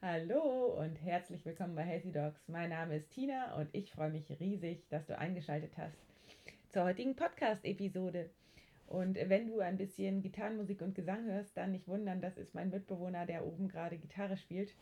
Hallo 0.00 0.78
und 0.78 0.94
herzlich 1.02 1.44
willkommen 1.44 1.74
bei 1.74 1.82
Healthy 1.82 2.12
Dogs. 2.12 2.46
Mein 2.46 2.70
Name 2.70 2.98
ist 2.98 3.10
Tina 3.10 3.56
und 3.56 3.68
ich 3.74 3.90
freue 3.90 4.10
mich 4.10 4.30
riesig, 4.38 4.88
dass 4.90 5.04
du 5.06 5.18
eingeschaltet 5.18 5.72
hast 5.76 5.96
zur 6.68 6.84
heutigen 6.84 7.16
Podcast-Episode. 7.16 8.30
Und 8.86 9.16
wenn 9.16 9.48
du 9.48 9.58
ein 9.58 9.76
bisschen 9.76 10.22
Gitarrenmusik 10.22 10.82
und 10.82 10.94
Gesang 10.94 11.24
hörst, 11.24 11.56
dann 11.56 11.72
nicht 11.72 11.88
wundern, 11.88 12.20
das 12.20 12.38
ist 12.38 12.54
mein 12.54 12.70
Mitbewohner, 12.70 13.26
der 13.26 13.44
oben 13.44 13.66
gerade 13.66 13.98
Gitarre 13.98 14.36
spielt. 14.36 14.72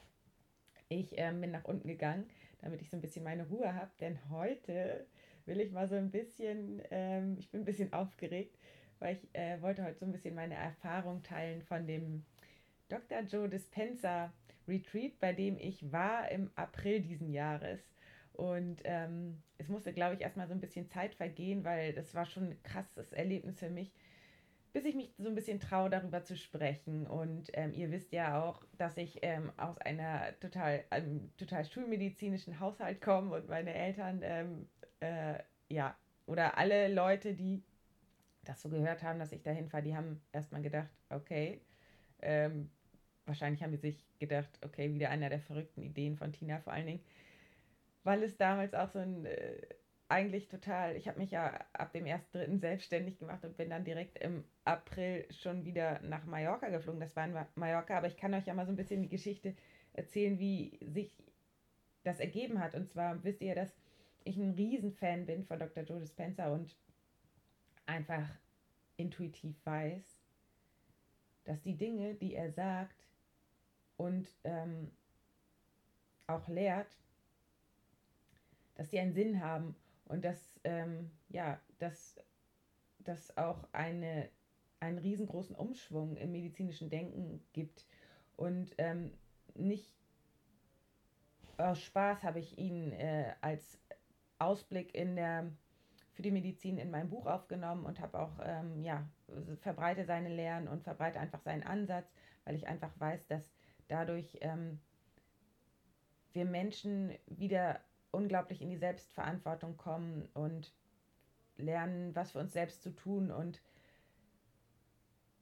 Ich 0.91 1.17
ähm, 1.17 1.41
bin 1.41 1.51
nach 1.51 1.65
unten 1.65 1.89
gegangen, 1.89 2.29
damit 2.61 2.83
ich 2.83 2.91
so 2.91 2.99
ein 2.99 3.01
bisschen 3.01 3.25
meine 3.25 3.49
Ruhe 3.49 3.75
habe, 3.75 3.93
denn 4.01 4.19
heute 4.29 5.07
will 5.47 5.61
ich 5.61 5.73
mal 5.73 5.89
so 5.89 5.95
ein 5.95 6.11
bisschen, 6.11 6.83
ähm, 6.91 7.37
ich 7.39 7.51
bin 7.51 7.63
ein 7.63 7.65
bisschen 7.67 7.95
aufgeregt, 7.95 8.59
weil 8.99 9.17
ich 9.17 9.35
äh, 9.35 9.63
wollte 9.63 9.83
heute 9.83 9.99
so 9.99 10.05
ein 10.05 10.13
bisschen 10.13 10.35
meine 10.35 10.57
Erfahrung 10.57 11.23
teilen 11.23 11.63
von 11.63 11.87
dem 11.87 12.23
Dr. 12.91 13.21
Joe 13.21 13.49
Dispenza 13.49 14.31
Retreat, 14.69 15.19
bei 15.21 15.33
dem 15.33 15.57
ich 15.59 15.93
war 15.93 16.31
im 16.31 16.51
April 16.55 17.01
diesen 17.01 17.31
Jahres. 17.31 17.81
Und 18.33 18.83
ähm, 18.85 19.43
es 19.59 19.69
musste, 19.69 19.93
glaube 19.93 20.15
ich, 20.15 20.21
erstmal 20.21 20.47
so 20.47 20.53
ein 20.53 20.61
bisschen 20.61 20.89
Zeit 20.89 21.15
vergehen, 21.15 21.65
weil 21.65 21.93
das 21.95 22.15
war 22.15 22.27
schon 22.27 22.51
ein 22.51 22.63
krasses 22.63 23.13
Erlebnis 23.13 23.59
für 23.59 23.71
mich, 23.71 23.93
bis 24.75 24.85
ich 24.85 24.95
mich 24.95 25.15
so 25.17 25.29
ein 25.29 25.35
bisschen 25.35 25.59
traue, 25.59 25.89
darüber 25.89 26.23
zu 26.23 26.37
sprechen. 26.37 27.07
Und 27.07 27.51
ähm, 27.55 27.73
ihr 27.73 27.91
wisst 27.91 28.13
ja 28.13 28.43
auch, 28.43 28.63
dass 28.77 28.99
ich 28.99 29.21
ähm, 29.23 29.51
aus 29.57 29.79
einer 29.79 30.39
total, 30.41 30.85
einem 30.91 31.35
total 31.39 31.65
schulmedizinischen 31.65 32.61
Haushalt 32.61 33.01
komme 33.01 33.35
und 33.37 33.49
meine 33.49 33.73
Eltern, 33.73 34.21
ähm, 34.23 34.69
äh, 35.01 35.39
ja, 35.71 35.97
oder 36.27 36.59
alle 36.59 36.93
Leute, 36.93 37.35
die 37.35 37.63
das 38.45 38.61
so 38.63 38.69
gehört 38.69 39.03
haben, 39.03 39.19
dass 39.19 39.33
ich 39.33 39.43
dahin 39.43 39.69
fahre, 39.69 39.83
die 39.83 39.97
haben 39.97 40.21
erstmal 40.33 40.63
gedacht, 40.63 40.91
okay, 41.09 41.61
ähm, 42.21 42.71
wahrscheinlich 43.27 43.63
haben 43.63 43.73
die 43.73 43.79
sich 43.79 44.05
gedacht, 44.19 44.49
okay, 44.65 44.93
wieder 44.95 45.11
einer 45.11 45.29
der 45.29 45.41
verrückten 45.41 45.83
Ideen 45.83 46.17
von 46.17 46.33
Tina 46.33 46.61
vor 46.61 46.73
allen 46.73 46.87
Dingen, 46.87 47.05
weil 48.05 48.23
es 48.23 48.37
damals 48.37 48.75
auch 48.75 48.89
so 48.89 49.01
ein, 49.01 49.27
äh, 49.27 49.61
eigentlich 50.09 50.49
total, 50.49 50.97
ich 50.97 51.09
habe 51.09 51.19
mich 51.19 51.33
ja 51.33 51.65
ab 51.73 51.93
dem 51.93 52.05
1.3. 52.05 52.61
selbstständig 52.61 53.19
gemacht 53.19 53.45
und 53.45 53.57
bin 53.57 53.71
dann 53.71 53.85
direkt 53.85 54.19
im 54.19 54.45
April 54.65 55.27
schon 55.33 55.65
wieder 55.65 56.01
nach 56.03 56.25
Mallorca 56.27 56.69
geflogen. 56.69 57.01
Das 57.01 57.17
war 57.17 57.25
in 57.25 57.35
Mallorca, 57.57 57.99
aber 57.99 58.07
ich 58.07 58.17
kann 58.17 58.33
euch 58.33 58.47
ja 58.47 58.55
mal 58.55 58.67
so 58.67 58.73
ein 58.73 58.77
bisschen 58.77 59.03
die 59.03 59.09
Geschichte 59.09 59.57
erzählen, 59.95 60.39
wie 60.39 60.79
sich 60.93 61.13
das 62.05 62.21
ergeben 62.21 62.61
hat. 62.61 62.77
Und 62.77 62.89
zwar 62.89 63.23
wisst 63.25 63.41
ihr, 63.41 63.57
dass 63.57 63.75
ich 64.23 64.37
ein 64.37 64.53
Riesenfan 64.53 65.27
bin 65.27 65.45
von 65.45 65.59
Dr. 65.59 65.83
Joe 65.83 65.99
Dispenza 65.99 66.53
und 66.53 66.77
einfach 67.87 68.29
intuitiv 68.97 69.57
weiß, 69.65 70.19
dass 71.45 71.61
die 71.63 71.77
Dinge, 71.77 72.15
die 72.15 72.35
er 72.35 72.51
sagt, 72.53 72.97
und 73.97 74.29
ähm, 74.45 74.91
auch 76.27 76.49
lehrt, 76.49 76.97
dass 78.75 78.91
die 78.91 78.99
einen 78.99 79.13
Sinn 79.13 79.41
haben 79.41 79.75
und 80.07 80.25
dass, 80.25 80.61
ähm, 80.65 81.11
ja, 81.29 81.61
dass, 81.79 82.21
dass 82.99 83.37
auch 83.37 83.67
eine, 83.73 84.29
einen 84.81 84.99
riesengroßen 84.99 85.57
Umschwung 85.57 86.17
im 86.17 86.33
medizinischen 86.33 86.91
Denken 86.91 87.43
gibt. 87.53 87.87
Und 88.37 88.75
ähm, 88.79 89.13
nicht 89.55 89.91
aus 91.57 91.81
Spaß 91.81 92.23
habe 92.23 92.39
ich 92.39 92.59
ihn 92.59 92.93
äh, 92.93 93.33
als 93.41 93.79
Ausblick 94.39 94.95
in 94.95 95.17
der, 95.17 95.51
für 96.13 96.23
die 96.23 96.31
Medizin 96.31 96.77
in 96.77 96.91
meinem 96.91 97.09
Buch 97.09 97.27
aufgenommen 97.27 97.87
und 97.87 98.01
habe 98.01 98.19
auch, 98.21 98.39
ähm, 98.43 98.83
ja, 98.85 99.09
verbreite 99.61 100.05
seine 100.05 100.29
Lehren 100.29 100.69
und 100.69 100.83
verbreite 100.83 101.19
einfach 101.19 101.41
seinen 101.41 101.63
Ansatz, 101.63 102.13
weil 102.45 102.55
ich 102.55 102.67
einfach 102.67 102.93
weiß, 103.01 103.27
dass 103.27 103.56
dadurch 103.89 104.39
ähm, 104.41 104.81
wir 106.33 106.45
Menschen 106.45 107.13
wieder 107.27 107.81
unglaublich 108.11 108.63
in 108.63 108.71
die 108.71 108.77
Selbstverantwortung 108.77 109.77
kommen 109.77 110.29
und 110.35 110.73
lernen, 111.57 112.15
was 112.15 112.33
für 112.33 112.39
uns 112.39 112.53
selbst 112.53 112.83
zu 112.83 112.91
tun 112.91 113.31
und 113.31 113.61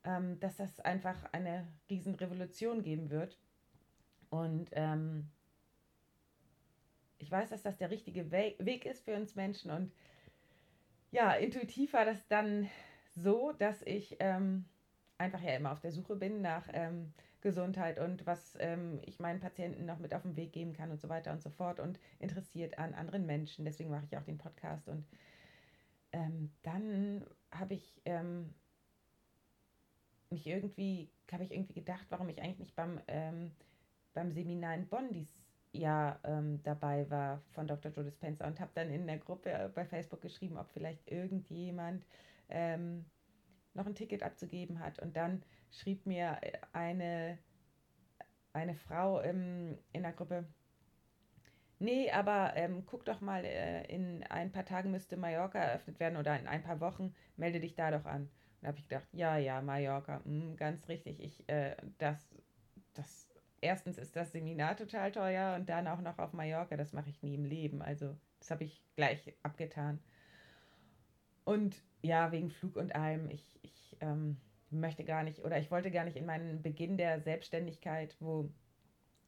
ähm, 0.05 0.39
dass 0.41 0.57
das 0.57 0.81
einfach 0.81 1.17
eine 1.33 1.67
Riesenrevolution 1.91 2.83
geben 2.83 3.11
wird. 3.11 3.39
Und 4.31 4.71
ähm, 4.73 5.31
ich 7.19 7.31
weiß, 7.31 7.51
dass 7.51 7.63
das 7.63 7.79
der 7.79 7.91
richtige 7.91 8.31
We 8.31 8.55
Weg 8.59 8.85
ist 8.85 9.05
für 9.05 9.17
uns 9.17 9.35
Menschen. 9.35 9.71
Und 9.71 9.93
ja, 11.11 11.33
intuitiv 11.33 11.93
war 11.93 12.05
das 12.05 12.27
dann 12.29 12.69
so, 13.17 13.53
dass 13.53 13.83
ich 13.83 14.17
ähm, 14.21 14.65
einfach 15.19 15.41
ja 15.41 15.55
immer 15.55 15.73
auf 15.73 15.81
der 15.81 15.93
Suche 15.93 16.17
bin 16.17 16.43
nach 16.43 16.69
ähm, 16.73 17.13
Gesundheit 17.45 18.01
und 18.01 18.27
was 18.27 18.57
ähm, 18.59 19.01
ich 19.05 19.21
meinen 19.21 19.39
Patienten 19.39 19.85
noch 19.85 19.99
mit 19.99 20.15
auf 20.15 20.23
den 20.23 20.35
Weg 20.35 20.53
geben 20.53 20.73
kann 20.73 20.91
und 20.91 21.01
so 21.01 21.09
weiter 21.09 21.31
und 21.31 21.43
so 21.43 21.51
fort 21.51 21.79
und 21.79 22.01
interessiert 22.19 22.79
an 22.79 22.95
anderen 22.95 23.27
Menschen. 23.27 23.65
Deswegen 23.65 23.91
mache 23.91 24.07
ich 24.07 24.17
auch 24.17 24.25
den 24.25 24.39
Podcast. 24.39 24.89
Und 24.89 25.07
ähm, 26.11 26.51
dann 26.63 27.25
habe 27.53 27.75
ich 27.75 28.01
ähm, 28.07 28.53
mich 30.31 30.47
irgendwie, 30.47 31.11
habe 31.31 31.45
ich 31.45 31.53
irgendwie 31.53 31.75
gedacht, 31.75 32.07
warum 32.09 32.29
ich 32.31 32.41
eigentlich 32.41 32.59
nicht 32.59 32.75
beim, 32.75 33.01
ähm, 33.09 33.53
beim 34.15 34.33
Seminar 34.33 34.75
in 34.75 34.89
Bonn 34.89 35.13
dieses 35.13 35.45
Jahr 35.73 36.21
ähm, 36.25 36.63
dabei 36.63 37.09
war 37.11 37.43
von 37.51 37.67
Dr. 37.67 37.93
Joe 37.93 38.05
Dispenza 38.05 38.47
und 38.47 38.59
habe 38.59 38.71
dann 38.75 38.91
in 38.91 39.07
der 39.07 39.19
Gruppe 39.19 39.71
bei 39.75 39.85
Facebook 39.85 40.23
geschrieben, 40.23 40.57
ob 40.57 40.71
vielleicht 40.71 41.11
irgendjemand 41.11 42.07
ähm, 42.49 43.05
noch 43.75 43.87
ein 43.87 43.95
Ticket 43.95 44.23
abzugeben 44.23 44.79
hat. 44.79 44.99
Und 45.01 45.17
dann 45.17 45.43
schrieb 45.75 46.07
mir 46.07 46.39
eine, 46.73 47.39
eine 48.53 48.75
Frau 48.75 49.21
im, 49.21 49.79
in 49.93 50.03
der 50.03 50.13
Gruppe, 50.13 50.47
nee, 51.79 52.11
aber 52.11 52.53
ähm, 52.57 52.85
guck 52.87 53.05
doch 53.05 53.21
mal, 53.21 53.45
äh, 53.45 53.85
in 53.93 54.23
ein 54.25 54.53
paar 54.53 54.65
Tagen 54.65 54.91
müsste 54.91 55.17
Mallorca 55.17 55.59
eröffnet 55.59 56.01
werden 56.01 56.17
oder 56.17 56.39
in 56.39 56.47
ein 56.47 56.63
paar 56.63 56.81
Wochen, 56.81 57.15
melde 57.37 57.61
dich 57.61 57.75
da 57.75 57.91
doch 57.91 58.07
an. 58.07 58.31
Da 58.61 58.69
habe 58.69 58.79
ich 58.79 58.89
gedacht, 58.89 59.09
ja, 59.13 59.37
ja, 59.37 59.61
Mallorca, 59.61 60.23
mh, 60.25 60.53
mm, 60.53 60.57
ganz 60.57 60.89
richtig, 60.89 61.21
ich, 61.21 61.49
äh, 61.49 61.77
das, 61.99 62.35
das, 62.95 63.29
erstens 63.61 63.99
ist 63.99 64.17
das 64.17 64.33
Seminar 64.33 64.77
total 64.77 65.13
teuer 65.13 65.57
und 65.57 65.69
dann 65.69 65.87
auch 65.87 66.01
noch 66.01 66.19
auf 66.19 66.33
Mallorca, 66.33 66.77
das 66.77 66.93
mache 66.93 67.11
ich 67.11 67.23
nie 67.23 67.35
im 67.35 67.45
Leben. 67.45 67.83
Also 67.83 68.17
das 68.39 68.51
habe 68.51 68.65
ich 68.65 68.83
gleich 68.97 69.35
abgetan. 69.43 70.01
Und 71.45 71.77
ja, 72.03 72.33
wegen 72.33 72.51
Flug 72.51 72.77
und 72.77 72.95
allem, 72.95 73.29
ich, 73.31 73.47
ich 73.63 73.97
ähm, 74.01 74.39
möchte 74.71 75.05
gar 75.05 75.23
nicht 75.23 75.41
oder 75.45 75.59
ich 75.59 75.71
wollte 75.71 75.91
gar 75.91 76.05
nicht 76.05 76.17
in 76.17 76.27
meinen 76.27 76.63
Beginn 76.63 76.97
der 76.97 77.21
Selbstständigkeit, 77.21 78.17
wo 78.21 78.51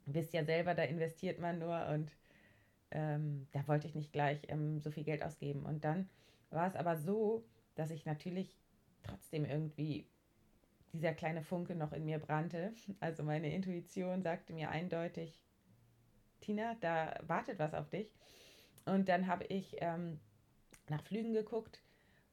wisst 0.07 0.33
ja 0.33 0.45
selber, 0.45 0.75
da 0.75 0.83
investiert 0.83 1.39
man 1.39 1.59
nur 1.59 1.87
und 1.89 2.13
ähm, 2.91 3.47
da 3.53 3.67
wollte 3.67 3.87
ich 3.87 3.95
nicht 3.95 4.13
gleich 4.13 4.43
ähm, 4.49 4.81
so 4.81 4.91
viel 4.91 5.05
Geld 5.05 5.23
ausgeben. 5.23 5.65
Und 5.65 5.85
dann 5.85 6.09
war 6.51 6.67
es 6.69 6.77
aber 6.77 6.97
so, 6.97 7.45
dass 7.75 7.91
ich 7.91 8.07
natürlich 8.07 8.57
trotzdem 9.03 9.45
irgendwie 9.45 10.07
dieser 10.93 11.13
kleine 11.13 11.43
Funke 11.43 11.75
noch 11.75 11.93
in 11.93 12.05
mir 12.05 12.19
brannte. 12.19 12.73
Also 13.01 13.23
meine 13.23 13.53
Intuition 13.53 14.23
sagte 14.23 14.53
mir 14.53 14.71
eindeutig, 14.71 15.43
Tina, 16.41 16.77
da 16.81 17.19
wartet 17.27 17.59
was 17.59 17.75
auf 17.75 17.91
dich. 17.91 18.15
Und 18.85 19.09
dann 19.09 19.27
habe 19.27 19.45
ich 19.45 19.77
ähm, 19.81 20.21
nach 20.89 21.03
Flügen 21.03 21.33
geguckt 21.33 21.83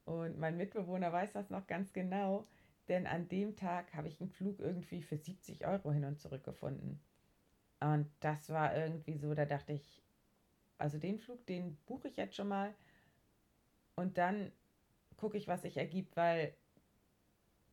und 0.05 0.37
mein 0.37 0.57
Mitbewohner 0.57 1.11
weiß 1.11 1.33
das 1.33 1.49
noch 1.49 1.65
ganz 1.65 1.93
genau. 1.93 2.45
Denn 2.87 3.07
an 3.07 3.29
dem 3.29 3.55
Tag 3.55 3.93
habe 3.93 4.07
ich 4.07 4.19
einen 4.19 4.29
Flug 4.29 4.59
irgendwie 4.59 5.01
für 5.01 5.17
70 5.17 5.65
Euro 5.65 5.91
hin 5.91 6.03
und 6.05 6.19
zurück 6.19 6.43
gefunden. 6.43 6.99
Und 7.79 8.07
das 8.19 8.49
war 8.49 8.75
irgendwie 8.75 9.17
so, 9.17 9.33
da 9.33 9.45
dachte 9.45 9.73
ich, 9.73 10.01
also 10.77 10.97
den 10.97 11.19
Flug, 11.19 11.45
den 11.45 11.77
buche 11.85 12.09
ich 12.09 12.17
jetzt 12.17 12.35
schon 12.35 12.47
mal. 12.47 12.73
Und 13.95 14.17
dann 14.17 14.51
gucke 15.17 15.37
ich, 15.37 15.47
was 15.47 15.61
sich 15.61 15.77
ergibt, 15.77 16.15
weil 16.17 16.53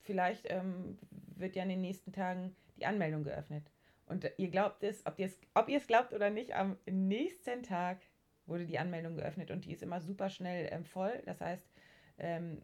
vielleicht 0.03 0.51
ähm, 0.51 0.99
wird 1.37 1.57
ja 1.57 1.63
in 1.63 1.71
den 1.71 1.81
nächsten 1.81 2.13
Tagen 2.13 2.55
die 2.77 2.87
Anmeldung 2.87 3.25
geöffnet. 3.25 3.71
Und 4.07 4.29
ihr 4.39 4.51
glaubt 4.51 4.83
es, 4.83 5.07
ob 5.07 5.19
ihr 5.19 5.27
es, 5.27 5.39
ob 5.55 5.69
glaubt 5.87 6.13
oder 6.13 6.31
nicht, 6.31 6.53
am 6.55 6.77
nächsten 6.87 7.63
Tag 7.63 8.01
wurde 8.47 8.67
die 8.67 8.79
Anmeldung 8.79 9.17
geöffnet 9.17 9.51
und 9.51 9.65
die 9.65 9.73
ist 9.73 9.83
immer 9.83 10.01
super 10.01 10.29
schnell 10.29 10.69
ähm, 10.73 10.85
voll. 10.85 11.23
Das 11.25 11.41
heißt, 11.41 11.65
ähm, 12.19 12.63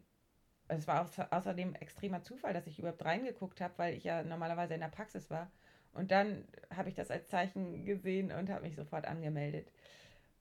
es 0.67 0.87
war 0.87 1.09
außerdem 1.31 1.75
extremer 1.75 2.23
Zufall, 2.23 2.53
dass 2.53 2.67
ich 2.67 2.79
überhaupt 2.79 3.05
reingeguckt 3.05 3.61
habe, 3.61 3.73
weil 3.77 3.93
ich 3.95 4.03
ja 4.03 4.23
normalerweise 4.23 4.73
in 4.73 4.81
der 4.81 4.87
Praxis 4.87 5.29
war. 5.29 5.51
Und 5.93 6.11
dann 6.11 6.45
habe 6.75 6.89
ich 6.89 6.95
das 6.95 7.09
als 7.09 7.27
Zeichen 7.27 7.85
gesehen 7.85 8.31
und 8.31 8.49
habe 8.49 8.63
mich 8.63 8.75
sofort 8.75 9.07
angemeldet. 9.07 9.71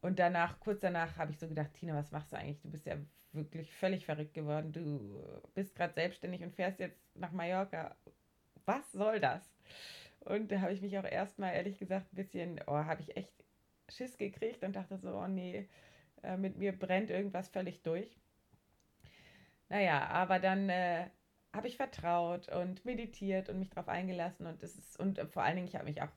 Und 0.02 0.18
danach, 0.18 0.60
kurz 0.60 0.80
danach, 0.80 1.16
habe 1.16 1.32
ich 1.32 1.38
so 1.38 1.48
gedacht, 1.48 1.72
Tina, 1.74 1.94
was 1.94 2.12
machst 2.12 2.32
du 2.32 2.36
eigentlich? 2.36 2.60
Du 2.60 2.70
bist 2.70 2.86
ja 2.86 2.96
wirklich 3.32 3.74
völlig 3.74 4.04
verrückt 4.04 4.34
geworden. 4.34 4.72
Du 4.72 5.22
bist 5.54 5.74
gerade 5.74 5.94
selbstständig 5.94 6.42
und 6.42 6.54
fährst 6.54 6.80
jetzt 6.80 7.00
nach 7.14 7.32
Mallorca. 7.32 7.96
Was 8.64 8.92
soll 8.92 9.20
das? 9.20 9.42
Und 10.20 10.50
da 10.50 10.60
habe 10.60 10.72
ich 10.72 10.82
mich 10.82 10.98
auch 10.98 11.04
erstmal, 11.04 11.54
ehrlich 11.54 11.78
gesagt, 11.78 12.12
ein 12.12 12.16
bisschen, 12.16 12.60
oh, 12.66 12.72
habe 12.72 13.00
ich 13.00 13.16
echt 13.16 13.32
Schiss 13.88 14.16
gekriegt 14.16 14.64
und 14.64 14.74
dachte 14.74 14.98
so, 14.98 15.16
oh 15.16 15.28
nee, 15.28 15.68
äh, 16.22 16.36
mit 16.36 16.58
mir 16.58 16.76
brennt 16.76 17.10
irgendwas 17.10 17.48
völlig 17.48 17.82
durch. 17.82 18.16
Naja, 19.68 20.06
aber 20.08 20.38
dann 20.38 20.68
äh, 20.68 21.08
habe 21.52 21.68
ich 21.68 21.76
vertraut 21.76 22.48
und 22.48 22.84
meditiert 22.84 23.48
und 23.48 23.58
mich 23.58 23.70
darauf 23.70 23.88
eingelassen 23.88 24.46
und 24.46 24.62
es 24.62 24.76
ist, 24.76 24.98
und 25.00 25.18
vor 25.30 25.42
allen 25.42 25.56
Dingen, 25.56 25.68
ich 25.68 25.74
habe 25.74 25.86
mich 25.86 26.02
auch 26.02 26.10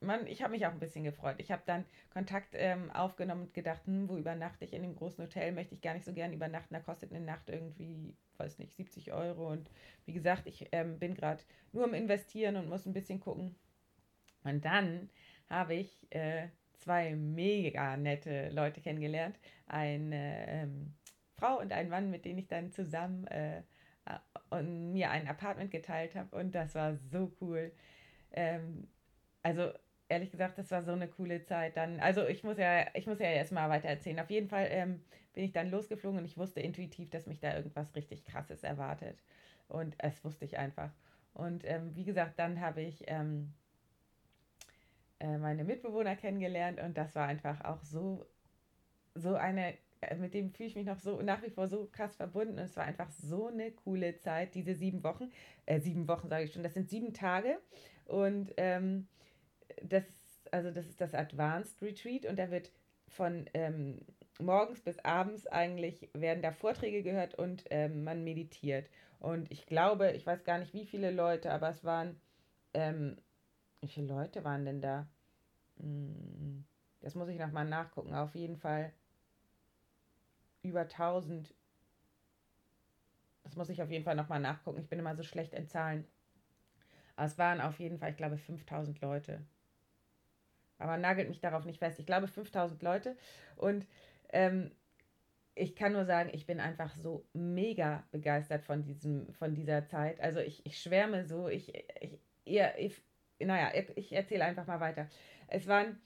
man, 0.00 0.26
ich 0.26 0.42
habe 0.42 0.52
mich 0.52 0.66
auch 0.66 0.72
ein 0.72 0.78
bisschen 0.80 1.04
gefreut. 1.04 1.36
Ich 1.38 1.50
habe 1.50 1.62
dann 1.66 1.84
Kontakt 2.12 2.54
ähm, 2.54 2.90
aufgenommen 2.90 3.42
und 3.42 3.54
gedacht, 3.54 3.86
hm, 3.86 4.08
wo 4.08 4.16
übernachte 4.16 4.64
ich 4.64 4.72
in 4.72 4.82
dem 4.82 4.96
großen 4.96 5.24
Hotel? 5.24 5.52
Möchte 5.52 5.74
ich 5.74 5.82
gar 5.82 5.94
nicht 5.94 6.06
so 6.06 6.12
gern 6.12 6.32
übernachten. 6.32 6.74
Da 6.74 6.80
kostet 6.80 7.12
eine 7.12 7.24
Nacht 7.24 7.50
irgendwie, 7.50 8.14
weiß 8.38 8.58
nicht, 8.58 8.74
70 8.76 9.12
Euro. 9.12 9.48
Und 9.48 9.70
wie 10.06 10.12
gesagt, 10.12 10.46
ich 10.46 10.68
ähm, 10.72 10.98
bin 10.98 11.14
gerade 11.14 11.42
nur 11.72 11.84
am 11.84 11.94
Investieren 11.94 12.56
und 12.56 12.68
muss 12.68 12.86
ein 12.86 12.94
bisschen 12.94 13.20
gucken. 13.20 13.54
Und 14.42 14.64
dann 14.64 15.10
habe 15.48 15.74
ich 15.74 16.06
äh, 16.10 16.48
zwei 16.78 17.14
mega 17.14 17.96
nette 17.96 18.48
Leute 18.50 18.80
kennengelernt. 18.80 19.38
Eine 19.66 20.48
ähm, 20.48 20.94
Frau 21.40 21.58
und 21.58 21.72
ein 21.72 21.88
Mann, 21.88 22.10
mit 22.10 22.24
denen 22.24 22.38
ich 22.38 22.48
dann 22.48 22.70
zusammen 22.70 23.26
äh, 23.28 23.62
und 24.50 24.92
mir 24.92 25.10
ein 25.10 25.28
Apartment 25.28 25.70
geteilt 25.70 26.14
habe. 26.14 26.36
Und 26.36 26.54
das 26.54 26.74
war 26.74 26.96
so 26.96 27.32
cool. 27.40 27.72
Ähm, 28.32 28.88
also 29.42 29.72
ehrlich 30.08 30.30
gesagt, 30.30 30.58
das 30.58 30.70
war 30.70 30.82
so 30.82 30.92
eine 30.92 31.08
coole 31.08 31.42
Zeit. 31.42 31.76
Dann, 31.76 32.00
also 32.00 32.26
ich 32.26 32.44
muss 32.44 32.58
ja, 32.58 32.86
ich 32.94 33.06
muss 33.06 33.18
ja 33.18 33.26
erstmal 33.26 33.70
weiter 33.70 33.88
erzählen. 33.88 34.20
Auf 34.20 34.30
jeden 34.30 34.48
Fall 34.48 34.66
ähm, 34.70 35.02
bin 35.32 35.44
ich 35.44 35.52
dann 35.52 35.70
losgeflogen 35.70 36.18
und 36.18 36.24
ich 36.24 36.36
wusste 36.36 36.60
intuitiv, 36.60 37.10
dass 37.10 37.26
mich 37.26 37.40
da 37.40 37.56
irgendwas 37.56 37.94
richtig 37.94 38.24
krasses 38.24 38.62
erwartet. 38.62 39.22
Und 39.68 39.94
es 39.98 40.22
wusste 40.24 40.44
ich 40.44 40.58
einfach. 40.58 40.90
Und 41.32 41.64
ähm, 41.64 41.94
wie 41.94 42.04
gesagt, 42.04 42.38
dann 42.38 42.60
habe 42.60 42.82
ich 42.82 43.04
ähm, 43.06 43.54
äh, 45.20 45.38
meine 45.38 45.64
Mitbewohner 45.64 46.16
kennengelernt 46.16 46.80
und 46.80 46.98
das 46.98 47.14
war 47.14 47.28
einfach 47.28 47.64
auch 47.64 47.82
so, 47.84 48.26
so 49.14 49.36
eine, 49.36 49.74
äh, 49.74 49.76
mit 50.18 50.34
dem 50.34 50.50
fühle 50.50 50.68
ich 50.68 50.76
mich 50.76 50.86
noch 50.86 50.98
so 50.98 51.20
nach 51.22 51.42
wie 51.42 51.50
vor 51.50 51.68
so 51.68 51.88
krass 51.90 52.16
verbunden 52.16 52.54
und 52.54 52.64
es 52.64 52.76
war 52.76 52.84
einfach 52.84 53.10
so 53.10 53.48
eine 53.48 53.70
coole 53.72 54.16
Zeit, 54.16 54.54
diese 54.54 54.74
sieben 54.74 55.04
Wochen, 55.04 55.30
äh, 55.66 55.80
sieben 55.80 56.08
Wochen 56.08 56.28
sage 56.28 56.44
ich 56.44 56.52
schon, 56.52 56.62
das 56.62 56.74
sind 56.74 56.88
sieben 56.88 57.12
Tage 57.12 57.58
und 58.06 58.52
ähm, 58.56 59.06
das, 59.82 60.04
also 60.50 60.70
das 60.70 60.86
ist 60.86 61.00
das 61.00 61.14
Advanced 61.14 61.82
Retreat 61.82 62.26
und 62.26 62.38
da 62.38 62.50
wird 62.50 62.70
von 63.08 63.46
ähm, 63.54 64.00
morgens 64.38 64.80
bis 64.80 64.98
abends 65.00 65.46
eigentlich 65.46 66.08
werden 66.14 66.42
da 66.42 66.52
Vorträge 66.52 67.02
gehört 67.02 67.34
und 67.34 67.64
ähm, 67.70 68.04
man 68.04 68.24
meditiert. 68.24 68.88
Und 69.18 69.50
ich 69.50 69.66
glaube, 69.66 70.12
ich 70.12 70.26
weiß 70.26 70.44
gar 70.44 70.58
nicht, 70.58 70.72
wie 70.72 70.86
viele 70.86 71.10
Leute, 71.10 71.52
aber 71.52 71.68
es 71.68 71.84
waren, 71.84 72.18
ähm, 72.72 73.18
wie 73.80 73.88
viele 73.88 74.06
Leute 74.06 74.44
waren 74.44 74.64
denn 74.64 74.80
da? 74.80 75.06
Hm, 75.78 76.64
das 77.00 77.14
muss 77.14 77.28
ich 77.28 77.38
nochmal 77.38 77.66
nachgucken. 77.66 78.14
Auf 78.14 78.34
jeden 78.34 78.56
Fall 78.56 78.92
über 80.62 80.80
1000. 80.80 81.54
Das 83.44 83.56
muss 83.56 83.68
ich 83.68 83.82
auf 83.82 83.90
jeden 83.90 84.04
Fall 84.04 84.16
nochmal 84.16 84.40
nachgucken. 84.40 84.80
Ich 84.80 84.88
bin 84.88 84.98
immer 84.98 85.16
so 85.16 85.22
schlecht 85.22 85.54
in 85.54 85.66
Zahlen. 85.66 86.06
Aber 87.16 87.26
es 87.26 87.38
waren 87.38 87.60
auf 87.60 87.78
jeden 87.80 87.98
Fall, 87.98 88.10
ich 88.10 88.16
glaube, 88.16 88.38
5000 88.38 89.00
Leute. 89.00 89.42
Aber 90.78 90.96
nagelt 90.96 91.28
mich 91.28 91.40
darauf 91.40 91.64
nicht 91.64 91.78
fest. 91.78 91.98
Ich 91.98 92.06
glaube 92.06 92.28
5000 92.28 92.82
Leute. 92.82 93.16
Und 93.56 93.86
ähm, 94.30 94.70
ich 95.54 95.76
kann 95.76 95.92
nur 95.92 96.06
sagen, 96.06 96.30
ich 96.32 96.46
bin 96.46 96.60
einfach 96.60 96.94
so 96.96 97.26
mega 97.34 98.04
begeistert 98.12 98.62
von, 98.62 98.82
diesem, 98.82 99.32
von 99.34 99.54
dieser 99.54 99.84
Zeit. 99.86 100.20
Also 100.20 100.40
ich, 100.40 100.64
ich 100.64 100.80
schwärme 100.80 101.26
so. 101.26 101.48
Ich, 101.48 101.74
ich, 102.00 102.18
ihr, 102.44 102.72
ich, 102.78 103.02
naja, 103.38 103.70
ich 103.96 104.12
erzähle 104.12 104.44
einfach 104.44 104.66
mal 104.66 104.80
weiter. 104.80 105.08
Es 105.48 105.66
waren 105.66 106.00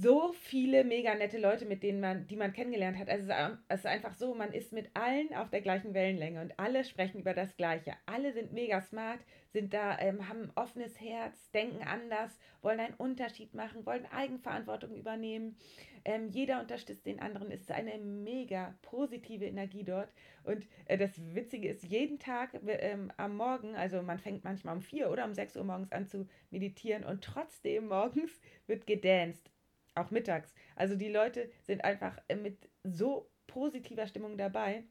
so 0.00 0.32
viele 0.32 0.84
mega 0.84 1.12
nette 1.16 1.38
Leute, 1.38 1.66
mit 1.66 1.82
denen 1.82 1.98
man, 1.98 2.24
die 2.28 2.36
man 2.36 2.52
kennengelernt 2.52 2.96
hat. 2.96 3.08
Also 3.08 3.32
es 3.66 3.80
ist 3.80 3.86
einfach 3.86 4.14
so, 4.14 4.32
man 4.32 4.52
ist 4.52 4.72
mit 4.72 4.88
allen 4.94 5.34
auf 5.34 5.50
der 5.50 5.60
gleichen 5.60 5.92
Wellenlänge 5.92 6.40
und 6.40 6.56
alle 6.56 6.84
sprechen 6.84 7.18
über 7.18 7.34
das 7.34 7.56
Gleiche. 7.56 7.94
Alle 8.06 8.32
sind 8.32 8.52
mega 8.52 8.80
smart, 8.80 9.18
sind 9.52 9.74
da, 9.74 9.98
ähm, 9.98 10.28
haben 10.28 10.42
ein 10.42 10.52
offenes 10.54 11.00
Herz, 11.00 11.50
denken 11.50 11.82
anders, 11.82 12.38
wollen 12.62 12.78
einen 12.78 12.94
Unterschied 12.94 13.54
machen, 13.54 13.84
wollen 13.86 14.06
Eigenverantwortung 14.06 14.94
übernehmen. 14.94 15.56
Ähm, 16.04 16.28
jeder 16.28 16.60
unterstützt 16.60 17.04
den 17.04 17.18
anderen. 17.18 17.50
Es 17.50 17.62
ist 17.62 17.72
eine 17.72 17.98
mega 17.98 18.78
positive 18.82 19.46
Energie 19.46 19.82
dort. 19.82 20.12
Und 20.44 20.64
äh, 20.86 20.96
das 20.96 21.20
Witzige 21.34 21.70
ist, 21.70 21.82
jeden 21.82 22.20
Tag 22.20 22.50
ähm, 22.68 23.12
am 23.16 23.36
Morgen, 23.36 23.74
also 23.74 24.00
man 24.02 24.20
fängt 24.20 24.44
manchmal 24.44 24.76
um 24.76 24.80
4 24.80 25.10
oder 25.10 25.24
um 25.24 25.34
6 25.34 25.56
Uhr 25.56 25.64
morgens 25.64 25.90
an 25.90 26.06
zu 26.06 26.28
meditieren 26.50 27.02
und 27.02 27.24
trotzdem 27.24 27.88
morgens 27.88 28.40
wird 28.68 28.86
gedanced 28.86 29.50
auch 29.98 30.10
mittags. 30.10 30.54
Also 30.76 30.96
die 30.96 31.10
Leute 31.10 31.50
sind 31.62 31.84
einfach 31.84 32.18
äh, 32.28 32.36
mit 32.36 32.68
so 32.84 33.30
positiver 33.46 34.06
Stimmung 34.06 34.36
dabei. 34.36 34.84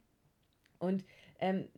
Und 0.79 1.05
ähm, 1.39 1.69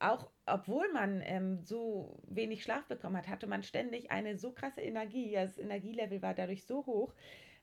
auch 0.00 0.30
obwohl 0.46 0.90
man 0.92 1.22
ähm, 1.24 1.62
so 1.62 2.20
wenig 2.28 2.62
Schlaf 2.62 2.86
bekommen 2.86 3.16
hat, 3.16 3.28
hatte 3.28 3.46
man 3.46 3.62
ständig 3.62 4.10
eine 4.10 4.36
so 4.36 4.52
krasse 4.52 4.80
Energie. 4.80 5.32
Das 5.32 5.58
Energielevel 5.58 6.22
war 6.22 6.34
dadurch 6.34 6.64
so 6.64 6.86
hoch. 6.86 7.14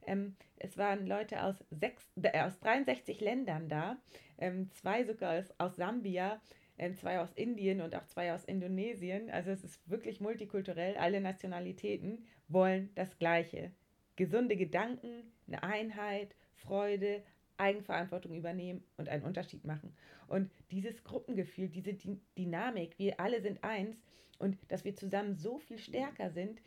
Ähm, 0.06 0.36
es 0.58 0.78
waren 0.78 1.08
Leute 1.08 1.44
aus, 1.44 1.64
sechs, 1.72 2.06
äh, 2.22 2.42
aus 2.42 2.60
63 2.60 3.22
Ländern 3.22 3.70
da, 3.70 3.98
ähm, 4.38 4.70
zwei 4.72 5.04
sogar 5.04 5.40
aus, 5.40 5.54
aus 5.58 5.76
Sambia, 5.78 6.42
ähm, 6.78 6.96
zwei 6.96 7.20
aus 7.20 7.32
Indien 7.34 7.82
und 7.82 7.96
auch 7.96 8.06
zwei 8.06 8.34
aus 8.34 8.46
Indonesien. 8.46 9.30
Also 9.32 9.52
es 9.52 9.64
ist 9.64 9.90
wirklich 9.90 10.20
multikulturell. 10.20 10.98
Alle 10.98 11.22
Nationalitäten 11.22 12.26
wollen 12.48 12.92
das 12.96 13.18
Gleiche 13.18 13.72
gesunde 14.16 14.56
Gedanken, 14.56 15.32
eine 15.48 15.64
Einheit, 15.64 16.36
Freude, 16.54 17.24
Eigenverantwortung 17.58 18.34
übernehmen 18.34 18.84
und 18.98 19.10
einen 19.10 19.24
Unterschied 19.24 19.66
machen. 19.66 19.96
Und 20.28 20.52
dieses 20.72 21.04
Gruppengefühl, 21.04 21.70
diese 21.70 21.94
Dynamik, 22.38 22.98
wir 22.98 23.20
alle 23.20 23.42
sind 23.42 23.64
eins 23.64 24.04
und 24.40 24.58
dass 24.70 24.84
wir 24.84 24.96
zusammen 24.96 25.36
so 25.36 25.60
viel 25.60 25.78
stärker 25.78 26.32
sind, 26.32 26.62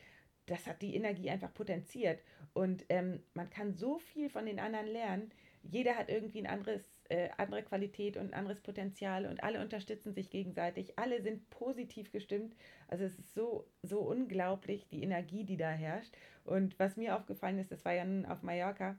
das 0.45 0.65
hat 0.65 0.81
die 0.81 0.95
Energie 0.95 1.29
einfach 1.29 1.53
potenziert. 1.53 2.21
Und 2.53 2.85
ähm, 2.89 3.21
man 3.33 3.49
kann 3.49 3.73
so 3.73 3.99
viel 3.99 4.29
von 4.29 4.45
den 4.45 4.59
anderen 4.59 4.87
lernen. 4.87 5.31
Jeder 5.61 5.95
hat 5.95 6.09
irgendwie 6.09 6.39
ein 6.39 6.47
anderes, 6.47 6.83
äh, 7.09 7.29
andere 7.37 7.63
Qualität 7.63 8.17
und 8.17 8.33
anderes 8.33 8.61
Potenzial 8.61 9.25
und 9.25 9.43
alle 9.43 9.61
unterstützen 9.61 10.13
sich 10.13 10.29
gegenseitig. 10.29 10.97
Alle 10.97 11.21
sind 11.21 11.49
positiv 11.49 12.11
gestimmt. 12.11 12.55
Also 12.87 13.03
es 13.03 13.17
ist 13.17 13.33
so, 13.33 13.67
so 13.81 13.99
unglaublich, 13.99 14.87
die 14.89 15.03
Energie, 15.03 15.43
die 15.43 15.57
da 15.57 15.69
herrscht. 15.69 16.15
Und 16.45 16.77
was 16.79 16.97
mir 16.97 17.15
aufgefallen 17.15 17.59
ist, 17.59 17.71
das 17.71 17.83
war 17.83 17.93
ja 17.93 18.05
nun 18.05 18.25
auf 18.25 18.43
Mallorca, 18.43 18.97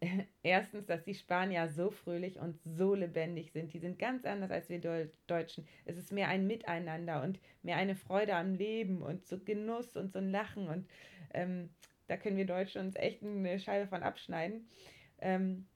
erstens, 0.42 0.86
dass 0.86 1.04
die 1.04 1.14
Spanier 1.14 1.68
so 1.68 1.90
fröhlich 1.90 2.38
und 2.38 2.58
so 2.64 2.94
lebendig 2.94 3.52
sind. 3.52 3.72
Die 3.72 3.78
sind 3.78 3.98
ganz 3.98 4.24
anders 4.24 4.50
als 4.50 4.68
wir 4.68 5.08
Deutschen. 5.26 5.66
Es 5.84 5.96
ist 5.96 6.12
mehr 6.12 6.28
ein 6.28 6.46
Miteinander 6.46 7.22
und 7.22 7.40
mehr 7.62 7.76
eine 7.76 7.96
Freude 7.96 8.34
am 8.34 8.54
Leben 8.54 9.02
und 9.02 9.26
so 9.26 9.38
Genuss 9.38 9.96
und 9.96 10.12
so 10.12 10.18
ein 10.18 10.30
Lachen. 10.30 10.68
Und 10.68 10.86
ähm, 11.32 11.70
da 12.08 12.16
können 12.16 12.36
wir 12.36 12.46
Deutschen 12.46 12.82
uns 12.82 12.96
echt 12.96 13.22
eine 13.22 13.58
Scheibe 13.58 13.88
von 13.88 14.02
abschneiden. 14.02 14.68
Ähm, 15.20 15.66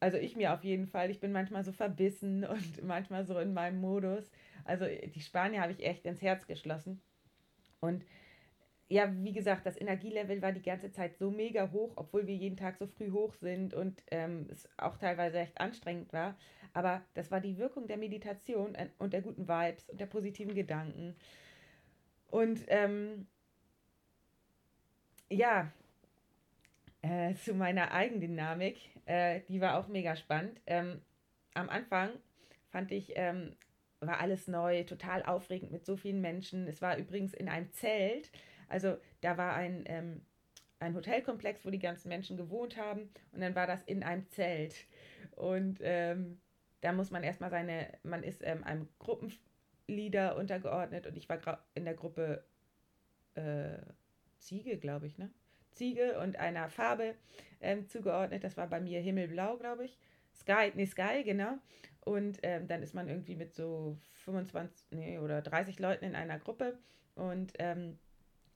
also 0.00 0.18
ich 0.18 0.36
mir 0.36 0.52
auf 0.52 0.64
jeden 0.64 0.86
Fall. 0.86 1.10
Ich 1.10 1.20
bin 1.20 1.32
manchmal 1.32 1.64
so 1.64 1.72
verbissen 1.72 2.44
und 2.48 2.84
manchmal 2.84 3.24
so 3.24 3.38
in 3.38 3.54
meinem 3.54 3.80
Modus. 3.80 4.30
Also 4.64 4.86
die 4.86 5.20
Spanier 5.20 5.62
habe 5.62 5.72
ich 5.72 5.84
echt 5.84 6.04
ins 6.04 6.22
Herz 6.22 6.46
geschlossen. 6.46 7.00
Und 7.80 8.04
ja, 8.88 9.12
wie 9.24 9.32
gesagt, 9.32 9.66
das 9.66 9.80
Energielevel 9.80 10.40
war 10.42 10.52
die 10.52 10.62
ganze 10.62 10.92
Zeit 10.92 11.16
so 11.18 11.30
mega 11.30 11.70
hoch, 11.72 11.92
obwohl 11.96 12.26
wir 12.26 12.36
jeden 12.36 12.56
Tag 12.56 12.78
so 12.78 12.86
früh 12.86 13.10
hoch 13.10 13.34
sind 13.34 13.74
und 13.74 14.02
ähm, 14.12 14.46
es 14.50 14.68
auch 14.76 14.96
teilweise 14.96 15.38
echt 15.38 15.60
anstrengend 15.60 16.12
war. 16.12 16.36
Aber 16.72 17.02
das 17.14 17.30
war 17.30 17.40
die 17.40 17.58
Wirkung 17.58 17.88
der 17.88 17.96
Meditation 17.96 18.76
und 18.98 19.12
der 19.12 19.22
guten 19.22 19.48
Vibes 19.48 19.88
und 19.88 20.00
der 20.00 20.06
positiven 20.06 20.54
Gedanken. 20.54 21.16
Und 22.30 22.64
ähm, 22.68 23.26
ja, 25.30 25.72
äh, 27.06 27.34
zu 27.34 27.54
meiner 27.54 27.92
Eigendynamik, 27.92 28.78
äh, 29.06 29.40
die 29.48 29.60
war 29.60 29.78
auch 29.78 29.88
mega 29.88 30.16
spannend. 30.16 30.60
Ähm, 30.66 31.00
am 31.54 31.68
Anfang 31.68 32.10
fand 32.70 32.92
ich, 32.92 33.12
ähm, 33.16 33.56
war 34.00 34.20
alles 34.20 34.46
neu, 34.48 34.84
total 34.84 35.22
aufregend 35.22 35.72
mit 35.72 35.86
so 35.86 35.96
vielen 35.96 36.20
Menschen. 36.20 36.66
Es 36.66 36.82
war 36.82 36.96
übrigens 36.96 37.32
in 37.32 37.48
einem 37.48 37.72
Zelt 37.72 38.30
also 38.68 38.96
da 39.20 39.36
war 39.36 39.54
ein, 39.54 39.84
ähm, 39.86 40.22
ein 40.78 40.94
Hotelkomplex, 40.94 41.64
wo 41.64 41.70
die 41.70 41.78
ganzen 41.78 42.08
Menschen 42.08 42.36
gewohnt 42.36 42.76
haben 42.76 43.10
und 43.32 43.40
dann 43.40 43.54
war 43.54 43.66
das 43.66 43.82
in 43.84 44.02
einem 44.02 44.28
Zelt. 44.30 44.86
Und 45.32 45.78
ähm, 45.82 46.40
da 46.80 46.92
muss 46.92 47.10
man 47.10 47.22
erstmal 47.22 47.50
seine, 47.50 47.88
man 48.02 48.22
ist 48.22 48.42
ähm, 48.44 48.64
einem 48.64 48.88
Gruppenleader 48.98 50.36
untergeordnet 50.36 51.06
und 51.06 51.16
ich 51.16 51.28
war 51.28 51.66
in 51.74 51.84
der 51.84 51.94
Gruppe 51.94 52.44
äh, 53.34 53.78
Ziege, 54.38 54.78
glaube 54.78 55.06
ich, 55.06 55.18
ne? 55.18 55.30
Ziege 55.76 56.18
und 56.18 56.36
einer 56.36 56.68
Farbe 56.68 57.14
ähm, 57.60 57.88
zugeordnet. 57.88 58.44
Das 58.44 58.56
war 58.56 58.66
bei 58.66 58.80
mir 58.80 59.00
Himmelblau, 59.00 59.56
glaube 59.56 59.84
ich. 59.84 59.98
Sky, 60.34 60.72
nee, 60.74 60.86
Sky, 60.86 61.22
genau. 61.24 61.58
Und 62.00 62.38
ähm, 62.42 62.68
dann 62.68 62.82
ist 62.82 62.94
man 62.94 63.08
irgendwie 63.08 63.34
mit 63.34 63.54
so 63.54 63.98
25 64.24 64.86
nee, 64.90 65.18
oder 65.18 65.42
30 65.42 65.78
Leuten 65.78 66.04
in 66.04 66.14
einer 66.14 66.38
Gruppe 66.38 66.78
und 67.14 67.52
ähm, 67.58 67.98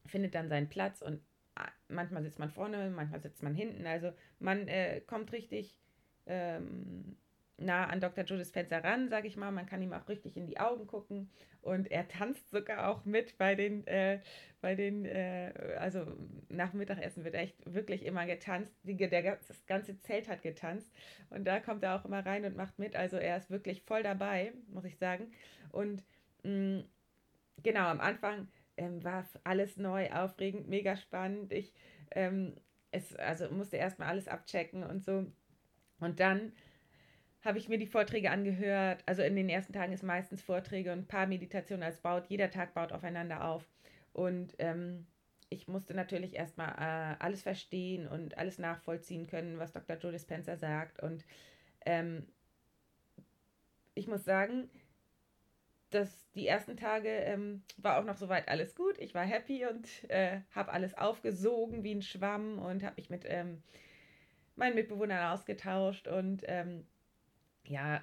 findet 0.06 0.34
dann 0.34 0.48
seinen 0.48 0.68
Platz 0.68 1.02
und 1.02 1.20
ah, 1.56 1.68
manchmal 1.88 2.22
sitzt 2.22 2.38
man 2.38 2.50
vorne, 2.50 2.90
manchmal 2.90 3.20
sitzt 3.20 3.42
man 3.42 3.54
hinten. 3.54 3.86
Also 3.86 4.12
man 4.38 4.68
äh, 4.68 5.00
kommt 5.00 5.32
richtig, 5.32 5.78
ähm, 6.26 7.16
nah 7.60 7.86
an 7.86 8.00
Dr. 8.00 8.24
Joe 8.24 8.38
Dispenza 8.38 8.78
ran, 8.78 9.08
sage 9.08 9.28
ich 9.28 9.36
mal. 9.36 9.50
Man 9.50 9.66
kann 9.66 9.82
ihm 9.82 9.92
auch 9.92 10.08
richtig 10.08 10.36
in 10.36 10.46
die 10.46 10.58
Augen 10.58 10.86
gucken 10.86 11.30
und 11.62 11.90
er 11.90 12.08
tanzt 12.08 12.50
sogar 12.50 12.88
auch 12.88 13.04
mit 13.04 13.38
bei 13.38 13.54
den, 13.54 13.86
äh, 13.86 14.20
bei 14.60 14.74
den, 14.74 15.04
äh, 15.04 15.52
also 15.78 16.06
nach 16.48 16.72
Mittagessen 16.72 17.24
wird 17.24 17.34
echt 17.34 17.56
wirklich 17.72 18.04
immer 18.04 18.26
getanzt. 18.26 18.74
Die, 18.82 18.96
der, 18.96 19.36
das 19.36 19.66
ganze 19.66 19.98
Zelt 20.00 20.28
hat 20.28 20.42
getanzt 20.42 20.90
und 21.30 21.44
da 21.44 21.60
kommt 21.60 21.82
er 21.82 21.96
auch 21.96 22.04
immer 22.04 22.24
rein 22.24 22.44
und 22.44 22.56
macht 22.56 22.78
mit. 22.78 22.96
Also 22.96 23.16
er 23.16 23.36
ist 23.36 23.50
wirklich 23.50 23.82
voll 23.82 24.02
dabei, 24.02 24.52
muss 24.68 24.84
ich 24.84 24.98
sagen. 24.98 25.30
Und 25.70 26.02
mh, 26.44 26.78
mm, 26.80 26.84
genau, 27.62 27.86
am 27.86 28.00
Anfang 28.00 28.48
ähm, 28.76 29.04
war 29.04 29.24
alles 29.44 29.76
neu, 29.76 30.10
aufregend, 30.10 30.68
mega 30.68 30.96
spannend. 30.96 31.52
Ich 31.52 31.72
ähm, 32.12 32.54
es, 32.90 33.14
also 33.16 33.48
musste 33.50 33.76
erstmal 33.76 34.08
alles 34.08 34.28
abchecken 34.28 34.82
und 34.84 35.04
so. 35.04 35.26
Und 36.00 36.20
dann 36.20 36.52
habe 37.42 37.58
ich 37.58 37.68
mir 37.68 37.78
die 37.78 37.86
Vorträge 37.86 38.30
angehört. 38.30 39.02
Also 39.06 39.22
in 39.22 39.36
den 39.36 39.48
ersten 39.48 39.72
Tagen 39.72 39.92
ist 39.92 40.02
meistens 40.02 40.42
Vorträge 40.42 40.92
und 40.92 41.00
ein 41.00 41.06
paar 41.06 41.26
Meditationen 41.26 41.82
als 41.82 42.00
baut. 42.00 42.26
Jeder 42.28 42.50
Tag 42.50 42.74
baut 42.74 42.92
aufeinander 42.92 43.44
auf. 43.44 43.66
Und 44.12 44.54
ähm, 44.58 45.06
ich 45.48 45.66
musste 45.66 45.94
natürlich 45.94 46.34
erstmal 46.36 46.70
äh, 46.78 47.16
alles 47.18 47.42
verstehen 47.42 48.06
und 48.06 48.38
alles 48.38 48.58
nachvollziehen 48.58 49.26
können, 49.26 49.58
was 49.58 49.72
Dr. 49.72 49.96
Joe 49.96 50.12
Dispenza 50.12 50.56
sagt. 50.56 51.02
Und 51.02 51.24
ähm, 51.86 52.26
ich 53.94 54.06
muss 54.06 54.24
sagen, 54.24 54.70
dass 55.90 56.30
die 56.32 56.46
ersten 56.46 56.76
Tage 56.76 57.08
ähm, 57.08 57.62
war 57.78 57.98
auch 57.98 58.04
noch 58.04 58.16
soweit 58.16 58.48
alles 58.48 58.74
gut. 58.76 58.96
Ich 58.98 59.14
war 59.14 59.24
happy 59.24 59.66
und 59.66 59.88
äh, 60.08 60.40
habe 60.52 60.72
alles 60.72 60.96
aufgesogen 60.96 61.82
wie 61.82 61.94
ein 61.94 62.02
Schwamm 62.02 62.58
und 62.58 62.84
habe 62.84 62.96
mich 62.96 63.10
mit 63.10 63.24
ähm, 63.26 63.62
meinen 64.54 64.76
Mitbewohnern 64.76 65.32
ausgetauscht. 65.32 66.06
Und 66.06 66.44
ähm, 66.46 66.86
ja, 67.70 68.02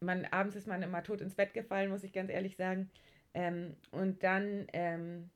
man, 0.00 0.24
abends 0.26 0.56
ist 0.56 0.66
man 0.66 0.82
immer 0.82 1.02
tot 1.02 1.20
ins 1.20 1.34
Bett 1.34 1.52
gefallen, 1.52 1.90
muss 1.90 2.02
ich 2.02 2.12
ganz 2.12 2.30
ehrlich 2.30 2.56
sagen. 2.56 2.90
Ähm, 3.34 3.76
und 3.90 4.22
dann 4.22 4.66
ähm, 4.72 5.30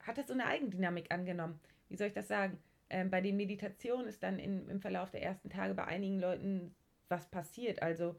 hat 0.00 0.18
es 0.18 0.26
so 0.26 0.34
eine 0.34 0.46
Eigendynamik 0.46 1.12
angenommen. 1.12 1.60
Wie 1.88 1.96
soll 1.96 2.08
ich 2.08 2.12
das 2.12 2.28
sagen? 2.28 2.58
Ähm, 2.90 3.10
bei 3.10 3.20
den 3.20 3.36
Meditationen 3.36 4.08
ist 4.08 4.22
dann 4.22 4.38
in, 4.38 4.68
im 4.68 4.80
Verlauf 4.80 5.10
der 5.10 5.22
ersten 5.22 5.50
Tage 5.50 5.74
bei 5.74 5.84
einigen 5.84 6.18
Leuten 6.18 6.74
was 7.08 7.30
passiert. 7.30 7.80
Also 7.80 8.16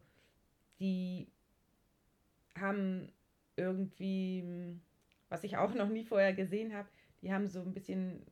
die 0.79 1.27
haben 2.55 3.11
irgendwie, 3.57 4.79
was 5.29 5.43
ich 5.43 5.57
auch 5.57 5.73
noch 5.73 5.89
nie 5.89 6.05
vorher 6.05 6.33
gesehen 6.33 6.73
habe, 6.73 6.87
die 7.21 7.33
haben 7.33 7.47
so 7.47 7.61
ein 7.61 7.73
bisschen 7.73 8.25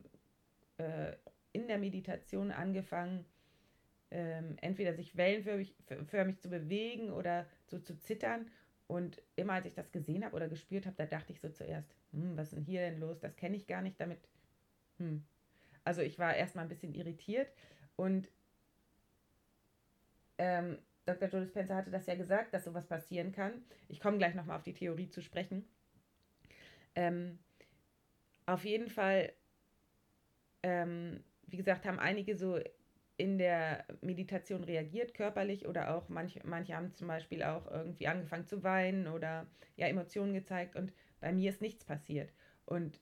äh, 0.78 1.14
in 1.52 1.68
der 1.68 1.78
Meditation 1.78 2.52
angefangen, 2.52 3.26
ähm, 4.12 4.58
entweder 4.62 4.94
sich 4.94 5.16
wellenförmig 5.16 5.74
förmig 6.06 6.40
zu 6.40 6.50
bewegen 6.50 7.12
oder 7.12 7.48
so 7.68 7.80
zu 7.80 7.98
zittern. 7.98 8.50
Und 8.88 9.22
immer 9.38 9.54
als 9.54 9.66
ich 9.66 9.74
das 9.74 9.92
gesehen 9.92 10.26
habe 10.26 10.36
oder 10.36 10.50
gespürt 10.50 10.86
habe, 10.86 10.98
da 10.98 11.06
dachte 11.06 11.32
ich 11.32 11.40
so 11.40 11.50
zuerst, 11.50 11.96
hm, 12.12 12.36
was 12.36 12.50
ist 12.50 12.58
denn 12.58 12.66
hier 12.66 12.82
denn 12.82 13.00
los? 13.00 13.20
Das 13.22 13.38
kenne 13.38 13.56
ich 13.56 13.66
gar 13.66 13.82
nicht 13.82 14.00
damit. 14.00 14.20
Hm. 14.98 15.24
Also 15.86 16.02
ich 16.02 16.20
war 16.20 16.36
erstmal 16.36 16.66
ein 16.66 16.70
bisschen 16.70 16.94
irritiert 16.94 17.52
und 17.96 18.30
ähm, 20.38 20.78
Dr. 21.06 21.30
Joe 21.30 21.42
Dispenza 21.42 21.76
hatte 21.76 21.90
das 21.90 22.06
ja 22.06 22.16
gesagt, 22.16 22.54
dass 22.54 22.66
sowas 22.66 22.86
passieren 22.86 23.32
kann. 23.32 23.64
Ich 23.88 24.00
komme 24.00 24.18
gleich 24.18 24.36
nochmal 24.36 24.58
auf 24.58 24.64
die 24.64 24.74
Theorie 24.74 25.10
zu 25.10 25.22
sprechen. 25.22 25.66
Ähm, 26.96 27.40
auf 28.46 28.66
jeden 28.66 28.90
Fall, 28.90 29.32
ähm, 30.64 31.24
wie 31.48 31.58
gesagt, 31.58 31.86
haben 31.86 32.00
einige 32.00 32.36
so 32.36 32.60
in 33.22 33.38
der 33.38 33.86
Meditation 34.02 34.64
reagiert, 34.64 35.14
körperlich 35.14 35.68
oder 35.68 35.96
auch 35.96 36.10
manche, 36.10 36.42
manche 36.44 36.76
haben 36.76 36.96
zum 36.96 37.08
Beispiel 37.08 37.44
auch 37.44 37.70
irgendwie 37.70 38.08
angefangen 38.08 38.48
zu 38.48 38.64
weinen 38.64 39.06
oder 39.06 39.46
ja 39.76 39.86
Emotionen 39.86 40.34
gezeigt 40.34 40.76
und 40.76 40.92
bei 41.20 41.32
mir 41.32 41.52
ist 41.52 41.62
nichts 41.62 41.86
passiert. 41.86 42.34
Und 42.66 43.00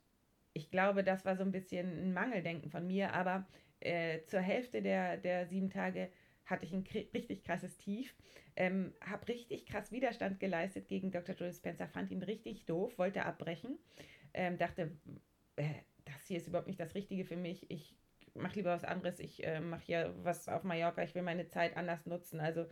ich 0.51 0.71
glaube, 0.71 1.05
das 1.05 1.23
war 1.23 1.37
so 1.37 1.43
ein 1.43 1.53
bisschen 1.53 1.87
ein 1.87 2.13
Mangeldenken 2.13 2.69
von 2.69 2.85
mir, 2.85 3.13
aber 3.13 3.47
äh, 3.79 4.19
zur 4.25 4.41
Hälfte 4.41 4.81
der, 4.81 5.15
der 5.15 5.47
sieben 5.47 5.69
Tage 5.69 6.09
hatte 6.43 6.65
ich 6.65 6.73
ein 6.73 6.83
richtig 7.13 7.45
krasses 7.45 7.77
Tief, 7.77 8.13
ähm, 8.57 8.91
habe 8.99 9.29
richtig 9.29 9.67
krass 9.67 9.89
Widerstand 9.93 10.41
geleistet 10.41 10.89
gegen 10.89 11.11
Dr. 11.11 11.33
Joe 11.33 11.53
Spencer, 11.53 11.87
fand 11.87 12.11
ihn 12.11 12.23
richtig 12.23 12.65
doof, 12.65 12.97
wollte 12.97 13.23
abbrechen, 13.23 13.79
ähm, 14.33 14.57
dachte, 14.57 14.91
äh, 15.55 15.63
das 16.03 16.25
hier 16.27 16.35
ist 16.35 16.47
überhaupt 16.47 16.67
nicht 16.67 16.79
das 16.79 16.93
Richtige 16.93 17.23
für 17.23 17.37
mich, 17.37 17.71
ich 17.71 17.95
mache 18.39 18.55
lieber 18.55 18.71
was 18.71 18.83
anderes, 18.83 19.19
ich 19.19 19.43
äh, 19.45 19.59
mache 19.59 19.83
hier 19.85 20.13
was 20.23 20.47
auf 20.47 20.63
Mallorca, 20.63 21.03
ich 21.03 21.15
will 21.15 21.21
meine 21.21 21.47
Zeit 21.47 21.77
anders 21.77 22.05
nutzen, 22.05 22.39
also 22.39 22.65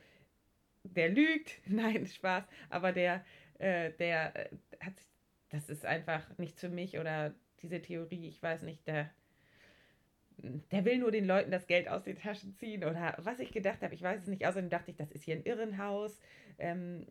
der 0.84 1.10
lügt, 1.10 1.62
nein, 1.68 2.06
Spaß, 2.08 2.46
aber 2.70 2.92
der, 2.92 3.26
äh, 3.60 3.92
der 3.94 4.36
äh, 4.36 4.50
hat, 4.80 4.94
das 5.50 5.70
ist 5.70 5.86
einfach 5.86 6.38
nichts 6.38 6.62
für 6.62 6.70
mich 6.70 7.00
oder 7.00 7.34
diese 7.62 7.82
Theorie, 7.82 8.28
ich 8.28 8.42
weiß 8.42 8.64
nicht, 8.64 8.88
der 8.88 9.10
der 10.72 10.86
will 10.86 11.00
nur 11.00 11.12
den 11.12 11.26
Leuten 11.26 11.52
das 11.52 11.68
Geld 11.68 11.88
aus 11.88 12.04
den 12.04 12.16
Taschen 12.16 12.54
ziehen 12.54 12.84
oder 12.84 13.16
was 13.18 13.40
ich 13.40 13.52
gedacht 13.52 13.82
habe, 13.82 13.96
ich 13.96 14.02
weiß 14.02 14.22
es 14.22 14.28
nicht. 14.28 14.46
Außerdem 14.46 14.70
dachte 14.70 14.92
ich, 14.92 14.98
das 14.98 15.12
ist 15.12 15.24
hier 15.24 15.36
ein 15.36 15.44
Irrenhaus. 15.44 16.20
Ähm, 16.60 17.08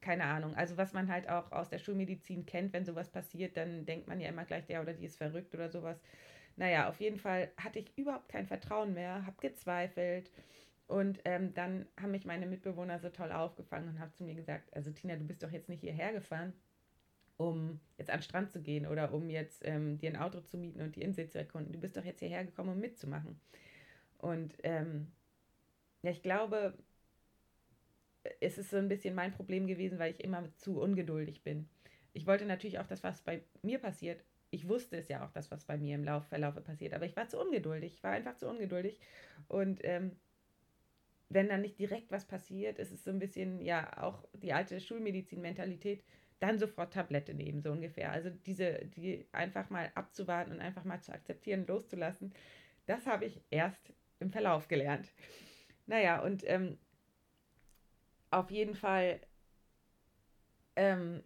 keine 0.00 0.24
Ahnung. 0.24 0.54
Also 0.54 0.76
was 0.76 0.92
man 0.92 1.10
halt 1.10 1.28
auch 1.28 1.50
aus 1.50 1.68
der 1.68 1.78
Schulmedizin 1.78 2.46
kennt, 2.46 2.72
wenn 2.72 2.84
sowas 2.84 3.10
passiert, 3.10 3.56
dann 3.56 3.84
denkt 3.86 4.06
man 4.06 4.20
ja 4.20 4.28
immer 4.28 4.44
gleich, 4.44 4.64
der 4.66 4.80
oder 4.80 4.94
die 4.94 5.06
ist 5.06 5.16
verrückt 5.16 5.54
oder 5.54 5.68
sowas. 5.68 6.00
Naja, 6.56 6.88
auf 6.88 7.00
jeden 7.00 7.18
Fall 7.18 7.50
hatte 7.56 7.78
ich 7.78 7.96
überhaupt 7.98 8.28
kein 8.28 8.46
Vertrauen 8.46 8.94
mehr, 8.94 9.26
habe 9.26 9.36
gezweifelt. 9.40 10.30
Und 10.86 11.20
ähm, 11.24 11.52
dann 11.54 11.86
haben 12.00 12.12
mich 12.12 12.24
meine 12.24 12.46
Mitbewohner 12.46 12.98
so 13.00 13.10
toll 13.10 13.32
aufgefangen 13.32 13.88
und 13.88 14.00
haben 14.00 14.12
zu 14.14 14.24
mir 14.24 14.34
gesagt, 14.34 14.74
also 14.74 14.90
Tina, 14.92 15.16
du 15.16 15.24
bist 15.26 15.42
doch 15.42 15.50
jetzt 15.50 15.68
nicht 15.68 15.80
hierher 15.80 16.12
gefahren, 16.12 16.52
um 17.38 17.80
jetzt 17.98 18.10
an 18.10 18.18
den 18.18 18.24
Strand 18.24 18.52
zu 18.52 18.62
gehen 18.62 18.86
oder 18.86 19.12
um 19.14 19.30
jetzt 19.30 19.62
ähm, 19.66 19.98
dir 19.98 20.10
ein 20.10 20.16
Auto 20.16 20.40
zu 20.40 20.58
mieten 20.58 20.82
und 20.82 20.96
die 20.96 21.02
Insel 21.02 21.28
zu 21.28 21.38
erkunden. 21.38 21.72
Du 21.72 21.80
bist 21.80 21.96
doch 21.96 22.04
jetzt 22.04 22.20
hierher 22.20 22.44
gekommen, 22.44 22.70
um 22.70 22.80
mitzumachen. 22.80 23.40
Und 24.18 24.54
ähm, 24.64 25.08
ja, 26.02 26.10
ich 26.10 26.22
glaube, 26.22 26.74
es 28.40 28.58
ist 28.58 28.70
so 28.70 28.76
ein 28.76 28.88
bisschen 28.88 29.14
mein 29.14 29.32
Problem 29.32 29.66
gewesen, 29.66 29.98
weil 29.98 30.12
ich 30.12 30.22
immer 30.22 30.44
zu 30.56 30.80
ungeduldig 30.80 31.42
bin. 31.42 31.68
Ich 32.12 32.26
wollte 32.26 32.46
natürlich 32.46 32.78
auch 32.78 32.86
das, 32.86 33.02
was 33.02 33.22
bei 33.22 33.42
mir 33.62 33.78
passiert. 33.78 34.24
Ich 34.56 34.68
wusste 34.68 34.96
es 34.96 35.08
ja 35.08 35.24
auch, 35.24 35.30
das, 35.30 35.50
was 35.50 35.64
bei 35.64 35.76
mir 35.76 35.94
im 35.94 36.04
Lauf, 36.04 36.28
passiert, 36.64 36.94
aber 36.94 37.04
ich 37.04 37.14
war 37.14 37.28
zu 37.28 37.38
ungeduldig. 37.38 37.94
Ich 37.94 38.02
war 38.02 38.12
einfach 38.12 38.36
zu 38.36 38.48
ungeduldig. 38.48 38.98
Und 39.48 39.80
ähm, 39.84 40.12
wenn 41.28 41.48
dann 41.48 41.60
nicht 41.60 41.78
direkt 41.78 42.10
was 42.10 42.24
passiert, 42.24 42.78
ist 42.78 42.90
es 42.90 43.04
so 43.04 43.10
ein 43.10 43.18
bisschen, 43.18 43.60
ja, 43.60 44.02
auch 44.02 44.24
die 44.32 44.52
alte 44.52 44.80
Schulmedizin-Mentalität 44.80 46.02
dann 46.40 46.58
sofort 46.58 46.92
Tablette 46.94 47.34
nehmen, 47.34 47.60
so 47.60 47.70
ungefähr. 47.70 48.12
Also 48.12 48.30
diese, 48.30 48.86
die 48.96 49.26
einfach 49.32 49.70
mal 49.70 49.90
abzuwarten 49.94 50.52
und 50.52 50.60
einfach 50.60 50.84
mal 50.84 51.00
zu 51.00 51.12
akzeptieren, 51.12 51.66
loszulassen, 51.66 52.32
das 52.86 53.06
habe 53.06 53.26
ich 53.26 53.42
erst 53.50 53.92
im 54.20 54.30
Verlauf 54.30 54.68
gelernt. 54.68 55.12
Naja, 55.86 56.22
und 56.22 56.42
ähm, 56.46 56.78
auf 58.30 58.50
jeden 58.50 58.74
Fall 58.74 59.20
ähm, 60.76 61.22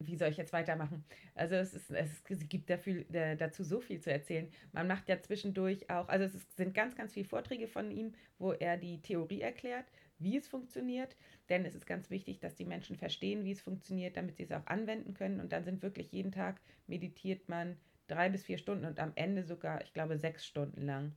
wie 0.00 0.16
soll 0.16 0.28
ich 0.28 0.36
jetzt 0.36 0.52
weitermachen? 0.52 1.04
Also 1.34 1.56
es, 1.56 1.74
ist, 1.74 1.90
es 1.90 2.48
gibt 2.48 2.70
dafür, 2.70 3.04
dazu 3.36 3.64
so 3.64 3.80
viel 3.80 4.00
zu 4.00 4.12
erzählen. 4.12 4.50
Man 4.72 4.86
macht 4.86 5.08
ja 5.08 5.20
zwischendurch 5.20 5.90
auch, 5.90 6.08
also 6.08 6.24
es 6.24 6.34
ist, 6.34 6.56
sind 6.56 6.74
ganz, 6.74 6.94
ganz 6.94 7.12
viele 7.12 7.26
Vorträge 7.26 7.66
von 7.66 7.90
ihm, 7.90 8.12
wo 8.38 8.52
er 8.52 8.76
die 8.76 9.00
Theorie 9.02 9.40
erklärt, 9.40 9.86
wie 10.18 10.36
es 10.36 10.48
funktioniert. 10.48 11.16
Denn 11.48 11.64
es 11.64 11.74
ist 11.74 11.86
ganz 11.86 12.10
wichtig, 12.10 12.38
dass 12.38 12.54
die 12.54 12.64
Menschen 12.64 12.96
verstehen, 12.96 13.44
wie 13.44 13.52
es 13.52 13.60
funktioniert, 13.60 14.16
damit 14.16 14.36
sie 14.36 14.44
es 14.44 14.52
auch 14.52 14.66
anwenden 14.66 15.14
können. 15.14 15.40
Und 15.40 15.52
dann 15.52 15.64
sind 15.64 15.82
wirklich 15.82 16.12
jeden 16.12 16.32
Tag 16.32 16.60
meditiert 16.86 17.48
man 17.48 17.76
drei 18.06 18.28
bis 18.28 18.44
vier 18.44 18.58
Stunden 18.58 18.84
und 18.84 19.00
am 19.00 19.12
Ende 19.16 19.42
sogar, 19.42 19.82
ich 19.82 19.92
glaube, 19.92 20.18
sechs 20.18 20.46
Stunden 20.46 20.82
lang. 20.82 21.12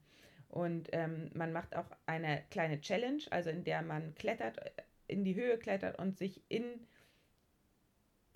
Und 0.50 0.90
ähm, 0.92 1.30
man 1.34 1.54
macht 1.54 1.76
auch 1.76 1.90
eine 2.06 2.44
kleine 2.50 2.82
Challenge, 2.82 3.24
also 3.30 3.50
in 3.50 3.64
der 3.64 3.82
man 3.82 4.14
klettert, 4.16 4.58
äh, 4.58 4.72
in 5.08 5.24
die 5.24 5.36
Höhe 5.36 5.58
klettert 5.58 5.98
und 5.98 6.18
sich 6.18 6.42
in 6.50 6.88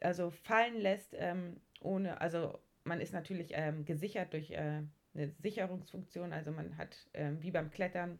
also 0.01 0.31
fallen 0.31 0.79
lässt, 0.79 1.15
ähm, 1.17 1.57
ohne, 1.81 2.21
also 2.21 2.59
man 2.83 3.01
ist 3.01 3.13
natürlich 3.13 3.51
ähm, 3.53 3.85
gesichert 3.85 4.33
durch 4.33 4.51
äh, 4.51 4.81
eine 5.13 5.31
Sicherungsfunktion, 5.41 6.33
also 6.33 6.51
man 6.51 6.77
hat 6.77 7.07
ähm, 7.13 7.41
wie 7.41 7.51
beim 7.51 7.71
Klettern, 7.71 8.19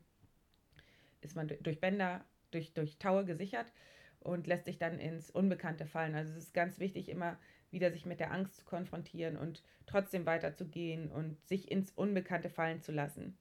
ist 1.22 1.36
man 1.36 1.48
durch 1.48 1.79
Bänder, 1.79 2.24
durch, 2.51 2.74
durch 2.74 2.98
Taue 2.98 3.25
gesichert 3.25 3.72
und 4.20 4.48
lässt 4.48 4.65
sich 4.65 4.77
dann 4.77 5.00
ins 5.00 5.29
Unbekannte 5.29 5.86
fallen. 5.86 6.15
Also 6.15 6.32
es 6.32 6.46
ist 6.46 6.53
ganz 6.53 6.79
wichtig, 6.79 7.10
immer 7.10 7.38
wieder 7.72 7.91
sich 7.91 8.05
mit 8.05 8.20
der 8.20 8.32
Angst 8.32 8.55
zu 8.55 8.65
konfrontieren 8.65 9.38
und 9.38 9.63
trotzdem 9.86 10.25
weiterzugehen 10.25 11.12
und 11.12 11.38
sich 11.48 11.70
ins 11.70 11.91
Unbekannte 11.91 12.50
fallen 12.50 12.82
zu 12.82 12.91
lassen. 12.91 13.38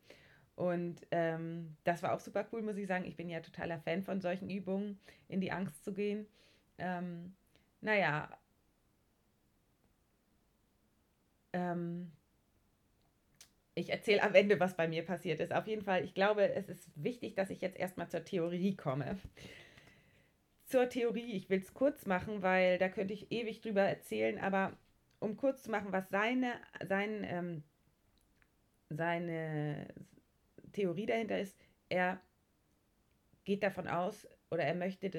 Und 0.56 1.06
ähm, 1.10 1.76
das 1.84 2.02
war 2.02 2.12
auch 2.12 2.20
super 2.20 2.46
cool, 2.52 2.62
muss 2.62 2.76
ich 2.76 2.86
sagen. 2.86 3.04
Ich 3.04 3.16
bin 3.16 3.28
ja 3.28 3.40
totaler 3.40 3.78
Fan 3.80 4.02
von 4.02 4.20
solchen 4.20 4.50
Übungen, 4.50 4.98
in 5.28 5.40
die 5.40 5.52
Angst 5.52 5.84
zu 5.84 5.92
gehen. 5.92 6.26
Ähm, 6.78 7.34
naja, 7.84 8.28
ähm, 11.52 12.10
ich 13.74 13.90
erzähle 13.90 14.22
am 14.22 14.34
Ende, 14.34 14.58
was 14.58 14.76
bei 14.76 14.88
mir 14.88 15.04
passiert 15.04 15.40
ist. 15.40 15.52
Auf 15.52 15.66
jeden 15.66 15.82
Fall, 15.82 16.04
ich 16.04 16.14
glaube, 16.14 16.52
es 16.54 16.68
ist 16.68 16.90
wichtig, 16.96 17.34
dass 17.34 17.50
ich 17.50 17.60
jetzt 17.60 17.76
erstmal 17.76 18.08
zur 18.08 18.24
Theorie 18.24 18.76
komme. 18.76 19.18
Zur 20.64 20.88
Theorie, 20.88 21.32
ich 21.32 21.50
will 21.50 21.60
es 21.60 21.74
kurz 21.74 22.06
machen, 22.06 22.42
weil 22.42 22.78
da 22.78 22.88
könnte 22.88 23.12
ich 23.12 23.30
ewig 23.30 23.60
drüber 23.60 23.82
erzählen, 23.82 24.38
aber 24.38 24.72
um 25.18 25.36
kurz 25.36 25.62
zu 25.62 25.70
machen, 25.70 25.92
was 25.92 26.08
seine, 26.08 26.54
sein, 26.88 27.22
ähm, 27.24 27.62
seine 28.88 29.88
Theorie 30.72 31.06
dahinter 31.06 31.38
ist, 31.38 31.56
er 31.90 32.20
geht 33.44 33.62
davon 33.62 33.88
aus 33.88 34.26
oder 34.50 34.64
er 34.64 34.74
möchte, 34.74 35.10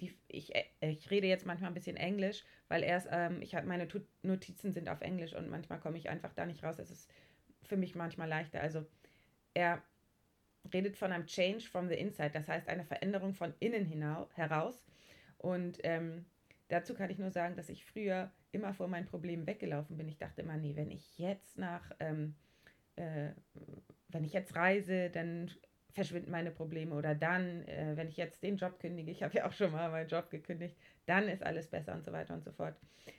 die, 0.00 0.16
ich, 0.28 0.52
ich 0.80 1.10
rede 1.10 1.26
jetzt 1.26 1.46
manchmal 1.46 1.70
ein 1.70 1.74
bisschen 1.74 1.96
Englisch, 1.96 2.44
weil 2.68 2.82
erst, 2.82 3.08
ähm, 3.10 3.42
ich 3.42 3.54
habe 3.54 3.66
meine 3.66 3.88
Notizen 4.22 4.72
sind 4.72 4.88
auf 4.88 5.00
Englisch 5.00 5.34
und 5.34 5.50
manchmal 5.50 5.80
komme 5.80 5.98
ich 5.98 6.08
einfach 6.08 6.32
da 6.34 6.46
nicht 6.46 6.62
raus. 6.62 6.78
Es 6.78 6.90
ist 6.90 7.10
für 7.64 7.76
mich 7.76 7.94
manchmal 7.94 8.28
leichter. 8.28 8.60
Also 8.60 8.86
er 9.54 9.82
redet 10.72 10.96
von 10.96 11.12
einem 11.12 11.26
Change 11.26 11.64
from 11.64 11.88
the 11.88 11.94
inside, 11.94 12.30
das 12.30 12.48
heißt 12.48 12.68
eine 12.68 12.84
Veränderung 12.84 13.34
von 13.34 13.54
innen 13.58 13.86
heraus. 14.34 14.84
Und 15.38 15.78
ähm, 15.82 16.26
dazu 16.68 16.94
kann 16.94 17.10
ich 17.10 17.18
nur 17.18 17.30
sagen, 17.30 17.56
dass 17.56 17.68
ich 17.68 17.84
früher 17.84 18.30
immer 18.52 18.74
vor 18.74 18.88
meinen 18.88 19.06
Problemen 19.06 19.46
weggelaufen 19.46 19.96
bin. 19.96 20.08
Ich 20.08 20.18
dachte 20.18 20.42
immer, 20.42 20.56
nee, 20.56 20.74
wenn 20.76 20.90
ich 20.90 21.18
jetzt 21.18 21.58
nach, 21.58 21.90
ähm, 22.00 22.34
äh, 22.96 23.30
wenn 24.08 24.24
ich 24.24 24.32
jetzt 24.32 24.56
reise, 24.56 25.10
dann 25.10 25.50
verschwinden 25.92 26.30
meine 26.30 26.50
Probleme 26.50 26.94
oder 26.94 27.14
dann, 27.14 27.66
äh, 27.66 27.92
wenn 27.96 28.08
ich 28.08 28.16
jetzt 28.16 28.42
den 28.42 28.56
Job 28.56 28.78
kündige, 28.78 29.10
ich 29.10 29.22
habe 29.22 29.34
ja 29.36 29.46
auch 29.46 29.52
schon 29.52 29.72
mal 29.72 29.90
meinen 29.90 30.08
Job 30.08 30.30
gekündigt, 30.30 30.76
dann 31.06 31.28
ist 31.28 31.42
alles 31.42 31.68
besser 31.68 31.94
und 31.94 32.04
so 32.04 32.12
weiter 32.12 32.34
und 32.34 32.44
so 32.44 32.52
fort. 32.52 32.76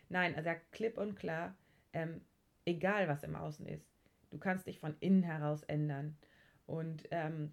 Nein, 0.09 0.35
er 0.35 0.43
sagt 0.43 0.71
klipp 0.71 0.97
und 0.97 1.15
klar, 1.15 1.55
ähm, 1.93 2.21
egal 2.65 3.07
was 3.07 3.23
im 3.23 3.35
Außen 3.35 3.65
ist, 3.65 3.85
du 4.29 4.38
kannst 4.38 4.67
dich 4.67 4.79
von 4.79 4.95
innen 4.99 5.23
heraus 5.23 5.63
ändern. 5.63 6.17
Und 6.65 7.03
ähm, 7.11 7.51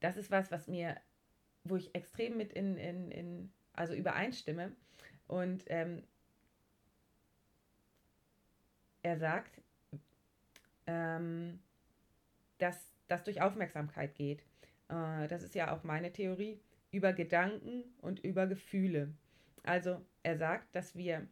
das 0.00 0.16
ist 0.16 0.30
was, 0.30 0.50
was 0.50 0.68
mir, 0.68 0.96
wo 1.64 1.76
ich 1.76 1.94
extrem 1.94 2.36
mit 2.36 2.52
in, 2.52 2.76
in, 2.76 3.10
in 3.10 3.52
also 3.72 3.94
übereinstimme. 3.94 4.72
Und 5.26 5.64
ähm, 5.68 6.02
er 9.02 9.18
sagt, 9.18 9.60
ähm, 10.86 11.60
dass 12.58 12.95
das 13.08 13.24
durch 13.24 13.42
Aufmerksamkeit 13.42 14.14
geht. 14.14 14.42
Äh, 14.88 15.28
das 15.28 15.42
ist 15.42 15.54
ja 15.54 15.74
auch 15.74 15.84
meine 15.84 16.12
Theorie 16.12 16.60
über 16.90 17.12
Gedanken 17.12 17.84
und 18.00 18.20
über 18.20 18.46
Gefühle. 18.46 19.12
Also 19.62 20.00
er 20.22 20.36
sagt, 20.36 20.74
dass 20.74 20.96
wir 20.96 21.26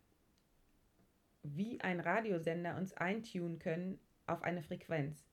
wie 1.43 1.81
ein 1.81 2.01
Radiosender 2.01 2.77
uns 2.77 2.95
eintunen 2.95 3.59
können 3.59 3.99
auf 4.27 4.43
eine 4.43 4.63
Frequenz. 4.63 5.25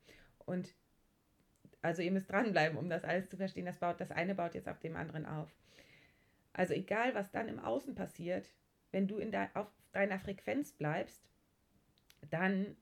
Und 0.46 0.76
also 1.82 2.02
ihr 2.02 2.12
müsst 2.12 2.30
dranbleiben, 2.30 2.78
um 2.78 2.90
das 2.90 3.04
alles 3.04 3.30
zu 3.30 3.38
verstehen. 3.38 3.66
Das, 3.66 3.80
baut, 3.80 4.00
das 4.00 4.12
eine 4.12 4.36
baut 4.36 4.54
jetzt 4.54 4.70
auf 4.70 4.80
dem 4.80 4.96
anderen 4.96 5.26
auf. 5.26 5.50
Also 6.54 6.74
egal, 6.74 7.16
was 7.16 7.32
dann 7.32 7.48
im 7.48 7.60
Außen 7.60 7.96
passiert, 7.96 8.52
wenn 8.92 9.08
du 9.08 9.18
in 9.18 9.32
de, 9.32 9.48
auf 9.54 9.68
deiner 9.94 10.20
Frequenz 10.20 10.74
bleibst, 10.74 11.24
dann 12.30 12.76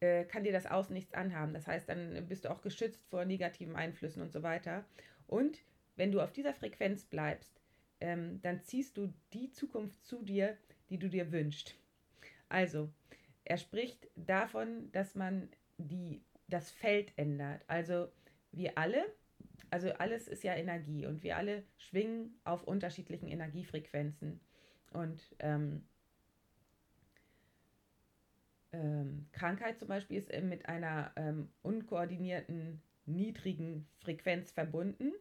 äh, 0.00 0.24
kann 0.24 0.44
dir 0.44 0.52
das 0.52 0.66
Außen 0.66 0.94
nichts 0.94 1.14
anhaben. 1.14 1.52
Das 1.52 1.66
heißt, 1.66 1.88
dann 1.88 2.26
bist 2.26 2.44
du 2.44 2.50
auch 2.50 2.62
geschützt 2.62 3.04
vor 3.08 3.24
negativen 3.24 3.76
Einflüssen 3.76 4.22
und 4.22 4.32
so 4.32 4.42
weiter. 4.42 4.84
Und 5.26 5.62
wenn 5.96 6.12
du 6.12 6.20
auf 6.20 6.32
dieser 6.32 6.54
Frequenz 6.54 7.04
bleibst, 7.04 7.60
ähm, 8.00 8.40
dann 8.42 8.62
ziehst 8.62 8.96
du 8.96 9.12
die 9.32 9.50
Zukunft 9.50 10.04
zu 10.04 10.22
dir, 10.22 10.56
die 10.90 10.98
du 10.98 11.08
dir 11.08 11.32
wünschst. 11.32 11.74
Also, 12.48 12.90
er 13.44 13.58
spricht 13.58 14.08
davon, 14.14 14.90
dass 14.92 15.14
man 15.14 15.48
die, 15.78 16.22
das 16.48 16.70
Feld 16.70 17.12
ändert. 17.16 17.62
Also 17.66 18.08
wir 18.52 18.76
alle, 18.78 19.04
also 19.70 19.90
alles 19.92 20.28
ist 20.28 20.44
ja 20.44 20.54
Energie 20.54 21.06
und 21.06 21.22
wir 21.22 21.36
alle 21.36 21.64
schwingen 21.76 22.38
auf 22.44 22.64
unterschiedlichen 22.64 23.28
Energiefrequenzen. 23.28 24.40
Und 24.92 25.34
ähm, 25.40 25.84
ähm, 28.72 29.26
Krankheit 29.32 29.78
zum 29.78 29.88
Beispiel 29.88 30.18
ist 30.18 30.32
mit 30.42 30.68
einer 30.68 31.12
ähm, 31.16 31.48
unkoordinierten, 31.62 32.82
niedrigen 33.06 33.86
Frequenz 33.98 34.50
verbunden. 34.50 35.12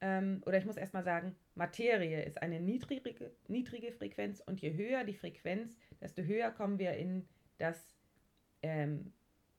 Ähm, 0.00 0.42
oder 0.46 0.58
ich 0.58 0.64
muss 0.64 0.76
erstmal 0.76 1.04
sagen, 1.04 1.36
Materie 1.54 2.22
ist 2.24 2.42
eine 2.42 2.60
niedrige, 2.60 3.30
niedrige 3.46 3.92
Frequenz 3.92 4.40
und 4.40 4.60
je 4.60 4.74
höher 4.74 5.04
die 5.04 5.14
Frequenz, 5.14 5.76
desto 6.00 6.22
höher 6.22 6.50
kommen 6.50 6.78
wir 6.78 6.94
in 6.94 7.28
das 7.58 7.94
ähm, 8.62 9.12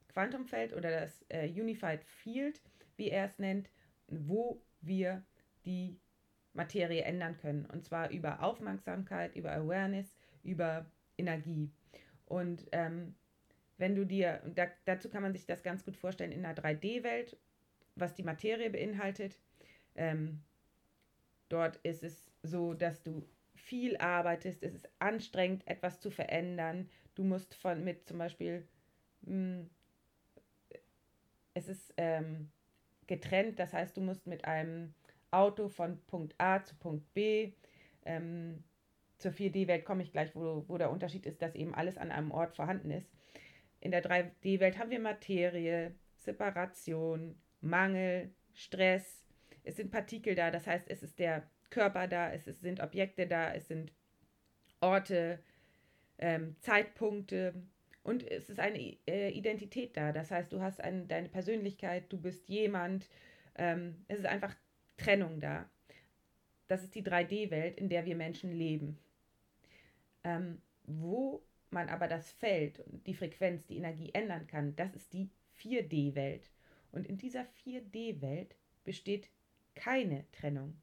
Quantumfeld 0.10 0.74
oder 0.74 0.92
das 0.92 1.26
äh, 1.30 1.48
Unified 1.48 2.04
Field, 2.04 2.62
wie 2.98 3.10
er 3.10 3.26
es 3.26 3.40
nennt, 3.40 3.70
wo 4.08 4.62
wir 4.82 5.24
die 5.66 5.98
Materie 6.54 7.04
ändern 7.04 7.38
können. 7.38 7.66
Und 7.66 7.86
zwar 7.86 8.10
über 8.10 8.44
Aufmerksamkeit, 8.44 9.36
über 9.36 9.54
Awareness, 9.54 10.16
über 10.44 10.86
Energie. 11.18 11.72
Und 12.26 12.68
ähm, 12.72 13.16
wenn 13.78 13.96
du 13.96 14.06
dir, 14.06 14.42
da, 14.56 14.68
dazu 14.86 15.10
kann 15.10 15.24
man 15.24 15.34
sich 15.34 15.46
das 15.46 15.64
ganz 15.64 15.84
gut 15.84 15.98
vorstellen 15.98 16.32
in 16.32 16.46
einer 16.46 16.56
3D-Welt, 16.56 17.38
was 17.96 18.14
die 18.16 18.24
Materie 18.24 18.70
beinhaltet. 18.70 19.38
Ähm, 19.96 20.42
dort 21.50 21.78
ist 21.78 22.04
es 22.04 22.32
so, 22.42 22.74
dass 22.74 23.04
du 23.04 23.28
viel 23.56 23.98
arbeitest, 23.98 24.64
es 24.64 24.74
ist 24.74 24.90
anstrengend, 25.00 25.68
etwas 25.68 26.00
zu 26.00 26.10
verändern. 26.10 26.90
Du 27.16 27.24
musst 27.24 27.54
von 27.56 27.84
mit 27.84 28.08
zum 28.08 28.18
Beispiel, 28.18 28.68
mh, 29.22 29.32
hm, 29.32 29.70
es 31.54 31.68
ist 31.68 31.94
ähm, 31.98 32.50
getrennt, 33.06 33.60
das 33.60 33.74
heißt, 33.74 33.96
du 33.96 34.02
musst 34.02 34.26
mit 34.26 34.46
einem 34.46 34.94
Auto 35.30 35.68
von 35.68 36.00
Punkt 36.06 36.34
A 36.40 36.64
zu 36.64 36.76
Punkt 36.76 37.14
B 37.14 37.54
ähm, 38.06 38.64
zur 39.24 39.32
4D-Welt 39.32 39.86
komme 39.86 40.04
ich 40.04 40.12
gleich, 40.12 40.36
wo, 40.36 40.66
wo 40.68 40.78
der 40.78 40.92
Unterschied 40.92 41.26
ist, 41.26 41.42
dass 41.42 41.56
eben 41.56 41.74
alles 41.74 41.98
an 41.98 42.12
einem 42.12 42.32
Ort 42.32 42.56
vorhanden 42.56 42.92
ist. 42.92 43.10
In 43.80 43.92
der 43.92 44.04
3D-Welt 44.04 44.78
haben 44.78 44.92
wir 44.92 45.00
Materie, 45.00 45.96
Separation, 46.18 47.36
Mangel, 47.62 48.34
Stress. 48.54 49.26
Es 49.64 49.78
sind 49.78 49.92
Partikel 49.92 50.36
da, 50.36 50.52
das 50.52 50.68
heißt, 50.68 50.90
es 50.90 51.02
ist 51.04 51.20
der 51.20 51.50
Körper 51.70 52.08
da, 52.08 52.32
es 52.32 52.48
ist, 52.48 52.62
sind 52.62 52.82
Objekte 52.82 53.26
da, 53.26 53.54
es 53.54 53.68
sind 53.68 53.94
Orte, 54.82 55.40
ähm, 56.18 56.56
Zeitpunkte 56.60 57.54
und 58.04 58.30
es 58.30 58.50
ist 58.50 58.60
eine 58.60 58.98
äh, 59.08 59.30
Identität 59.30 59.96
da. 59.96 60.12
Das 60.12 60.32
heißt, 60.32 60.52
du 60.52 60.62
hast 60.62 60.82
ein, 60.82 61.08
deine 61.08 61.30
Persönlichkeit, 61.30 62.12
du 62.12 62.20
bist 62.20 62.50
jemand. 62.50 63.10
Ähm, 63.56 64.04
es 64.10 64.20
ist 64.20 64.26
einfach 64.26 64.54
Trennung 64.98 65.40
da. 65.40 65.70
Das 66.68 66.84
ist 66.84 66.96
die 66.96 67.04
3D-Welt, 67.04 67.78
in 67.78 67.90
der 67.90 68.06
wir 68.06 68.16
Menschen 68.16 68.52
leben. 68.52 69.00
Ähm, 70.24 70.62
wo 70.86 71.44
man 71.70 71.90
aber 71.90 72.08
das 72.08 72.32
Feld 72.32 72.80
und 72.80 73.06
die 73.08 73.14
Frequenz, 73.14 73.66
die 73.66 73.78
Energie 73.78 74.14
ändern 74.14 74.48
kann, 74.48 74.76
das 74.76 74.96
ist 74.96 75.14
die 75.14 75.30
4D-Welt. 75.60 76.50
Und 76.92 77.08
in 77.08 77.18
dieser 77.18 77.46
4D-Welt 77.66 78.56
besteht 78.84 79.30
keine 79.76 80.30
Trennung. 80.32 80.76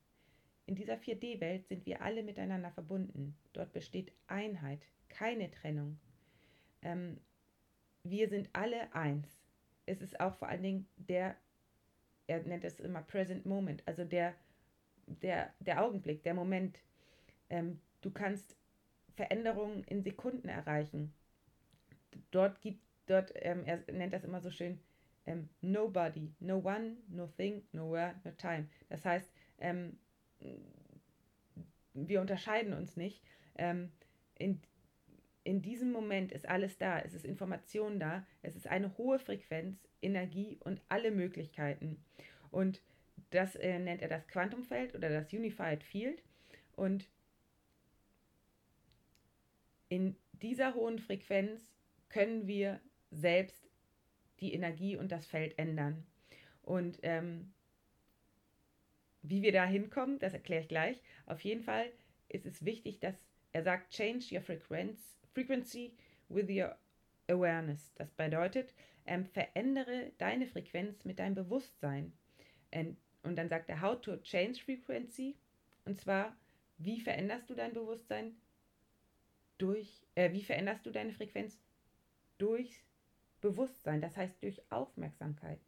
In 0.66 0.74
dieser 0.74 0.94
4D-Welt 0.94 1.66
sind 1.66 1.86
wir 1.86 2.02
alle 2.02 2.22
miteinander 2.22 2.70
verbunden. 2.70 3.36
Dort 3.52 3.72
besteht 3.72 4.12
Einheit, 4.26 4.86
keine 5.08 5.50
Trennung. 5.50 5.98
Ähm, 6.82 7.18
wir 8.02 8.28
sind 8.28 8.48
alle 8.52 8.92
eins. 8.94 9.28
Es 9.86 10.00
ist 10.00 10.20
auch 10.20 10.34
vor 10.36 10.48
allen 10.48 10.62
Dingen 10.62 10.88
der, 10.96 11.36
er 12.26 12.42
nennt 12.42 12.64
es 12.64 12.80
immer 12.80 13.02
Present 13.02 13.46
Moment, 13.46 13.82
also 13.86 14.04
der, 14.04 14.34
der, 15.06 15.52
der 15.60 15.82
Augenblick, 15.82 16.22
der 16.22 16.34
Moment. 16.34 16.80
Ähm, 17.48 17.80
du 18.00 18.10
kannst 18.10 18.56
Veränderungen 19.20 19.84
in 19.84 20.02
Sekunden 20.02 20.48
erreichen. 20.48 21.12
Dort 22.30 22.62
gibt, 22.62 22.80
dort, 23.04 23.32
ähm, 23.34 23.64
er 23.66 23.82
nennt 23.92 24.14
das 24.14 24.24
immer 24.24 24.40
so 24.40 24.50
schön, 24.50 24.80
ähm, 25.26 25.50
nobody, 25.60 26.32
no 26.40 26.56
one, 26.56 26.96
no 27.08 27.26
thing, 27.26 27.62
nowhere, 27.72 28.14
no 28.24 28.30
time. 28.30 28.66
Das 28.88 29.04
heißt, 29.04 29.30
ähm, 29.58 29.98
wir 31.92 32.22
unterscheiden 32.22 32.72
uns 32.72 32.96
nicht. 32.96 33.22
Ähm, 33.56 33.92
in, 34.38 34.62
in 35.44 35.60
diesem 35.60 35.92
Moment 35.92 36.32
ist 36.32 36.48
alles 36.48 36.78
da, 36.78 36.98
es 37.00 37.12
ist 37.12 37.26
Information 37.26 38.00
da, 38.00 38.26
es 38.40 38.56
ist 38.56 38.68
eine 38.68 38.96
hohe 38.96 39.18
Frequenz, 39.18 39.86
Energie 40.00 40.56
und 40.64 40.80
alle 40.88 41.10
Möglichkeiten. 41.10 42.02
Und 42.50 42.80
das 43.28 43.54
äh, 43.56 43.78
nennt 43.78 44.00
er 44.00 44.08
das 44.08 44.26
Quantumfeld 44.28 44.94
oder 44.94 45.10
das 45.10 45.30
Unified 45.30 45.84
Field. 45.84 46.22
Und 46.74 47.06
in 49.90 50.16
dieser 50.40 50.74
hohen 50.74 50.98
Frequenz 50.98 51.68
können 52.08 52.46
wir 52.46 52.80
selbst 53.10 53.68
die 54.40 54.54
Energie 54.54 54.96
und 54.96 55.12
das 55.12 55.26
Feld 55.26 55.58
ändern. 55.58 56.06
Und 56.62 56.98
ähm, 57.02 57.52
wie 59.22 59.42
wir 59.42 59.52
da 59.52 59.66
hinkommen, 59.66 60.18
das 60.18 60.32
erkläre 60.32 60.62
ich 60.62 60.68
gleich. 60.68 61.02
Auf 61.26 61.40
jeden 61.40 61.62
Fall 61.62 61.92
ist 62.28 62.46
es 62.46 62.64
wichtig, 62.64 63.00
dass 63.00 63.26
er 63.52 63.62
sagt, 63.62 63.92
change 63.92 64.34
your 64.34 64.40
frequency 64.40 65.92
with 66.28 66.48
your 66.48 66.76
Awareness. 67.28 67.92
Das 67.96 68.10
bedeutet, 68.12 68.72
ähm, 69.06 69.26
verändere 69.26 70.12
deine 70.18 70.46
Frequenz 70.46 71.04
mit 71.04 71.18
deinem 71.18 71.34
Bewusstsein. 71.34 72.12
Und, 72.72 72.96
und 73.24 73.36
dann 73.36 73.48
sagt 73.48 73.68
er, 73.68 73.82
how 73.82 74.00
to 74.00 74.16
change 74.18 74.60
frequency. 74.62 75.36
Und 75.84 75.98
zwar, 75.98 76.36
wie 76.78 77.00
veränderst 77.00 77.50
du 77.50 77.54
dein 77.54 77.74
Bewusstsein? 77.74 78.36
Durch, 79.60 80.00
äh, 80.14 80.32
wie 80.32 80.42
veränderst 80.42 80.86
du 80.86 80.90
deine 80.90 81.12
Frequenz? 81.12 81.60
Durch 82.38 82.82
Bewusstsein, 83.42 84.00
das 84.00 84.16
heißt 84.16 84.42
durch 84.42 84.62
Aufmerksamkeit. 84.72 85.60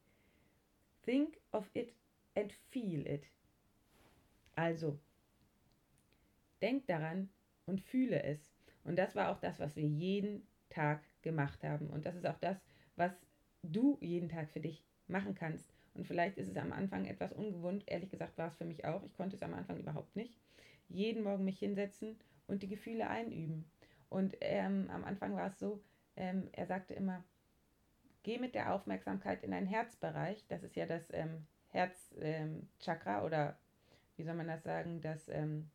Think 1.03 1.39
of 1.53 1.69
it 1.75 1.93
and 2.35 2.51
feel 2.71 3.07
it. 3.07 3.27
Also, 4.55 4.99
denk 6.63 6.87
daran 6.87 7.29
und 7.67 7.83
fühle 7.83 8.23
es. 8.23 8.55
Und 8.85 8.97
das 8.97 9.15
war 9.15 9.31
auch 9.31 9.41
das, 9.41 9.61
was 9.61 9.77
wir 9.77 9.85
jeden 9.85 10.47
Tag 10.71 11.03
gemacht 11.21 11.63
haben. 11.63 11.89
Und 11.89 12.07
das 12.07 12.17
ist 12.17 12.27
auch 12.27 12.39
das, 12.39 12.63
was 12.97 13.13
du 13.63 13.99
jeden 14.01 14.31
Tag 14.31 14.51
für 14.51 14.61
dich 14.61 14.87
machen 15.07 15.35
kannst. 15.35 15.71
Und 15.93 16.07
vielleicht 16.07 16.39
ist 16.39 16.49
es 16.49 16.57
am 16.57 16.73
Anfang 16.73 17.05
etwas 17.05 17.35
ungewohnt. 17.35 17.85
Ehrlich 17.87 18.11
gesagt 18.11 18.39
war 18.39 18.49
es 18.49 18.57
für 18.57 18.65
mich 18.65 18.87
auch. 18.87 19.03
Ich 19.05 19.13
konnte 19.13 19.37
es 19.37 19.43
am 19.43 19.53
Anfang 19.53 19.79
überhaupt 19.79 20.17
nicht. 20.17 20.39
Jeden 20.89 21.23
Morgen 21.23 21.45
mich 21.45 21.59
hinsetzen 21.59 22.17
und 22.47 22.63
die 22.63 22.69
Gefühle 22.69 23.09
einüben. 23.09 23.67
Und 24.13 24.37
ähm, 24.41 24.91
am 24.91 25.05
Anfang 25.05 25.35
war 25.35 25.49
es 25.49 25.59
so, 25.59 25.83
ähm, 26.17 26.49
er 26.53 26.67
sagte 26.67 26.93
immer, 26.93 27.25
geh 28.23 28.39
mit 28.39 28.55
der 28.55 28.75
Aufmerksamkeit 28.75 29.43
in 29.43 29.53
deinen 29.53 29.67
Herzbereich. 29.67 30.45
Das 30.49 30.63
ist 30.63 30.77
ja 30.77 30.87
das 30.87 31.03
ähm, 31.13 31.47
Herzchakra 31.71 33.21
ähm, 33.21 33.25
oder 33.25 33.59
wie 34.17 34.23
soll 34.23 34.35
man 34.35 34.49
das 34.49 34.63
sagen, 34.63 35.01
das 35.01 35.29
ähm, 35.29 35.71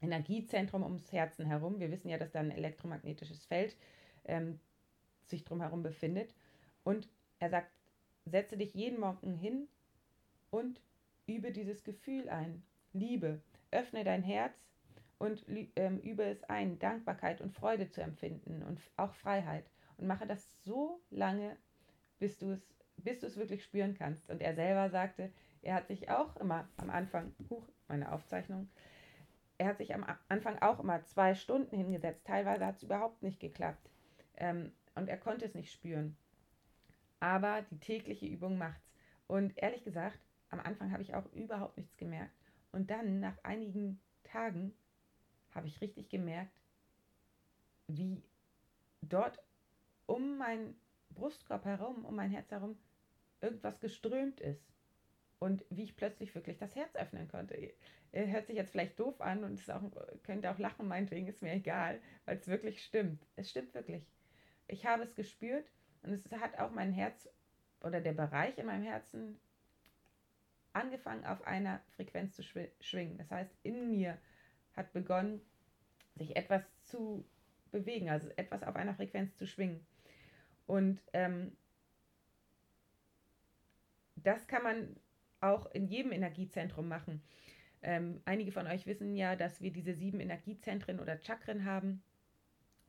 Energiezentrum 0.00 0.82
ums 0.82 1.12
Herzen 1.12 1.46
herum. 1.46 1.78
Wir 1.78 1.92
wissen 1.92 2.08
ja, 2.08 2.18
dass 2.18 2.32
da 2.32 2.40
ein 2.40 2.50
elektromagnetisches 2.50 3.44
Feld 3.46 3.76
ähm, 4.24 4.58
sich 5.26 5.44
drumherum 5.44 5.84
befindet. 5.84 6.34
Und 6.82 7.08
er 7.38 7.50
sagt, 7.50 7.70
setze 8.26 8.56
dich 8.56 8.74
jeden 8.74 8.98
Morgen 8.98 9.34
hin 9.34 9.68
und 10.50 10.80
übe 11.26 11.52
dieses 11.52 11.84
Gefühl 11.84 12.28
ein. 12.28 12.64
Liebe, 12.92 13.40
öffne 13.70 14.02
dein 14.02 14.24
Herz 14.24 14.54
und 15.18 15.44
ähm, 15.76 15.98
übe 16.00 16.24
es 16.24 16.44
ein, 16.44 16.78
Dankbarkeit 16.78 17.40
und 17.40 17.52
Freude 17.52 17.88
zu 17.90 18.00
empfinden 18.00 18.62
und 18.62 18.80
auch 18.96 19.14
Freiheit. 19.14 19.68
Und 19.96 20.06
mache 20.06 20.26
das 20.26 20.62
so 20.62 21.00
lange, 21.10 21.56
bis 22.18 22.38
du 22.38 22.52
es, 22.52 22.74
bis 22.96 23.20
du 23.20 23.26
es 23.26 23.36
wirklich 23.36 23.64
spüren 23.64 23.94
kannst. 23.94 24.30
Und 24.30 24.40
er 24.40 24.54
selber 24.54 24.90
sagte, 24.90 25.32
er 25.62 25.74
hat 25.74 25.88
sich 25.88 26.08
auch 26.08 26.36
immer 26.36 26.68
am 26.76 26.90
Anfang, 26.90 27.34
huch, 27.50 27.68
meine 27.88 28.12
Aufzeichnung, 28.12 28.68
er 29.58 29.66
hat 29.66 29.78
sich 29.78 29.92
am 29.92 30.06
Anfang 30.28 30.58
auch 30.60 30.78
immer 30.78 31.02
zwei 31.04 31.34
Stunden 31.34 31.76
hingesetzt. 31.76 32.24
Teilweise 32.24 32.64
hat 32.64 32.76
es 32.76 32.84
überhaupt 32.84 33.22
nicht 33.22 33.40
geklappt. 33.40 33.90
Ähm, 34.36 34.72
und 34.94 35.08
er 35.08 35.18
konnte 35.18 35.44
es 35.44 35.54
nicht 35.54 35.72
spüren. 35.72 36.16
Aber 37.18 37.62
die 37.62 37.80
tägliche 37.80 38.26
Übung 38.26 38.56
macht's. 38.56 38.92
Und 39.26 39.52
ehrlich 39.56 39.82
gesagt, 39.82 40.20
am 40.50 40.60
Anfang 40.60 40.92
habe 40.92 41.02
ich 41.02 41.14
auch 41.14 41.26
überhaupt 41.32 41.76
nichts 41.76 41.96
gemerkt. 41.96 42.32
Und 42.70 42.90
dann, 42.90 43.18
nach 43.18 43.36
einigen 43.42 44.00
Tagen, 44.22 44.74
habe 45.58 45.66
ich 45.66 45.80
richtig 45.80 46.08
gemerkt, 46.08 46.56
wie 47.88 48.22
dort 49.02 49.42
um 50.06 50.38
meinen 50.38 50.80
Brustkorb 51.10 51.64
herum, 51.64 52.04
um 52.04 52.14
mein 52.14 52.30
Herz 52.30 52.50
herum, 52.50 52.78
irgendwas 53.40 53.80
geströmt 53.80 54.40
ist. 54.40 54.64
Und 55.40 55.64
wie 55.70 55.84
ich 55.84 55.96
plötzlich 55.96 56.34
wirklich 56.34 56.58
das 56.58 56.74
Herz 56.74 56.94
öffnen 56.96 57.28
konnte. 57.28 57.72
Hört 58.12 58.46
sich 58.46 58.56
jetzt 58.56 58.70
vielleicht 58.70 58.98
doof 58.98 59.20
an 59.20 59.44
und 59.44 59.58
es 59.58 59.68
auch, 59.70 59.82
könnt 60.22 60.46
auch 60.46 60.58
lachen, 60.58 60.88
meinetwegen, 60.88 61.26
ist 61.26 61.42
mir 61.42 61.52
egal, 61.52 62.00
weil 62.24 62.38
es 62.38 62.48
wirklich 62.48 62.82
stimmt. 62.84 63.26
Es 63.36 63.50
stimmt 63.50 63.74
wirklich. 63.74 64.04
Ich 64.66 64.86
habe 64.86 65.02
es 65.02 65.14
gespürt 65.14 65.70
und 66.02 66.12
es 66.12 66.30
hat 66.30 66.58
auch 66.58 66.70
mein 66.70 66.92
Herz 66.92 67.28
oder 67.82 68.00
der 68.00 68.12
Bereich 68.12 68.58
in 68.58 68.66
meinem 68.66 68.84
Herzen 68.84 69.40
angefangen, 70.72 71.24
auf 71.24 71.42
einer 71.42 71.80
Frequenz 71.96 72.34
zu 72.34 72.42
schwingen. 72.42 73.18
Das 73.18 73.30
heißt, 73.30 73.56
in 73.62 73.90
mir 73.90 74.18
hat 74.74 74.92
begonnen, 74.92 75.40
sich 76.18 76.36
etwas 76.36 76.62
zu 76.84 77.24
bewegen, 77.70 78.08
also 78.10 78.28
etwas 78.36 78.62
auf 78.62 78.76
einer 78.76 78.94
Frequenz 78.94 79.36
zu 79.36 79.46
schwingen. 79.46 79.80
Und 80.66 81.00
ähm, 81.12 81.56
das 84.16 84.46
kann 84.46 84.62
man 84.62 84.96
auch 85.40 85.66
in 85.72 85.86
jedem 85.86 86.12
Energiezentrum 86.12 86.88
machen. 86.88 87.22
Ähm, 87.82 88.20
einige 88.24 88.52
von 88.52 88.66
euch 88.66 88.86
wissen 88.86 89.14
ja, 89.14 89.36
dass 89.36 89.60
wir 89.60 89.72
diese 89.72 89.94
sieben 89.94 90.20
Energiezentren 90.20 90.98
oder 91.00 91.20
Chakren 91.22 91.64
haben, 91.64 92.02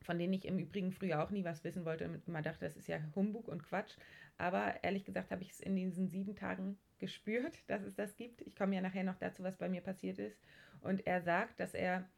von 0.02 0.18
denen 0.18 0.34
ich 0.34 0.46
im 0.46 0.58
Übrigen 0.58 0.92
früher 0.92 1.24
auch 1.24 1.30
nie 1.30 1.44
was 1.44 1.64
wissen 1.64 1.86
wollte 1.86 2.06
und 2.06 2.28
immer 2.28 2.42
dachte, 2.42 2.66
das 2.66 2.76
ist 2.76 2.88
ja 2.88 3.00
Humbug 3.16 3.48
und 3.48 3.64
Quatsch. 3.64 3.96
Aber 4.38 4.84
ehrlich 4.84 5.06
gesagt 5.06 5.32
habe 5.32 5.44
ich 5.44 5.52
es 5.52 5.60
in 5.60 5.76
diesen 5.76 6.08
sieben 6.08 6.36
Tagen 6.36 6.78
gespürt, 6.98 7.60
dass 7.68 7.84
es 7.84 7.96
das 7.96 8.16
gibt. 8.16 8.42
Ich 8.42 8.56
komme 8.56 8.76
ja 8.76 8.82
nachher 8.82 9.04
noch 9.04 9.18
dazu, 9.18 9.44
was 9.44 9.58
bei 9.58 9.70
mir 9.70 9.82
passiert 9.82 10.18
ist. 10.18 10.40
Und 10.82 11.06
er 11.06 11.22
sagt, 11.22 11.60
dass 11.60 11.74
er 11.74 12.10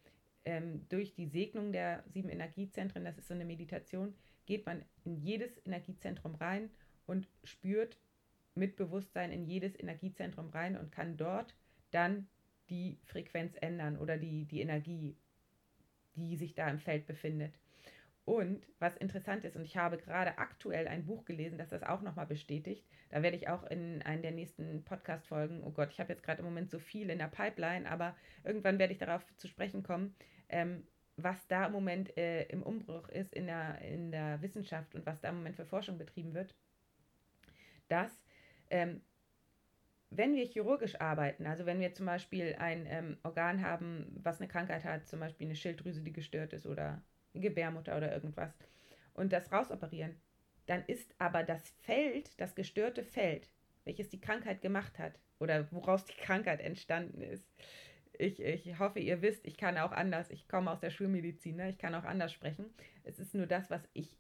ähm, 0.45 0.85
durch 0.89 1.13
die 1.13 1.27
Segnung 1.27 1.71
der 1.71 2.03
sieben 2.07 2.29
Energiezentren, 2.29 3.05
das 3.05 3.17
ist 3.17 3.27
so 3.27 3.33
eine 3.33 3.45
Meditation, 3.45 4.13
geht 4.45 4.65
man 4.65 4.83
in 5.03 5.17
jedes 5.17 5.65
Energiezentrum 5.65 6.35
rein 6.35 6.69
und 7.05 7.27
spürt 7.43 7.97
mit 8.55 8.75
Bewusstsein 8.75 9.31
in 9.31 9.45
jedes 9.45 9.79
Energiezentrum 9.79 10.49
rein 10.49 10.77
und 10.77 10.91
kann 10.91 11.17
dort 11.17 11.55
dann 11.91 12.27
die 12.69 12.99
Frequenz 13.03 13.55
ändern 13.59 13.97
oder 13.97 14.17
die, 14.17 14.45
die 14.45 14.61
Energie, 14.61 15.15
die 16.15 16.35
sich 16.35 16.53
da 16.53 16.69
im 16.69 16.79
Feld 16.79 17.05
befindet. 17.05 17.59
Und 18.31 18.65
was 18.79 18.95
interessant 18.95 19.43
ist, 19.43 19.57
und 19.57 19.65
ich 19.65 19.75
habe 19.75 19.97
gerade 19.97 20.37
aktuell 20.37 20.87
ein 20.87 21.05
Buch 21.05 21.25
gelesen, 21.25 21.57
das 21.57 21.67
das 21.67 21.83
auch 21.83 22.01
nochmal 22.01 22.27
bestätigt. 22.27 22.87
Da 23.09 23.23
werde 23.23 23.35
ich 23.35 23.49
auch 23.49 23.63
in 23.65 24.01
einer 24.03 24.21
der 24.21 24.31
nächsten 24.31 24.85
Podcast-Folgen, 24.85 25.61
oh 25.65 25.71
Gott, 25.71 25.89
ich 25.91 25.99
habe 25.99 26.13
jetzt 26.13 26.23
gerade 26.23 26.39
im 26.39 26.45
Moment 26.45 26.71
so 26.71 26.79
viel 26.79 27.09
in 27.09 27.17
der 27.17 27.27
Pipeline, 27.27 27.91
aber 27.91 28.15
irgendwann 28.45 28.79
werde 28.79 28.93
ich 28.93 28.99
darauf 28.99 29.25
zu 29.35 29.49
sprechen 29.49 29.83
kommen, 29.83 30.15
ähm, 30.47 30.87
was 31.17 31.45
da 31.47 31.65
im 31.65 31.73
Moment 31.73 32.17
äh, 32.17 32.43
im 32.43 32.63
Umbruch 32.63 33.09
ist 33.09 33.33
in 33.33 33.47
der, 33.47 33.81
in 33.81 34.13
der 34.13 34.41
Wissenschaft 34.41 34.95
und 34.95 35.05
was 35.05 35.19
da 35.19 35.27
im 35.27 35.35
Moment 35.35 35.57
für 35.57 35.65
Forschung 35.65 35.97
betrieben 35.97 36.33
wird, 36.33 36.55
dass 37.89 38.23
ähm, 38.69 39.01
wenn 40.09 40.35
wir 40.35 40.45
chirurgisch 40.45 41.01
arbeiten, 41.01 41.47
also 41.47 41.65
wenn 41.65 41.81
wir 41.81 41.93
zum 41.93 42.05
Beispiel 42.05 42.55
ein 42.57 42.85
ähm, 42.85 43.17
Organ 43.23 43.61
haben, 43.61 44.07
was 44.23 44.39
eine 44.39 44.47
Krankheit 44.47 44.85
hat, 44.85 45.05
zum 45.05 45.19
Beispiel 45.19 45.47
eine 45.47 45.57
Schilddrüse, 45.57 46.01
die 46.01 46.13
gestört 46.13 46.53
ist 46.53 46.65
oder 46.65 47.03
Gebärmutter 47.33 47.97
oder 47.97 48.11
irgendwas, 48.11 48.53
und 49.13 49.33
das 49.33 49.51
rausoperieren, 49.51 50.19
dann 50.67 50.83
ist 50.85 51.13
aber 51.17 51.43
das 51.43 51.69
Feld, 51.81 52.39
das 52.39 52.55
gestörte 52.55 53.03
Feld, 53.03 53.49
welches 53.83 54.09
die 54.09 54.21
Krankheit 54.21 54.61
gemacht 54.61 54.99
hat 54.99 55.19
oder 55.39 55.71
woraus 55.71 56.05
die 56.05 56.13
Krankheit 56.13 56.61
entstanden 56.61 57.21
ist, 57.21 57.45
ich, 58.21 58.41
ich 58.41 58.79
hoffe, 58.79 58.99
ihr 58.99 59.21
wisst, 59.21 59.45
ich 59.45 59.57
kann 59.57 59.77
auch 59.77 59.91
anders. 59.91 60.29
Ich 60.29 60.47
komme 60.47 60.71
aus 60.71 60.79
der 60.79 60.91
Schulmedizin, 60.91 61.55
ne? 61.55 61.69
ich 61.69 61.77
kann 61.77 61.95
auch 61.95 62.03
anders 62.03 62.31
sprechen. 62.31 62.65
Es 63.03 63.19
ist 63.19 63.33
nur 63.33 63.47
das, 63.47 63.69
was 63.69 63.81
ich, 63.93 64.17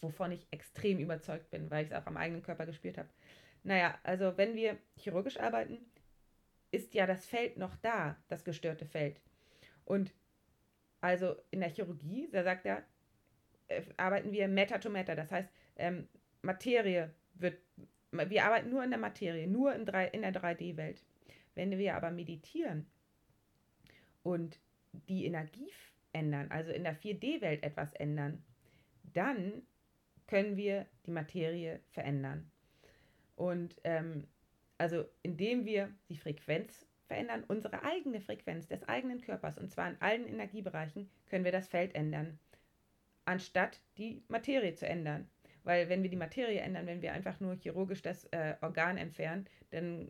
wovon 0.00 0.32
ich 0.32 0.46
extrem 0.50 0.98
überzeugt 0.98 1.50
bin, 1.50 1.70
weil 1.70 1.84
ich 1.84 1.90
es 1.90 1.96
auch 1.96 2.06
am 2.06 2.16
eigenen 2.16 2.42
Körper 2.42 2.66
gespürt 2.66 2.98
habe. 2.98 3.08
Naja, 3.62 3.98
also 4.02 4.36
wenn 4.36 4.54
wir 4.54 4.78
chirurgisch 4.96 5.38
arbeiten, 5.38 5.78
ist 6.70 6.94
ja 6.94 7.06
das 7.06 7.24
Feld 7.26 7.56
noch 7.56 7.76
da, 7.76 8.16
das 8.28 8.44
gestörte 8.44 8.86
Feld. 8.86 9.20
Und 9.84 10.12
also 11.06 11.36
in 11.50 11.60
der 11.60 11.70
Chirurgie, 11.70 12.28
da 12.32 12.42
sagt 12.42 12.66
er, 12.66 12.82
äh, 13.68 13.82
arbeiten 13.96 14.32
wir 14.32 14.48
Meta 14.48 14.78
to 14.78 14.90
Meta, 14.90 15.14
das 15.14 15.30
heißt, 15.30 15.48
ähm, 15.76 16.08
Materie 16.42 17.12
wird, 17.34 17.58
wir 18.10 18.44
arbeiten 18.44 18.70
nur 18.70 18.82
in 18.84 18.90
der 18.90 18.98
Materie, 18.98 19.46
nur 19.46 19.74
in, 19.74 19.84
drei, 19.84 20.06
in 20.08 20.22
der 20.22 20.32
3D-Welt. 20.32 21.02
Wenn 21.54 21.76
wir 21.78 21.96
aber 21.96 22.10
meditieren, 22.10 22.86
und 24.26 24.58
die 25.08 25.24
Energie 25.24 25.70
ändern, 26.12 26.50
also 26.50 26.72
in 26.72 26.82
der 26.82 27.00
4D-Welt 27.00 27.62
etwas 27.62 27.92
ändern, 27.94 28.42
dann 29.14 29.62
können 30.26 30.56
wir 30.56 30.86
die 31.06 31.12
Materie 31.12 31.78
verändern. 31.90 32.50
Und 33.36 33.80
ähm, 33.84 34.26
also 34.78 35.04
indem 35.22 35.64
wir 35.64 35.94
die 36.08 36.16
Frequenz 36.16 36.85
verändern, 37.06 37.44
unsere 37.48 37.82
eigene 37.82 38.20
Frequenz 38.20 38.66
des 38.66 38.82
eigenen 38.88 39.20
Körpers, 39.20 39.58
und 39.58 39.70
zwar 39.70 39.88
in 39.88 40.00
allen 40.00 40.26
Energiebereichen, 40.26 41.08
können 41.26 41.44
wir 41.44 41.52
das 41.52 41.68
Feld 41.68 41.94
ändern, 41.94 42.38
anstatt 43.24 43.80
die 43.98 44.22
Materie 44.28 44.74
zu 44.74 44.86
ändern. 44.86 45.28
Weil 45.64 45.88
wenn 45.88 46.02
wir 46.02 46.10
die 46.10 46.16
Materie 46.16 46.60
ändern, 46.60 46.86
wenn 46.86 47.02
wir 47.02 47.12
einfach 47.12 47.40
nur 47.40 47.56
chirurgisch 47.56 48.02
das 48.02 48.24
äh, 48.26 48.54
Organ 48.60 48.96
entfernen, 48.96 49.48
dann, 49.70 50.08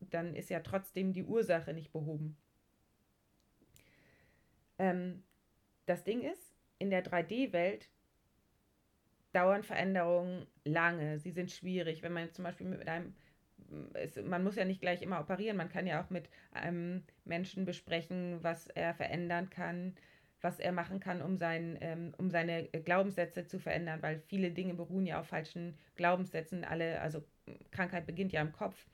dann 0.00 0.34
ist 0.34 0.48
ja 0.48 0.60
trotzdem 0.60 1.12
die 1.12 1.24
Ursache 1.24 1.74
nicht 1.74 1.92
behoben. 1.92 2.36
Ähm, 4.78 5.22
das 5.86 6.04
Ding 6.04 6.22
ist, 6.22 6.54
in 6.78 6.90
der 6.90 7.04
3D-Welt 7.04 7.88
dauern 9.32 9.62
Veränderungen 9.62 10.46
lange. 10.64 11.18
Sie 11.18 11.32
sind 11.32 11.50
schwierig. 11.50 12.02
Wenn 12.02 12.12
man 12.12 12.32
zum 12.32 12.44
Beispiel 12.44 12.66
mit 12.66 12.88
einem, 12.88 13.14
es, 13.94 14.16
man 14.16 14.44
muss 14.44 14.56
ja 14.56 14.64
nicht 14.64 14.80
gleich 14.80 15.02
immer 15.02 15.20
operieren, 15.20 15.56
man 15.56 15.68
kann 15.68 15.86
ja 15.86 16.02
auch 16.02 16.10
mit 16.10 16.28
einem 16.52 17.04
Menschen 17.24 17.64
besprechen, 17.64 18.38
was 18.42 18.66
er 18.68 18.94
verändern 18.94 19.50
kann. 19.50 19.94
was 20.44 20.60
er 20.60 20.72
machen 20.72 21.00
kann, 21.00 21.22
um, 21.22 21.38
sein, 21.38 21.78
ähm, 21.80 22.12
um 22.18 22.30
seine 22.30 22.64
Glaubenssätze 22.64 23.46
zu 23.46 23.58
verändern, 23.58 24.02
weil 24.02 24.20
viele 24.26 24.50
Dinge 24.50 24.74
beruhen 24.74 25.06
ja 25.06 25.18
auf 25.20 25.28
falschen 25.28 25.78
Glaubenssätzen. 25.94 26.64
Alle, 26.64 27.00
also 27.00 27.24
Krankheit 27.70 28.06
beginnt 28.06 28.32
ja 28.32 28.42
im 28.42 28.52
Kopf 28.52 28.86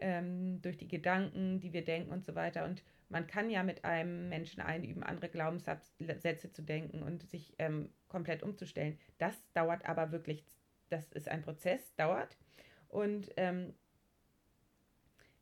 ähm, 0.00 0.62
durch 0.62 0.78
die 0.78 0.88
Gedanken, 0.88 1.60
die 1.60 1.74
wir 1.74 1.84
denken 1.84 2.10
und 2.10 2.24
so 2.24 2.34
weiter. 2.34 2.64
Und 2.64 2.82
man 3.10 3.26
kann 3.26 3.50
ja 3.50 3.62
mit 3.62 3.84
einem 3.84 4.30
Menschen 4.30 4.62
einüben, 4.62 5.02
andere 5.02 5.28
Glaubenssätze 5.28 6.50
zu 6.50 6.62
denken 6.62 7.02
und 7.02 7.28
sich 7.28 7.54
ähm, 7.58 7.90
komplett 8.08 8.42
umzustellen. 8.42 8.98
Das 9.18 9.34
dauert 9.52 9.84
aber 9.84 10.10
wirklich, 10.10 10.42
das 10.88 11.12
ist 11.12 11.28
ein 11.28 11.42
Prozess, 11.42 11.94
dauert. 11.96 12.38
Und 12.88 13.30
ähm, 13.36 13.74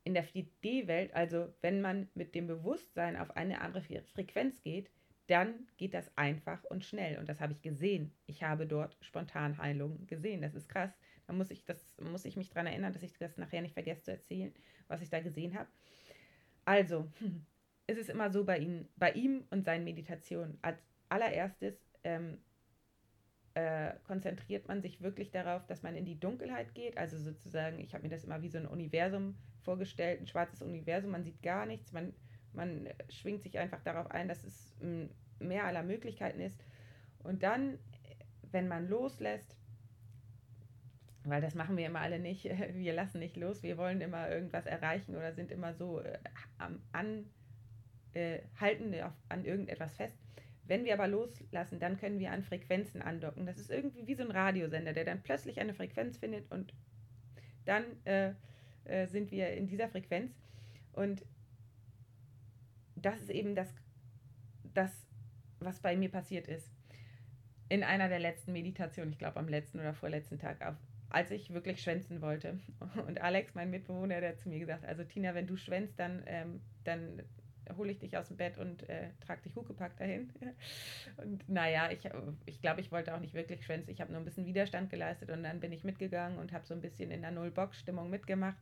in 0.03 0.13
der 0.13 0.25
4D-Welt, 0.25 1.13
also 1.13 1.53
wenn 1.61 1.81
man 1.81 2.09
mit 2.13 2.35
dem 2.35 2.47
Bewusstsein 2.47 3.15
auf 3.15 3.35
eine 3.35 3.61
andere 3.61 3.83
Frequenz 4.13 4.61
geht, 4.61 4.89
dann 5.27 5.67
geht 5.77 5.93
das 5.93 6.11
einfach 6.17 6.63
und 6.65 6.83
schnell. 6.83 7.17
Und 7.17 7.29
das 7.29 7.39
habe 7.39 7.53
ich 7.53 7.61
gesehen. 7.61 8.11
Ich 8.25 8.43
habe 8.43 8.67
dort 8.67 8.97
Spontanheilungen 9.01 10.05
gesehen. 10.07 10.41
Das 10.41 10.53
ist 10.53 10.67
krass. 10.67 10.91
Da 11.27 11.33
muss 11.33 11.49
ich, 11.49 11.63
das, 11.63 11.95
muss 12.01 12.25
ich 12.25 12.35
mich 12.35 12.49
daran 12.49 12.67
erinnern, 12.67 12.91
dass 12.91 13.03
ich 13.03 13.17
das 13.17 13.37
nachher 13.37 13.61
nicht 13.61 13.73
vergesse 13.73 14.03
zu 14.03 14.11
erzählen, 14.11 14.53
was 14.89 15.01
ich 15.01 15.09
da 15.09 15.21
gesehen 15.21 15.57
habe. 15.57 15.69
Also, 16.65 17.07
ist 17.87 17.99
es 17.99 18.09
immer 18.09 18.29
so 18.31 18.43
bei, 18.43 18.59
ihn, 18.59 18.89
bei 18.97 19.11
ihm 19.11 19.45
und 19.49 19.63
seinen 19.63 19.85
Meditationen. 19.85 20.57
Als 20.61 20.79
allererstes 21.07 21.75
ähm, 22.03 22.39
äh, 23.55 23.93
konzentriert 24.05 24.67
man 24.67 24.81
sich 24.81 25.01
wirklich 25.01 25.31
darauf, 25.31 25.65
dass 25.67 25.83
man 25.83 25.95
in 25.95 26.05
die 26.05 26.19
Dunkelheit 26.19 26.73
geht. 26.73 26.97
Also 26.97 27.17
sozusagen, 27.17 27.79
ich 27.79 27.93
habe 27.93 28.03
mir 28.03 28.09
das 28.09 28.23
immer 28.23 28.41
wie 28.41 28.49
so 28.49 28.57
ein 28.57 28.67
Universum 28.67 29.35
vorgestellt, 29.61 30.21
ein 30.21 30.27
schwarzes 30.27 30.61
Universum. 30.61 31.11
Man 31.11 31.23
sieht 31.23 31.41
gar 31.43 31.65
nichts, 31.65 31.91
man, 31.91 32.13
man 32.53 32.89
schwingt 33.09 33.43
sich 33.43 33.59
einfach 33.59 33.81
darauf 33.81 34.09
ein, 34.11 34.27
dass 34.27 34.43
es 34.43 34.75
mehr 35.39 35.65
aller 35.65 35.83
Möglichkeiten 35.83 36.39
ist. 36.39 36.63
Und 37.19 37.43
dann, 37.43 37.77
wenn 38.51 38.67
man 38.67 38.87
loslässt, 38.87 39.55
weil 41.25 41.41
das 41.41 41.55
machen 41.55 41.77
wir 41.77 41.85
immer 41.85 42.01
alle 42.01 42.19
nicht, 42.19 42.45
wir 42.73 42.93
lassen 42.93 43.19
nicht 43.19 43.37
los, 43.37 43.63
wir 43.63 43.77
wollen 43.77 44.01
immer 44.01 44.29
irgendwas 44.29 44.65
erreichen 44.65 45.15
oder 45.15 45.33
sind 45.33 45.51
immer 45.51 45.73
so 45.73 46.01
äh, 46.01 46.17
am 46.57 46.81
an 46.91 47.25
äh, 48.13 48.39
halten 48.59 48.93
auf, 49.01 49.13
an 49.29 49.45
irgendetwas 49.45 49.95
fest. 49.95 50.22
Wenn 50.65 50.85
wir 50.85 50.93
aber 50.93 51.07
loslassen, 51.07 51.79
dann 51.79 51.97
können 51.97 52.19
wir 52.19 52.31
an 52.31 52.43
Frequenzen 52.43 53.01
andocken. 53.01 53.45
Das 53.45 53.57
ist 53.57 53.69
irgendwie 53.69 54.07
wie 54.07 54.15
so 54.15 54.23
ein 54.23 54.31
Radiosender, 54.31 54.93
der 54.93 55.03
dann 55.03 55.21
plötzlich 55.21 55.59
eine 55.59 55.73
Frequenz 55.73 56.17
findet 56.17 56.49
und 56.51 56.73
dann 57.65 57.83
äh, 58.05 58.33
äh, 58.85 59.07
sind 59.07 59.31
wir 59.31 59.51
in 59.51 59.67
dieser 59.67 59.89
Frequenz. 59.89 60.33
Und 60.93 61.25
das 62.95 63.21
ist 63.21 63.29
eben 63.29 63.55
das, 63.55 63.73
das, 64.73 65.05
was 65.59 65.79
bei 65.79 65.95
mir 65.95 66.09
passiert 66.09 66.47
ist. 66.47 66.71
In 67.69 67.83
einer 67.83 68.07
der 68.07 68.19
letzten 68.19 68.53
Meditationen, 68.53 69.11
ich 69.11 69.19
glaube 69.19 69.39
am 69.39 69.47
letzten 69.47 69.79
oder 69.79 69.93
vorletzten 69.93 70.37
Tag, 70.37 70.65
auf, 70.65 70.75
als 71.09 71.31
ich 71.31 71.53
wirklich 71.53 71.81
schwänzen 71.81 72.21
wollte. 72.21 72.59
Und 73.07 73.21
Alex, 73.21 73.53
mein 73.55 73.69
Mitbewohner, 73.69 74.21
der 74.21 74.31
hat 74.31 74.39
zu 74.39 74.49
mir 74.49 74.59
gesagt, 74.59 74.85
also 74.85 75.03
Tina, 75.03 75.33
wenn 75.35 75.47
du 75.47 75.57
schwänzt, 75.57 75.99
dann, 75.99 76.23
ähm, 76.25 76.61
dann 76.83 77.23
hole 77.77 77.91
ich 77.91 77.99
dich 77.99 78.17
aus 78.17 78.27
dem 78.27 78.37
Bett 78.37 78.57
und 78.57 78.87
äh, 78.89 79.09
trage 79.19 79.41
dich 79.41 79.55
Huckepack 79.55 79.97
dahin. 79.97 80.31
und 81.17 81.47
naja, 81.49 81.91
ich, 81.91 82.09
ich 82.45 82.61
glaube, 82.61 82.81
ich 82.81 82.91
wollte 82.91 83.13
auch 83.15 83.19
nicht 83.19 83.33
wirklich 83.33 83.63
schwänzen. 83.63 83.91
Ich 83.91 84.01
habe 84.01 84.11
nur 84.11 84.21
ein 84.21 84.25
bisschen 84.25 84.45
Widerstand 84.45 84.89
geleistet 84.89 85.29
und 85.29 85.43
dann 85.43 85.59
bin 85.59 85.71
ich 85.71 85.83
mitgegangen 85.83 86.39
und 86.39 86.53
habe 86.53 86.65
so 86.65 86.73
ein 86.73 86.81
bisschen 86.81 87.11
in 87.11 87.21
der 87.21 87.31
Null-Bock-Stimmung 87.31 88.09
mitgemacht. 88.09 88.57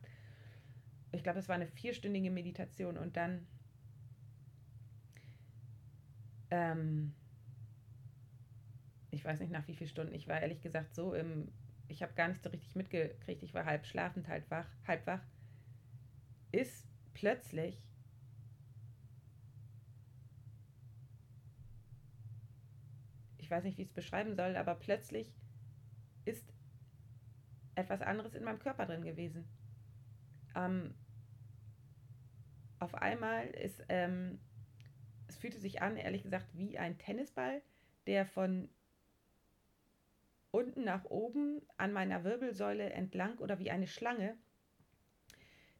Ich 1.12 1.22
glaube, 1.22 1.38
es 1.38 1.48
war 1.48 1.56
eine 1.56 1.66
vierstündige 1.66 2.30
Meditation 2.30 2.96
und 2.96 3.16
dann 3.16 3.46
ähm, 6.50 7.14
ich 9.12 9.24
weiß 9.24 9.40
nicht 9.40 9.52
nach 9.52 9.68
wie 9.68 9.74
vielen 9.74 9.90
Stunden. 9.90 10.14
Ich 10.14 10.26
war 10.26 10.40
ehrlich 10.40 10.60
gesagt 10.60 10.94
so 10.94 11.14
im, 11.14 11.52
ich 11.88 12.02
habe 12.02 12.14
gar 12.14 12.28
nicht 12.28 12.42
so 12.42 12.50
richtig 12.50 12.74
mitgekriegt. 12.74 13.42
Ich 13.42 13.54
war 13.54 13.64
halb 13.64 13.86
schlafend, 13.86 14.26
halb 14.26 14.50
wach, 14.50 14.66
halb 14.86 15.06
wach. 15.06 15.20
Ist 16.50 16.86
plötzlich 17.14 17.80
weiß 23.52 23.62
nicht, 23.64 23.78
wie 23.78 23.82
ich 23.82 23.88
es 23.88 23.94
beschreiben 23.94 24.34
soll, 24.34 24.56
aber 24.56 24.74
plötzlich 24.74 25.32
ist 26.24 26.52
etwas 27.76 28.02
anderes 28.02 28.34
in 28.34 28.44
meinem 28.44 28.58
Körper 28.58 28.86
drin 28.86 29.04
gewesen. 29.04 29.44
Ähm, 30.56 30.94
auf 32.78 32.94
einmal 32.94 33.46
ist, 33.46 33.84
ähm, 33.88 34.40
es 35.28 35.36
fühlte 35.36 35.60
sich 35.60 35.82
an, 35.82 35.96
ehrlich 35.96 36.24
gesagt, 36.24 36.48
wie 36.52 36.78
ein 36.78 36.98
Tennisball, 36.98 37.62
der 38.06 38.26
von 38.26 38.68
unten 40.50 40.84
nach 40.84 41.04
oben 41.04 41.62
an 41.76 41.92
meiner 41.92 42.24
Wirbelsäule 42.24 42.90
entlang 42.90 43.38
oder 43.38 43.58
wie 43.58 43.70
eine 43.70 43.86
Schlange, 43.86 44.36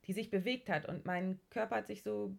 die 0.05 0.13
sich 0.13 0.31
bewegt 0.31 0.69
hat. 0.69 0.87
Und 0.87 1.05
mein 1.05 1.41
Körper 1.51 1.77
hat 1.77 1.87
sich 1.87 2.03
so 2.03 2.37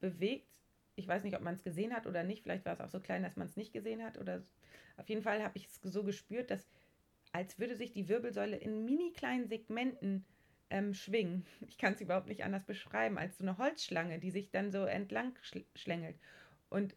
bewegt. 0.00 0.55
Ich 0.96 1.06
weiß 1.06 1.22
nicht, 1.24 1.36
ob 1.36 1.42
man 1.42 1.54
es 1.54 1.62
gesehen 1.62 1.94
hat 1.94 2.06
oder 2.06 2.24
nicht. 2.24 2.42
Vielleicht 2.42 2.64
war 2.64 2.72
es 2.72 2.80
auch 2.80 2.90
so 2.90 3.00
klein, 3.00 3.22
dass 3.22 3.36
man 3.36 3.46
es 3.46 3.56
nicht 3.56 3.72
gesehen 3.72 4.02
hat 4.02 4.18
oder 4.18 4.42
auf 4.96 5.08
jeden 5.08 5.22
Fall 5.22 5.42
habe 5.42 5.56
ich 5.56 5.66
es 5.66 5.80
so 5.82 6.02
gespürt, 6.02 6.50
dass 6.50 6.68
als 7.32 7.58
würde 7.58 7.76
sich 7.76 7.92
die 7.92 8.08
Wirbelsäule 8.08 8.56
in 8.56 8.84
mini 8.84 9.12
kleinen 9.12 9.46
Segmenten 9.46 10.24
ähm, 10.70 10.94
schwingen. 10.94 11.44
Ich 11.68 11.78
kann 11.78 11.92
es 11.92 12.00
überhaupt 12.00 12.28
nicht 12.28 12.44
anders 12.44 12.64
beschreiben, 12.64 13.18
als 13.18 13.38
so 13.38 13.44
eine 13.44 13.58
Holzschlange, 13.58 14.18
die 14.18 14.30
sich 14.30 14.50
dann 14.50 14.70
so 14.70 14.84
entlang 14.84 15.36
schlängelt. 15.74 16.18
Und 16.68 16.96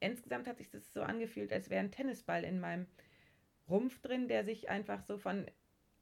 insgesamt 0.00 0.46
hat 0.46 0.58
sich 0.58 0.70
das 0.70 0.92
so 0.92 1.02
angefühlt, 1.02 1.52
als 1.52 1.70
wäre 1.70 1.80
ein 1.80 1.90
Tennisball 1.90 2.44
in 2.44 2.60
meinem 2.60 2.86
Rumpf 3.68 4.00
drin, 4.00 4.28
der 4.28 4.44
sich 4.44 4.68
einfach 4.68 5.02
so 5.02 5.18
von 5.18 5.46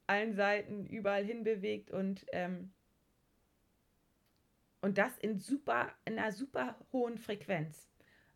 allen 0.07 0.33
Seiten 0.33 0.85
überall 0.87 1.23
hin 1.23 1.43
bewegt 1.43 1.91
und, 1.91 2.25
ähm, 2.31 2.71
und 4.81 4.97
das 4.97 5.17
in 5.17 5.39
super, 5.39 5.91
in 6.05 6.17
einer 6.17 6.31
super 6.31 6.77
hohen 6.91 7.17
Frequenz. 7.17 7.89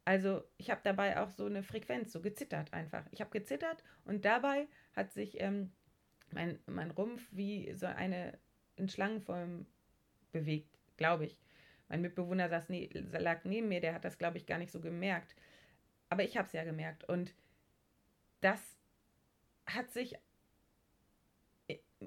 Also 0.06 0.44
ich 0.58 0.70
habe 0.70 0.82
dabei 0.84 1.22
auch 1.22 1.30
so 1.30 1.46
eine 1.46 1.64
Frequenz, 1.64 2.12
so 2.12 2.22
gezittert 2.22 2.74
einfach. 2.74 3.06
Ich 3.12 3.22
habe 3.22 3.32
gezittert 3.32 3.84
und 4.06 4.26
dabei 4.26 4.68
hat 4.94 5.14
sich 5.14 5.40
ähm, 5.40 5.72
mein, 6.32 6.60
mein 6.66 6.92
Rumpf 6.92 7.26
wie 7.32 7.74
so 7.74 7.86
eine 7.86 8.38
in 8.76 8.90
Schlangenform 8.90 9.66
bewegt, 10.32 10.78
glaube 10.98 11.26
ich. 11.26 11.40
Mein 11.88 12.02
Mitbewohner 12.02 12.50
saß 12.50 12.70
ne, 12.70 12.90
lag 12.94 13.44
neben 13.46 13.68
mir, 13.68 13.80
der 13.80 13.94
hat 13.94 14.04
das, 14.04 14.18
glaube 14.18 14.38
ich, 14.38 14.46
gar 14.46 14.58
nicht 14.58 14.72
so 14.72 14.82
gemerkt. 14.82 15.36
Aber 16.10 16.24
ich 16.24 16.38
habe 16.38 16.48
es 16.48 16.54
ja 16.54 16.64
gemerkt. 16.64 17.04
Und 17.08 17.34
das 18.42 18.60
hat 19.66 19.92
sich, 19.92 20.16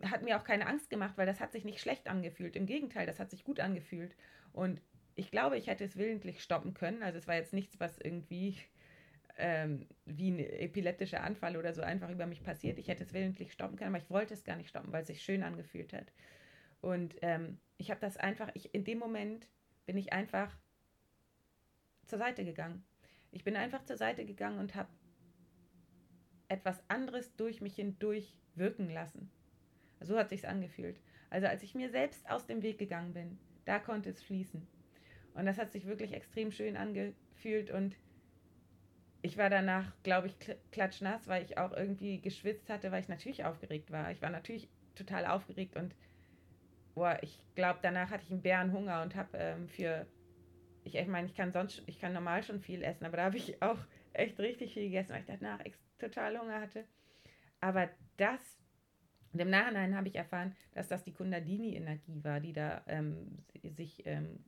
hat 0.02 0.22
mir 0.22 0.38
auch 0.38 0.44
keine 0.44 0.66
Angst 0.66 0.90
gemacht, 0.90 1.16
weil 1.16 1.26
das 1.26 1.40
hat 1.40 1.52
sich 1.52 1.64
nicht 1.64 1.80
schlecht 1.80 2.08
angefühlt. 2.08 2.56
Im 2.56 2.66
Gegenteil, 2.66 3.06
das 3.06 3.18
hat 3.18 3.30
sich 3.30 3.44
gut 3.44 3.60
angefühlt. 3.60 4.16
Und 4.52 4.80
ich 5.14 5.30
glaube, 5.30 5.56
ich 5.56 5.66
hätte 5.66 5.84
es 5.84 5.96
willentlich 5.96 6.42
stoppen 6.42 6.74
können. 6.74 7.02
Also 7.02 7.18
es 7.18 7.26
war 7.26 7.36
jetzt 7.36 7.52
nichts, 7.52 7.80
was 7.80 7.98
irgendwie 7.98 8.58
ähm, 9.38 9.86
wie 10.04 10.30
ein 10.30 10.38
epileptischer 10.38 11.22
Anfall 11.22 11.56
oder 11.56 11.72
so 11.72 11.82
einfach 11.82 12.10
über 12.10 12.26
mich 12.26 12.42
passiert. 12.42 12.78
Ich 12.78 12.88
hätte 12.88 13.04
es 13.04 13.12
willentlich 13.12 13.52
stoppen 13.52 13.76
können, 13.76 13.94
aber 13.94 14.02
ich 14.02 14.10
wollte 14.10 14.34
es 14.34 14.44
gar 14.44 14.56
nicht 14.56 14.68
stoppen, 14.68 14.92
weil 14.92 15.02
es 15.02 15.08
sich 15.08 15.22
schön 15.22 15.42
angefühlt 15.42 15.92
hat. 15.92 16.12
Und 16.80 17.16
ähm, 17.22 17.58
ich 17.78 17.90
habe 17.90 18.00
das 18.00 18.16
einfach, 18.16 18.50
ich, 18.54 18.74
in 18.74 18.84
dem 18.84 18.98
Moment 18.98 19.46
bin 19.84 19.96
ich 19.96 20.12
einfach 20.12 20.56
zur 22.06 22.18
Seite 22.18 22.44
gegangen. 22.44 22.84
Ich 23.30 23.44
bin 23.44 23.56
einfach 23.56 23.84
zur 23.84 23.96
Seite 23.96 24.24
gegangen 24.24 24.58
und 24.58 24.74
habe 24.74 24.88
etwas 26.48 26.82
anderes 26.88 27.34
durch 27.36 27.60
mich 27.60 27.74
hindurch 27.74 28.34
wirken 28.54 28.88
lassen. 28.88 29.30
So 30.00 30.18
hat 30.18 30.28
sich's 30.28 30.44
angefühlt. 30.44 30.98
Also 31.30 31.46
als 31.46 31.62
ich 31.62 31.74
mir 31.74 31.90
selbst 31.90 32.28
aus 32.30 32.46
dem 32.46 32.62
Weg 32.62 32.78
gegangen 32.78 33.12
bin, 33.12 33.38
da 33.64 33.78
konnte 33.78 34.10
es 34.10 34.22
fließen. 34.22 34.66
Und 35.34 35.46
das 35.46 35.58
hat 35.58 35.72
sich 35.72 35.86
wirklich 35.86 36.12
extrem 36.12 36.50
schön 36.50 36.76
angefühlt 36.76 37.70
und 37.70 37.96
ich 39.22 39.36
war 39.36 39.50
danach, 39.50 39.92
glaube 40.02 40.28
ich, 40.28 40.36
klatschnass, 40.70 41.26
weil 41.26 41.44
ich 41.44 41.58
auch 41.58 41.72
irgendwie 41.72 42.20
geschwitzt 42.20 42.70
hatte, 42.70 42.92
weil 42.92 43.00
ich 43.00 43.08
natürlich 43.08 43.44
aufgeregt 43.44 43.90
war. 43.90 44.12
Ich 44.12 44.22
war 44.22 44.30
natürlich 44.30 44.68
total 44.94 45.26
aufgeregt 45.26 45.76
und 45.76 45.94
boah, 46.94 47.18
ich 47.22 47.38
glaube, 47.54 47.80
danach 47.82 48.10
hatte 48.10 48.24
ich 48.24 48.30
einen 48.30 48.42
Bärenhunger 48.42 49.02
und 49.02 49.14
habe 49.16 49.36
ähm, 49.36 49.68
für, 49.68 50.06
ich, 50.84 50.94
ich 50.94 51.06
meine, 51.08 51.26
ich 51.26 51.34
kann 51.34 51.52
sonst, 51.52 51.82
ich 51.86 52.00
kann 52.00 52.12
normal 52.12 52.42
schon 52.42 52.60
viel 52.60 52.82
essen, 52.82 53.04
aber 53.04 53.16
da 53.16 53.24
habe 53.24 53.36
ich 53.36 53.60
auch 53.62 53.78
echt 54.12 54.38
richtig 54.38 54.72
viel 54.72 54.84
gegessen, 54.84 55.12
weil 55.12 55.20
ich 55.20 55.26
danach 55.26 55.58
total 55.98 56.38
Hunger 56.38 56.60
hatte. 56.60 56.84
Aber 57.60 57.88
das, 58.16 58.40
und 59.36 59.42
im 59.42 59.50
Nachhinein 59.50 59.94
habe 59.94 60.08
ich 60.08 60.16
erfahren, 60.16 60.56
dass 60.72 60.88
das 60.88 61.04
die 61.04 61.12
Kundalini-Energie 61.12 62.24
war, 62.24 62.40
die 62.40 62.54
da 62.54 62.82
ähm, 62.86 63.44
sich 63.64 64.06
ähm, 64.06 64.42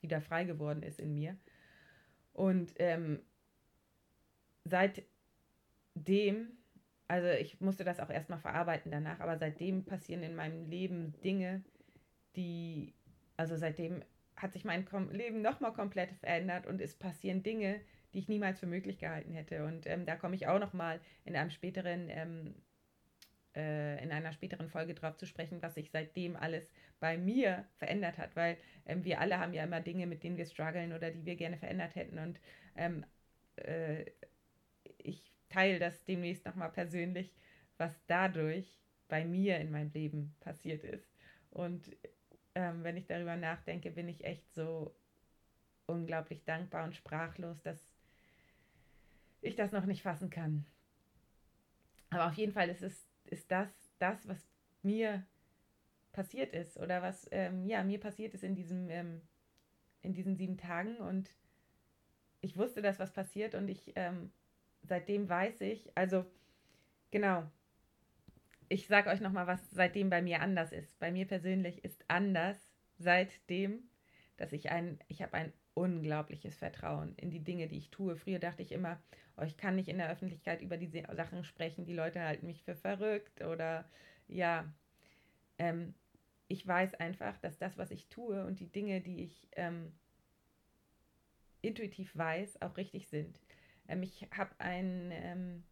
wieder 0.00 0.20
frei 0.20 0.42
geworden 0.42 0.82
ist 0.82 0.98
in 0.98 1.14
mir. 1.14 1.36
Und 2.32 2.74
ähm, 2.80 3.20
seitdem, 4.64 5.06
also 7.06 7.28
ich 7.28 7.60
musste 7.60 7.84
das 7.84 8.00
auch 8.00 8.10
erstmal 8.10 8.40
verarbeiten 8.40 8.90
danach, 8.90 9.20
aber 9.20 9.38
seitdem 9.38 9.84
passieren 9.84 10.24
in 10.24 10.34
meinem 10.34 10.68
Leben 10.68 11.14
Dinge, 11.22 11.62
die, 12.34 12.92
also 13.36 13.56
seitdem 13.56 14.02
hat 14.34 14.52
sich 14.52 14.64
mein 14.64 14.84
Kom 14.84 15.12
Leben 15.12 15.42
nochmal 15.42 15.74
komplett 15.74 16.10
verändert 16.10 16.66
und 16.66 16.80
es 16.80 16.96
passieren 16.96 17.44
Dinge, 17.44 17.80
die 18.12 18.18
ich 18.18 18.28
niemals 18.28 18.58
für 18.58 18.66
möglich 18.66 18.98
gehalten 18.98 19.32
hätte. 19.32 19.64
Und 19.64 19.86
ähm, 19.86 20.06
da 20.06 20.16
komme 20.16 20.34
ich 20.34 20.48
auch 20.48 20.58
nochmal 20.58 21.00
in 21.24 21.36
einem 21.36 21.50
späteren, 21.50 22.08
ähm, 22.10 22.56
äh, 23.54 24.02
in 24.02 24.10
einer 24.12 24.32
späteren 24.32 24.68
Folge 24.68 24.94
drauf 24.94 25.16
zu 25.16 25.26
sprechen, 25.26 25.62
was 25.62 25.74
sich 25.74 25.90
seitdem 25.90 26.36
alles 26.36 26.70
bei 27.00 27.16
mir 27.16 27.64
verändert 27.78 28.18
hat, 28.18 28.34
weil 28.36 28.56
ähm, 28.86 29.04
wir 29.04 29.20
alle 29.20 29.38
haben 29.38 29.54
ja 29.54 29.64
immer 29.64 29.80
Dinge, 29.80 30.06
mit 30.06 30.22
denen 30.22 30.36
wir 30.36 30.46
strugglen 30.46 30.92
oder 30.92 31.10
die 31.10 31.24
wir 31.24 31.36
gerne 31.36 31.56
verändert 31.56 31.94
hätten. 31.94 32.18
Und 32.18 32.40
ähm, 32.76 33.04
äh, 33.56 34.04
ich 34.98 35.32
teile 35.48 35.78
das 35.78 36.04
demnächst 36.04 36.44
nochmal 36.44 36.70
persönlich, 36.70 37.32
was 37.78 37.98
dadurch 38.06 38.80
bei 39.08 39.24
mir 39.24 39.58
in 39.58 39.70
meinem 39.70 39.92
Leben 39.92 40.34
passiert 40.40 40.82
ist. 40.82 41.08
Und 41.50 41.96
ähm, 42.54 42.82
wenn 42.82 42.96
ich 42.96 43.06
darüber 43.06 43.36
nachdenke, 43.36 43.90
bin 43.90 44.08
ich 44.08 44.24
echt 44.24 44.52
so 44.54 44.94
unglaublich 45.86 46.44
dankbar 46.44 46.84
und 46.84 46.96
sprachlos, 46.96 47.62
dass 47.62 47.94
ich 49.42 49.54
das 49.54 49.72
noch 49.72 49.84
nicht 49.84 50.02
fassen 50.02 50.30
kann. 50.30 50.64
Aber 52.10 52.28
auf 52.28 52.34
jeden 52.34 52.52
Fall 52.52 52.68
ist 52.68 52.82
es 52.82 53.06
ist 53.26 53.50
das, 53.50 53.68
das, 53.98 54.26
was 54.28 54.38
mir 54.82 55.24
passiert 56.12 56.52
ist 56.52 56.78
oder 56.78 57.02
was 57.02 57.26
ähm, 57.32 57.66
ja 57.66 57.82
mir 57.82 57.98
passiert 57.98 58.34
ist 58.34 58.44
in 58.44 58.54
diesem 58.54 58.88
ähm, 58.88 59.20
in 60.02 60.12
diesen 60.12 60.36
sieben 60.36 60.56
Tagen 60.56 60.96
und 60.98 61.30
ich 62.40 62.56
wusste, 62.56 62.82
dass 62.82 62.98
was 62.98 63.12
passiert 63.12 63.54
und 63.54 63.68
ich 63.68 63.92
ähm, 63.96 64.30
seitdem 64.82 65.28
weiß 65.28 65.62
ich, 65.62 65.90
also 65.96 66.26
genau, 67.10 67.44
ich 68.68 68.86
sage 68.86 69.10
euch 69.10 69.20
nochmal, 69.20 69.46
was 69.46 69.70
seitdem 69.70 70.10
bei 70.10 70.22
mir 70.22 70.40
anders 70.40 70.72
ist. 70.72 70.98
Bei 70.98 71.10
mir 71.10 71.26
persönlich 71.26 71.84
ist 71.84 72.04
anders 72.08 72.56
seitdem, 72.98 73.88
dass 74.36 74.52
ich 74.52 74.70
ein, 74.70 74.98
ich 75.08 75.22
habe 75.22 75.34
ein 75.34 75.52
unglaubliches 75.74 76.56
Vertrauen 76.56 77.14
in 77.16 77.30
die 77.30 77.42
Dinge, 77.42 77.68
die 77.68 77.78
ich 77.78 77.90
tue. 77.90 78.16
Früher 78.16 78.38
dachte 78.38 78.62
ich 78.62 78.72
immer, 78.72 79.00
oh, 79.36 79.42
ich 79.42 79.56
kann 79.56 79.76
nicht 79.76 79.88
in 79.88 79.98
der 79.98 80.10
Öffentlichkeit 80.10 80.62
über 80.62 80.76
diese 80.76 81.02
Sachen 81.14 81.44
sprechen, 81.44 81.84
die 81.84 81.94
Leute 81.94 82.20
halten 82.20 82.46
mich 82.46 82.62
für 82.62 82.76
verrückt 82.76 83.42
oder 83.42 83.84
ja, 84.28 84.72
ähm, 85.58 85.94
ich 86.48 86.66
weiß 86.66 86.94
einfach, 86.94 87.38
dass 87.38 87.58
das, 87.58 87.76
was 87.78 87.90
ich 87.90 88.08
tue 88.08 88.44
und 88.44 88.60
die 88.60 88.70
Dinge, 88.70 89.00
die 89.00 89.24
ich 89.24 89.48
ähm, 89.52 89.92
intuitiv 91.62 92.16
weiß, 92.16 92.62
auch 92.62 92.76
richtig 92.76 93.08
sind. 93.08 93.40
Ähm, 93.88 94.02
ich 94.02 94.26
habe 94.36 94.50
ein 94.58 95.10
ähm, 95.12 95.64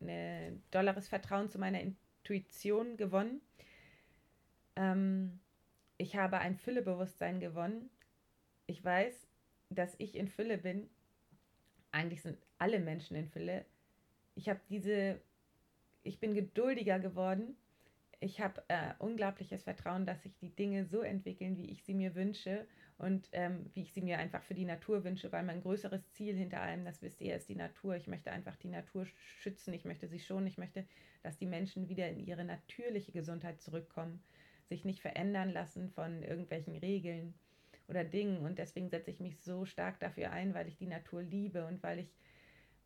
ein 0.00 0.62
dolleres 0.70 1.08
Vertrauen 1.08 1.48
zu 1.48 1.58
meiner 1.58 1.80
Intuition 1.80 2.96
gewonnen. 2.96 3.40
Ähm, 4.76 5.40
ich 5.98 6.16
habe 6.16 6.38
ein 6.38 6.56
Füllebewusstsein 6.56 7.40
gewonnen. 7.40 7.90
Ich 8.70 8.84
weiß, 8.84 9.26
dass 9.70 9.96
ich 9.98 10.14
in 10.14 10.28
Fülle 10.28 10.56
bin. 10.56 10.88
Eigentlich 11.90 12.22
sind 12.22 12.38
alle 12.58 12.78
Menschen 12.78 13.16
in 13.16 13.26
Fülle. 13.26 13.64
Ich 14.36 14.48
habe 14.48 14.60
diese, 14.68 15.20
ich 16.04 16.20
bin 16.20 16.34
geduldiger 16.34 17.00
geworden. 17.00 17.56
Ich 18.20 18.40
habe 18.40 18.62
äh, 18.68 18.94
unglaubliches 19.00 19.64
Vertrauen, 19.64 20.06
dass 20.06 20.22
sich 20.22 20.36
die 20.36 20.54
Dinge 20.54 20.84
so 20.84 21.00
entwickeln, 21.00 21.56
wie 21.56 21.68
ich 21.68 21.82
sie 21.82 21.94
mir 21.94 22.14
wünsche 22.14 22.64
und 22.96 23.28
ähm, 23.32 23.68
wie 23.74 23.82
ich 23.82 23.92
sie 23.92 24.02
mir 24.02 24.18
einfach 24.18 24.44
für 24.44 24.54
die 24.54 24.66
Natur 24.66 25.02
wünsche, 25.02 25.32
weil 25.32 25.42
mein 25.42 25.62
größeres 25.62 26.08
Ziel 26.12 26.36
hinter 26.36 26.60
allem, 26.60 26.84
das 26.84 27.02
wisst 27.02 27.20
ihr, 27.22 27.34
ist 27.34 27.48
die 27.48 27.56
Natur. 27.56 27.96
Ich 27.96 28.06
möchte 28.06 28.30
einfach 28.30 28.54
die 28.54 28.68
Natur 28.68 29.04
schützen, 29.40 29.74
ich 29.74 29.84
möchte 29.84 30.06
sie 30.06 30.20
schonen, 30.20 30.46
ich 30.46 30.58
möchte, 30.58 30.86
dass 31.24 31.38
die 31.38 31.46
Menschen 31.46 31.88
wieder 31.88 32.08
in 32.08 32.20
ihre 32.20 32.44
natürliche 32.44 33.10
Gesundheit 33.10 33.60
zurückkommen, 33.62 34.22
sich 34.68 34.84
nicht 34.84 35.00
verändern 35.00 35.50
lassen 35.50 35.90
von 35.90 36.22
irgendwelchen 36.22 36.76
Regeln 36.76 37.34
oder 37.90 38.04
Dingen. 38.04 38.46
Und 38.46 38.58
deswegen 38.58 38.88
setze 38.88 39.10
ich 39.10 39.20
mich 39.20 39.38
so 39.40 39.66
stark 39.66 39.98
dafür 40.00 40.30
ein, 40.30 40.54
weil 40.54 40.68
ich 40.68 40.76
die 40.76 40.86
Natur 40.86 41.22
liebe 41.22 41.66
und 41.66 41.82
weil 41.82 41.98
ich 41.98 42.14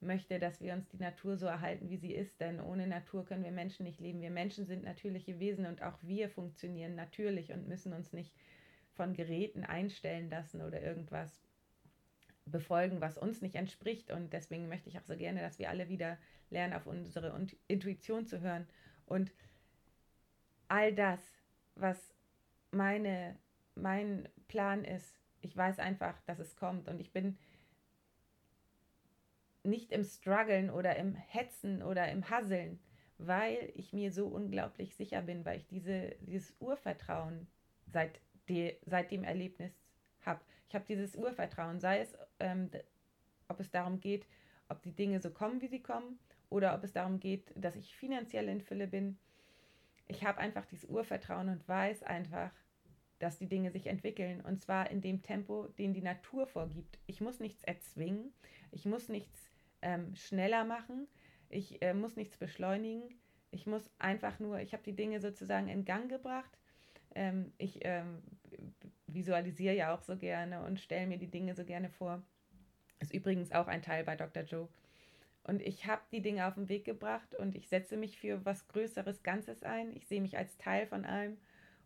möchte, 0.01 0.38
dass 0.38 0.61
wir 0.61 0.73
uns 0.73 0.88
die 0.88 0.99
Natur 0.99 1.37
so 1.37 1.47
erhalten, 1.47 1.88
wie 1.88 1.97
sie 1.97 2.12
ist. 2.12 2.40
Denn 2.40 2.61
ohne 2.61 2.87
Natur 2.87 3.25
können 3.25 3.45
wir 3.45 3.53
Menschen 3.53 3.85
nicht 3.85 4.01
leben. 4.01 4.21
Wir 4.21 4.31
Menschen 4.31 4.67
sind 4.67 4.83
natürliche 4.85 5.38
Wesen 5.38 5.67
und 5.67 5.83
auch 5.83 5.99
wir 6.03 6.29
funktionieren 6.29 6.95
natürlich 6.95 7.53
und 7.53 7.69
müssen 7.69 7.93
uns 7.93 8.12
nicht 8.12 8.35
von 8.95 9.14
Geräten 9.14 9.64
einstellen 9.64 10.31
lassen 10.31 10.62
oder 10.62 10.83
irgendwas 10.83 11.45
befolgen, 12.47 13.01
was 13.01 13.19
uns 13.19 13.43
nicht 13.43 13.55
entspricht. 13.55 14.11
Und 14.11 14.33
deswegen 14.33 14.69
möchte 14.69 14.88
ich 14.88 14.99
auch 14.99 15.05
so 15.05 15.17
gerne, 15.17 15.40
dass 15.40 15.59
wir 15.59 15.71
alle 15.71 15.88
wieder 15.88 16.19
lernen, 16.51 16.75
auf 16.75 16.87
unsere 16.87 17.35
Intuition 17.69 18.27
zu 18.27 18.40
hören. 18.40 18.67
Und 19.07 19.33
all 20.69 20.95
das, 20.95 21.21
was 21.75 22.14
meine, 22.71 23.37
mein 23.75 24.29
Plan 24.49 24.85
ist, 24.85 25.19
ich 25.41 25.57
weiß 25.57 25.79
einfach, 25.79 26.21
dass 26.23 26.39
es 26.39 26.57
kommt. 26.57 26.89
Und 26.89 27.01
ich 27.01 27.13
bin 27.13 27.37
nicht 29.63 29.93
im 29.93 30.05
Struggeln 30.05 30.71
oder 30.71 30.97
im 30.97 31.15
Hetzen 31.15 31.83
oder 31.83 32.11
im 32.11 32.29
Hasseln, 32.29 32.79
weil 33.19 33.73
ich 33.75 33.93
mir 33.93 34.13
so 34.13 34.27
unglaublich 34.27 34.95
sicher 34.95 35.23
bin, 35.23 35.45
weil 35.45 35.59
ich 35.59 35.67
diese, 35.67 36.17
dieses 36.21 36.55
Urvertrauen 36.61 37.47
seit 37.87 38.21
die, 38.49 38.77
seit 38.85 39.11
dem 39.11 39.25
Erlebnis 39.25 39.73
habe. 40.25 40.41
Ich 40.69 40.75
habe 40.75 40.85
dieses 40.87 41.17
Urvertrauen, 41.17 41.81
sei 41.81 42.01
es, 42.01 42.17
ähm, 42.41 42.71
ob 43.49 43.61
es 43.61 43.71
darum 43.71 44.01
geht, 44.01 44.27
ob 44.69 44.83
die 44.83 44.95
Dinge 44.95 45.21
so 45.21 45.31
kommen, 45.31 45.61
wie 45.61 45.69
sie 45.69 45.83
kommen, 45.83 46.19
oder 46.51 46.75
ob 46.75 46.85
es 46.85 46.93
darum 46.93 47.21
geht, 47.21 47.53
dass 47.57 47.77
ich 47.77 47.97
finanziell 47.97 48.49
in 48.49 48.61
Fülle 48.61 48.87
bin. 48.87 49.19
Ich 50.07 50.25
habe 50.25 50.39
einfach 50.39 50.67
dieses 50.67 50.89
Urvertrauen 50.89 51.49
und 51.49 51.67
weiß 51.67 52.03
einfach, 52.03 52.53
dass 53.18 53.38
die 53.38 53.48
Dinge 53.48 53.70
sich 53.70 53.87
entwickeln 53.87 54.40
und 54.40 54.61
zwar 54.61 54.90
in 54.90 55.00
dem 55.00 55.22
Tempo, 55.22 55.68
den 55.79 55.94
die 55.94 56.03
Natur 56.03 56.46
vorgibt. 56.46 56.98
Ich 57.07 57.20
muss 57.20 57.40
nichts 57.40 57.62
erzwingen, 57.64 58.33
ich 58.70 58.85
muss 58.85 59.09
nichts 59.09 59.50
ähm, 59.83 60.14
schneller 60.14 60.64
machen, 60.64 61.07
ich 61.48 61.81
äh, 61.83 61.94
muss 61.94 62.16
nichts 62.16 62.37
beschleunigen. 62.37 63.03
Ich 63.50 63.66
muss 63.68 63.88
einfach 64.00 64.40
nur, 64.40 64.59
ich 64.59 64.72
habe 64.72 64.83
die 64.83 64.96
Dinge 64.96 65.20
sozusagen 65.20 65.68
in 65.68 65.85
Gang 65.85 66.09
gebracht 66.09 66.59
ähm, 67.14 67.53
ich 67.59 67.81
ähm, 67.83 68.22
visualisiere 69.07 69.74
ja 69.74 69.94
auch 69.94 70.03
so 70.03 70.16
gerne 70.16 70.64
und 70.64 70.81
stelle 70.81 71.07
mir 71.07 71.18
die 71.18 71.31
Dinge 71.31 71.55
so 71.55 71.64
gerne 71.64 71.88
vor. 71.88 72.22
Ist 73.00 73.14
übrigens 73.14 73.53
auch 73.53 73.66
ein 73.66 73.83
Teil 73.83 74.05
bei 74.05 74.16
Dr. 74.16 74.42
Joe. 74.42 74.68
Und 75.44 75.61
ich 75.61 75.87
habe 75.87 76.03
die 76.11 76.22
Dinge 76.22 76.46
auf 76.46 76.55
den 76.55 76.68
Weg 76.68 76.85
gebracht 76.85 77.35
und 77.35 77.55
ich 77.55 77.68
setze 77.68 77.96
mich 77.96 78.18
für 78.18 78.44
was 78.44 78.66
Größeres 78.68 79.22
Ganzes 79.22 79.62
ein. 79.62 79.94
Ich 79.94 80.07
sehe 80.07 80.22
mich 80.22 80.38
als 80.38 80.57
Teil 80.57 80.87
von 80.87 81.05
allem 81.05 81.37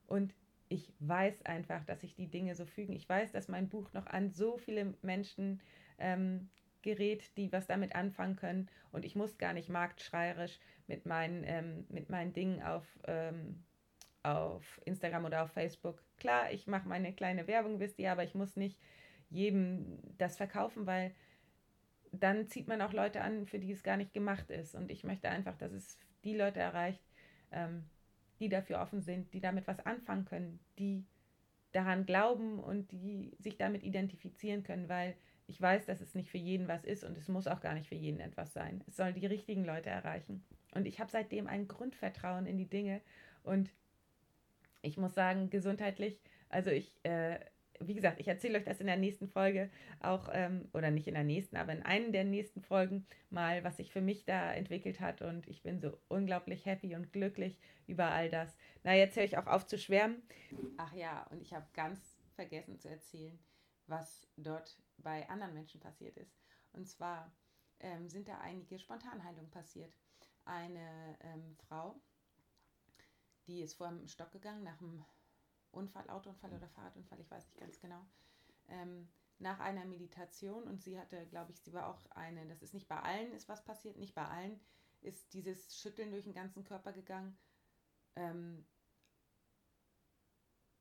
und 0.06 0.34
ich 0.68 0.92
weiß 1.00 1.44
einfach, 1.46 1.84
dass 1.84 2.00
sich 2.00 2.14
die 2.14 2.28
Dinge 2.28 2.54
so 2.54 2.66
fügen. 2.66 2.92
Ich 2.92 3.08
weiß, 3.08 3.32
dass 3.32 3.48
mein 3.48 3.68
Buch 3.68 3.92
noch 3.92 4.06
an 4.06 4.30
so 4.30 4.58
viele 4.58 4.94
Menschen 5.02 5.60
ähm, 5.98 6.48
gerät, 6.82 7.36
die 7.36 7.52
was 7.52 7.66
damit 7.66 7.94
anfangen 7.94 8.36
können. 8.36 8.68
Und 8.92 9.04
ich 9.04 9.16
muss 9.16 9.38
gar 9.38 9.52
nicht 9.52 9.68
marktschreierisch 9.68 10.58
mit 10.86 11.06
meinen, 11.06 11.44
ähm, 11.44 11.86
mit 11.88 12.10
meinen 12.10 12.32
Dingen 12.32 12.62
auf 12.62 12.86
ähm, 13.06 13.64
auf 14.22 14.80
Instagram 14.84 15.24
oder 15.24 15.44
auf 15.44 15.52
Facebook. 15.52 16.02
Klar, 16.18 16.52
ich 16.52 16.66
mache 16.66 16.88
meine 16.88 17.12
kleine 17.12 17.46
Werbung, 17.46 17.80
wisst 17.80 17.98
ihr, 17.98 18.12
aber 18.12 18.24
ich 18.24 18.34
muss 18.34 18.56
nicht 18.56 18.78
jedem 19.30 19.98
das 20.18 20.36
verkaufen, 20.36 20.86
weil 20.86 21.14
dann 22.12 22.48
zieht 22.48 22.68
man 22.68 22.80
auch 22.80 22.92
Leute 22.92 23.20
an, 23.20 23.46
für 23.46 23.58
die 23.58 23.72
es 23.72 23.82
gar 23.82 23.96
nicht 23.96 24.12
gemacht 24.12 24.50
ist. 24.50 24.74
Und 24.74 24.90
ich 24.90 25.04
möchte 25.04 25.28
einfach, 25.28 25.56
dass 25.56 25.72
es 25.72 25.98
die 26.24 26.36
Leute 26.36 26.60
erreicht, 26.60 27.02
ähm, 27.52 27.84
die 28.40 28.48
dafür 28.48 28.80
offen 28.80 29.02
sind, 29.02 29.32
die 29.34 29.40
damit 29.40 29.66
was 29.66 29.84
anfangen 29.84 30.24
können, 30.24 30.60
die 30.78 31.04
daran 31.72 32.06
glauben 32.06 32.58
und 32.58 32.90
die 32.92 33.36
sich 33.38 33.56
damit 33.56 33.82
identifizieren 33.82 34.62
können, 34.62 34.88
weil 34.88 35.14
ich 35.46 35.60
weiß, 35.60 35.86
dass 35.86 36.00
es 36.00 36.14
nicht 36.14 36.30
für 36.30 36.38
jeden 36.38 36.68
was 36.68 36.84
ist 36.84 37.04
und 37.04 37.16
es 37.16 37.28
muss 37.28 37.46
auch 37.46 37.60
gar 37.60 37.74
nicht 37.74 37.88
für 37.88 37.94
jeden 37.94 38.20
etwas 38.20 38.52
sein. 38.52 38.82
Es 38.86 38.96
soll 38.96 39.12
die 39.12 39.26
richtigen 39.26 39.64
Leute 39.64 39.90
erreichen. 39.90 40.44
Und 40.74 40.86
ich 40.86 41.00
habe 41.00 41.10
seitdem 41.10 41.46
ein 41.46 41.68
Grundvertrauen 41.68 42.46
in 42.46 42.58
die 42.58 42.68
Dinge 42.68 43.00
und 43.42 43.70
ich 44.82 44.96
muss 44.96 45.14
sagen, 45.14 45.50
gesundheitlich, 45.50 46.20
also 46.48 46.70
ich, 46.70 46.92
äh, 47.02 47.38
wie 47.80 47.94
gesagt, 47.94 48.20
ich 48.20 48.28
erzähle 48.28 48.58
euch 48.58 48.64
das 48.64 48.80
in 48.80 48.86
der 48.86 48.96
nächsten 48.96 49.28
Folge 49.28 49.70
auch, 50.00 50.28
ähm, 50.32 50.68
oder 50.72 50.90
nicht 50.90 51.08
in 51.08 51.14
der 51.14 51.24
nächsten, 51.24 51.56
aber 51.56 51.72
in 51.72 51.82
einer 51.82 52.10
der 52.10 52.24
nächsten 52.24 52.62
Folgen 52.62 53.06
mal, 53.30 53.64
was 53.64 53.76
sich 53.76 53.92
für 53.92 54.00
mich 54.00 54.24
da 54.24 54.52
entwickelt 54.52 55.00
hat. 55.00 55.22
Und 55.22 55.46
ich 55.48 55.62
bin 55.62 55.80
so 55.80 55.98
unglaublich 56.08 56.66
happy 56.66 56.94
und 56.94 57.12
glücklich 57.12 57.58
über 57.86 58.10
all 58.10 58.28
das. 58.30 58.56
Na, 58.84 58.94
jetzt 58.94 59.16
höre 59.16 59.24
ich 59.24 59.38
auch 59.38 59.46
auf 59.46 59.66
zu 59.66 59.78
schwärmen. 59.78 60.22
Ach 60.76 60.92
ja, 60.94 61.26
und 61.30 61.40
ich 61.42 61.52
habe 61.52 61.66
ganz 61.72 62.18
vergessen 62.34 62.78
zu 62.78 62.88
erzählen, 62.88 63.38
was 63.86 64.26
dort 64.36 64.78
bei 64.98 65.28
anderen 65.28 65.54
Menschen 65.54 65.80
passiert 65.80 66.16
ist. 66.16 66.36
Und 66.72 66.88
zwar 66.88 67.32
ähm, 67.80 68.08
sind 68.08 68.28
da 68.28 68.38
einige 68.38 68.78
Spontanheilungen 68.78 69.50
passiert. 69.50 69.92
Eine 70.44 71.18
ähm, 71.20 71.56
Frau, 71.66 72.00
die 73.46 73.62
ist 73.62 73.74
vor 73.74 73.88
dem 73.88 74.06
Stock 74.08 74.30
gegangen 74.32 74.62
nach 74.62 74.80
einem 74.80 75.04
Unfall, 75.78 76.08
Autounfall 76.10 76.52
oder 76.52 76.68
Fahrradunfall, 76.68 77.20
ich 77.20 77.30
weiß 77.30 77.46
nicht 77.46 77.58
ganz 77.58 77.80
genau. 77.80 78.04
Ähm, 78.68 79.08
nach 79.38 79.60
einer 79.60 79.84
Meditation 79.84 80.64
und 80.64 80.82
sie 80.82 80.98
hatte, 80.98 81.26
glaube 81.26 81.52
ich, 81.52 81.60
sie 81.60 81.72
war 81.72 81.88
auch 81.88 82.04
eine, 82.10 82.46
das 82.46 82.62
ist 82.62 82.74
nicht 82.74 82.88
bei 82.88 83.00
allen 83.00 83.32
ist 83.32 83.48
was 83.48 83.64
passiert, 83.64 83.96
nicht 83.96 84.14
bei 84.14 84.26
allen 84.26 84.60
ist 85.00 85.32
dieses 85.32 85.78
Schütteln 85.78 86.10
durch 86.10 86.24
den 86.24 86.34
ganzen 86.34 86.64
Körper 86.64 86.92
gegangen. 86.92 87.38
Ähm, 88.16 88.66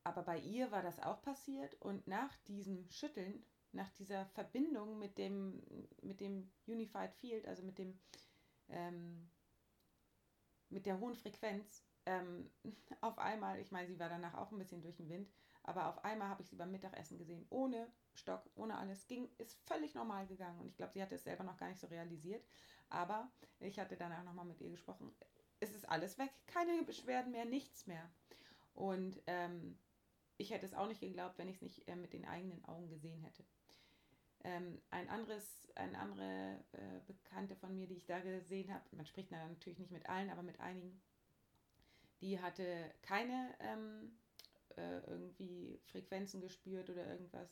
aber 0.02 0.22
bei 0.22 0.38
ihr 0.40 0.70
war 0.72 0.82
das 0.82 0.98
auch 1.00 1.22
passiert 1.22 1.74
und 1.80 2.06
nach 2.06 2.36
diesem 2.48 2.90
Schütteln 2.90 3.44
nach 3.72 3.90
dieser 3.92 4.24
Verbindung 4.26 4.98
mit 4.98 5.18
dem, 5.18 5.62
mit 6.00 6.20
dem 6.20 6.50
Unified 6.66 7.14
Field, 7.14 7.46
also 7.46 7.62
mit 7.62 7.78
dem 7.78 7.98
ähm, 8.70 9.30
mit 10.70 10.86
der 10.86 10.98
hohen 11.00 11.14
Frequenz, 11.14 11.84
ähm, 12.08 12.50
auf 13.02 13.18
einmal, 13.18 13.60
ich 13.60 13.70
meine, 13.70 13.86
sie 13.86 13.98
war 13.98 14.08
danach 14.08 14.34
auch 14.34 14.50
ein 14.50 14.58
bisschen 14.58 14.82
durch 14.82 14.96
den 14.96 15.10
Wind, 15.10 15.30
aber 15.62 15.88
auf 15.88 16.02
einmal 16.04 16.28
habe 16.28 16.42
ich 16.42 16.48
sie 16.48 16.56
beim 16.56 16.70
Mittagessen 16.70 17.18
gesehen, 17.18 17.46
ohne 17.50 17.92
Stock, 18.14 18.42
ohne 18.54 18.78
alles. 18.78 19.06
Ging, 19.06 19.28
ist 19.36 19.60
völlig 19.66 19.94
normal 19.94 20.26
gegangen. 20.26 20.58
Und 20.60 20.68
ich 20.68 20.76
glaube, 20.76 20.92
sie 20.92 21.02
hatte 21.02 21.16
es 21.16 21.24
selber 21.24 21.44
noch 21.44 21.58
gar 21.58 21.68
nicht 21.68 21.80
so 21.80 21.86
realisiert. 21.88 22.42
Aber 22.88 23.30
ich 23.60 23.78
hatte 23.78 23.96
danach 23.96 24.24
nochmal 24.24 24.46
mit 24.46 24.60
ihr 24.62 24.70
gesprochen. 24.70 25.14
Es 25.60 25.74
ist 25.74 25.86
alles 25.86 26.16
weg. 26.16 26.30
Keine 26.46 26.82
Beschwerden 26.84 27.32
mehr, 27.32 27.44
nichts 27.44 27.86
mehr. 27.86 28.10
Und 28.72 29.20
ähm, 29.26 29.78
ich 30.38 30.50
hätte 30.50 30.64
es 30.64 30.72
auch 30.72 30.86
nicht 30.86 31.00
geglaubt, 31.00 31.36
wenn 31.36 31.48
ich 31.48 31.56
es 31.56 31.62
nicht 31.62 31.86
äh, 31.86 31.96
mit 31.96 32.14
den 32.14 32.24
eigenen 32.24 32.64
Augen 32.64 32.88
gesehen 32.88 33.20
hätte. 33.20 33.44
Ähm, 34.44 34.80
ein 34.90 35.10
anderes, 35.10 35.70
eine 35.74 35.98
andere 35.98 36.64
äh, 36.72 37.00
Bekannte 37.06 37.56
von 37.56 37.74
mir, 37.74 37.86
die 37.86 37.96
ich 37.96 38.06
da 38.06 38.20
gesehen 38.20 38.72
habe, 38.72 38.84
man 38.92 39.04
spricht 39.04 39.32
natürlich 39.32 39.80
nicht 39.80 39.90
mit 39.90 40.08
allen, 40.08 40.30
aber 40.30 40.42
mit 40.42 40.60
einigen, 40.60 41.02
die 42.20 42.40
hatte 42.40 42.92
keine 43.02 43.54
ähm, 43.60 44.12
äh, 44.76 44.98
irgendwie 45.06 45.80
Frequenzen 45.84 46.40
gespürt 46.40 46.90
oder 46.90 47.06
irgendwas. 47.06 47.50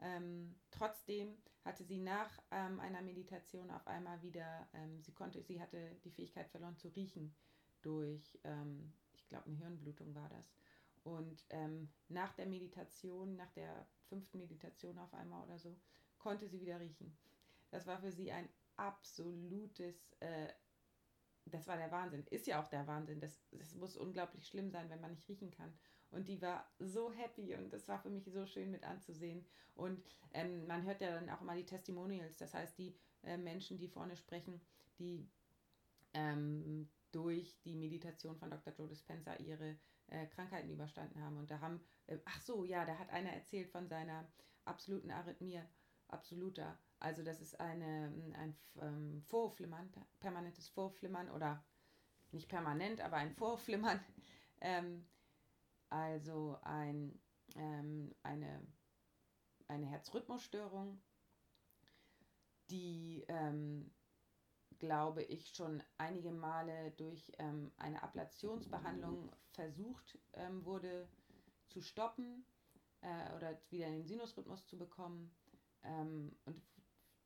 Ähm, 0.00 0.54
trotzdem 0.70 1.36
hatte 1.64 1.84
sie 1.84 1.98
nach 1.98 2.30
ähm, 2.50 2.80
einer 2.80 3.02
Meditation 3.02 3.70
auf 3.70 3.86
einmal 3.86 4.22
wieder, 4.22 4.68
ähm, 4.72 5.02
sie 5.02 5.12
konnte, 5.12 5.42
sie 5.42 5.60
hatte 5.60 5.96
die 6.04 6.10
Fähigkeit 6.10 6.48
verloren 6.48 6.76
zu 6.76 6.88
riechen 6.88 7.34
durch, 7.82 8.38
ähm, 8.44 8.92
ich 9.16 9.28
glaube, 9.28 9.46
eine 9.46 9.56
Hirnblutung 9.56 10.14
war 10.14 10.28
das. 10.28 10.52
Und 11.04 11.44
ähm, 11.50 11.88
nach 12.08 12.32
der 12.34 12.46
Meditation, 12.46 13.36
nach 13.36 13.50
der 13.52 13.86
fünften 14.08 14.38
Meditation 14.38 14.98
auf 14.98 15.12
einmal 15.14 15.44
oder 15.44 15.58
so, 15.58 15.76
konnte 16.18 16.48
sie 16.48 16.60
wieder 16.60 16.80
riechen. 16.80 17.16
Das 17.70 17.86
war 17.86 17.98
für 17.98 18.12
sie 18.12 18.32
ein 18.32 18.48
absolutes, 18.76 19.96
äh, 20.20 20.48
das 21.54 21.66
war 21.66 21.76
der 21.76 21.90
Wahnsinn. 21.90 22.24
Ist 22.30 22.46
ja 22.46 22.62
auch 22.62 22.68
der 22.68 22.86
Wahnsinn. 22.86 23.20
Das, 23.20 23.40
das 23.52 23.74
muss 23.74 23.96
unglaublich 23.96 24.46
schlimm 24.46 24.70
sein, 24.70 24.90
wenn 24.90 25.00
man 25.00 25.12
nicht 25.12 25.28
riechen 25.28 25.50
kann. 25.50 25.72
Und 26.10 26.28
die 26.28 26.40
war 26.40 26.66
so 26.78 27.12
happy 27.12 27.54
und 27.54 27.72
das 27.72 27.86
war 27.86 28.00
für 28.00 28.10
mich 28.10 28.24
so 28.30 28.46
schön 28.46 28.70
mit 28.70 28.84
anzusehen. 28.84 29.44
Und 29.74 30.02
ähm, 30.32 30.66
man 30.66 30.84
hört 30.84 31.00
ja 31.00 31.12
dann 31.12 31.28
auch 31.30 31.42
immer 31.42 31.54
die 31.54 31.66
Testimonials, 31.66 32.36
das 32.38 32.54
heißt 32.54 32.78
die 32.78 32.96
äh, 33.22 33.36
Menschen, 33.36 33.78
die 33.78 33.88
vorne 33.88 34.16
sprechen, 34.16 34.60
die 34.98 35.28
ähm, 36.14 36.88
durch 37.12 37.60
die 37.62 37.76
Meditation 37.76 38.36
von 38.36 38.50
Dr. 38.50 38.72
Joe 38.74 38.88
Dispenza 38.88 39.34
ihre 39.36 39.76
äh, 40.08 40.26
Krankheiten 40.26 40.70
überstanden 40.70 41.20
haben. 41.22 41.36
Und 41.36 41.50
da 41.50 41.60
haben, 41.60 41.80
äh, 42.06 42.18
ach 42.24 42.40
so, 42.40 42.64
ja, 42.64 42.84
da 42.84 42.98
hat 42.98 43.10
einer 43.10 43.30
erzählt 43.30 43.70
von 43.70 43.86
seiner 43.88 44.26
absoluten 44.64 45.10
Arrhythmie, 45.10 45.60
absoluter. 46.08 46.78
Also 47.00 47.22
das 47.22 47.40
ist 47.40 47.60
eine, 47.60 48.12
ein 48.34 48.56
ähm, 48.80 49.22
Vorflimmern, 49.28 49.90
permanentes 50.20 50.68
Vorflimmern 50.68 51.30
oder 51.30 51.64
nicht 52.32 52.48
permanent, 52.48 53.00
aber 53.00 53.16
ein 53.16 53.32
Vorflimmern. 53.32 54.00
Ähm, 54.60 55.06
also 55.88 56.58
ein, 56.62 57.16
ähm, 57.54 58.12
eine, 58.24 58.60
eine 59.68 59.86
Herzrhythmusstörung, 59.86 61.00
die, 62.68 63.24
ähm, 63.28 63.88
glaube 64.80 65.22
ich, 65.22 65.54
schon 65.54 65.80
einige 65.96 66.32
Male 66.32 66.90
durch 66.96 67.30
ähm, 67.38 67.70
eine 67.76 68.02
Ablationsbehandlung 68.02 69.30
versucht 69.52 70.18
ähm, 70.32 70.64
wurde 70.64 71.08
zu 71.68 71.80
stoppen 71.80 72.44
äh, 73.00 73.34
oder 73.36 73.60
wieder 73.70 73.86
in 73.86 73.94
den 73.94 74.06
Sinusrhythmus 74.06 74.66
zu 74.66 74.76
bekommen 74.76 75.34
ähm, 75.84 76.36
und 76.44 76.60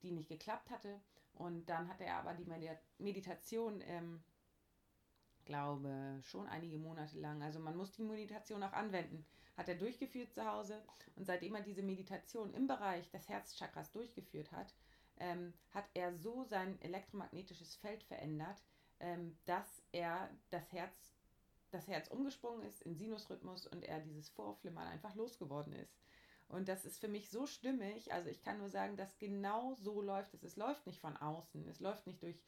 die 0.02 0.12
nicht 0.12 0.28
geklappt 0.28 0.70
hatte. 0.70 1.00
Und 1.34 1.68
dann 1.68 1.88
hatte 1.88 2.04
er 2.04 2.16
aber 2.16 2.34
die 2.34 2.46
Meditation 2.98 3.82
ähm, 3.86 4.22
glaube, 5.44 6.20
schon 6.22 6.46
einige 6.46 6.78
Monate 6.78 7.18
lang. 7.18 7.42
Also 7.42 7.58
man 7.58 7.76
muss 7.76 7.92
die 7.92 8.02
Meditation 8.02 8.62
auch 8.62 8.72
anwenden. 8.72 9.24
Hat 9.56 9.68
er 9.68 9.74
durchgeführt 9.74 10.32
zu 10.32 10.44
Hause 10.46 10.82
und 11.16 11.24
seitdem 11.24 11.54
er 11.54 11.62
diese 11.62 11.82
Meditation 11.82 12.54
im 12.54 12.66
Bereich 12.66 13.10
des 13.10 13.28
Herzchakras 13.28 13.92
durchgeführt 13.92 14.50
hat, 14.52 14.74
ähm, 15.18 15.52
hat 15.70 15.84
er 15.94 16.14
so 16.14 16.44
sein 16.44 16.80
elektromagnetisches 16.80 17.76
Feld 17.76 18.02
verändert, 18.04 18.62
ähm, 19.00 19.36
dass 19.44 19.82
er 19.92 20.30
das 20.50 20.72
Herz, 20.72 21.14
das 21.70 21.86
Herz 21.86 22.08
umgesprungen 22.08 22.62
ist 22.62 22.82
in 22.82 22.96
Sinusrhythmus 22.96 23.66
und 23.66 23.84
er 23.84 24.00
dieses 24.00 24.30
Vorflimmern 24.30 24.88
einfach 24.88 25.14
losgeworden 25.14 25.74
ist. 25.74 25.94
Und 26.52 26.68
das 26.68 26.84
ist 26.84 27.00
für 27.00 27.08
mich 27.08 27.30
so 27.30 27.46
stimmig. 27.46 28.12
Also 28.12 28.28
ich 28.28 28.42
kann 28.42 28.58
nur 28.58 28.68
sagen, 28.68 28.96
dass 28.96 29.18
genau 29.18 29.74
so 29.74 30.00
läuft 30.00 30.34
es. 30.34 30.42
Es 30.42 30.56
läuft 30.56 30.86
nicht 30.86 31.00
von 31.00 31.16
außen. 31.16 31.66
Es 31.68 31.80
läuft 31.80 32.06
nicht 32.06 32.22
durch 32.22 32.38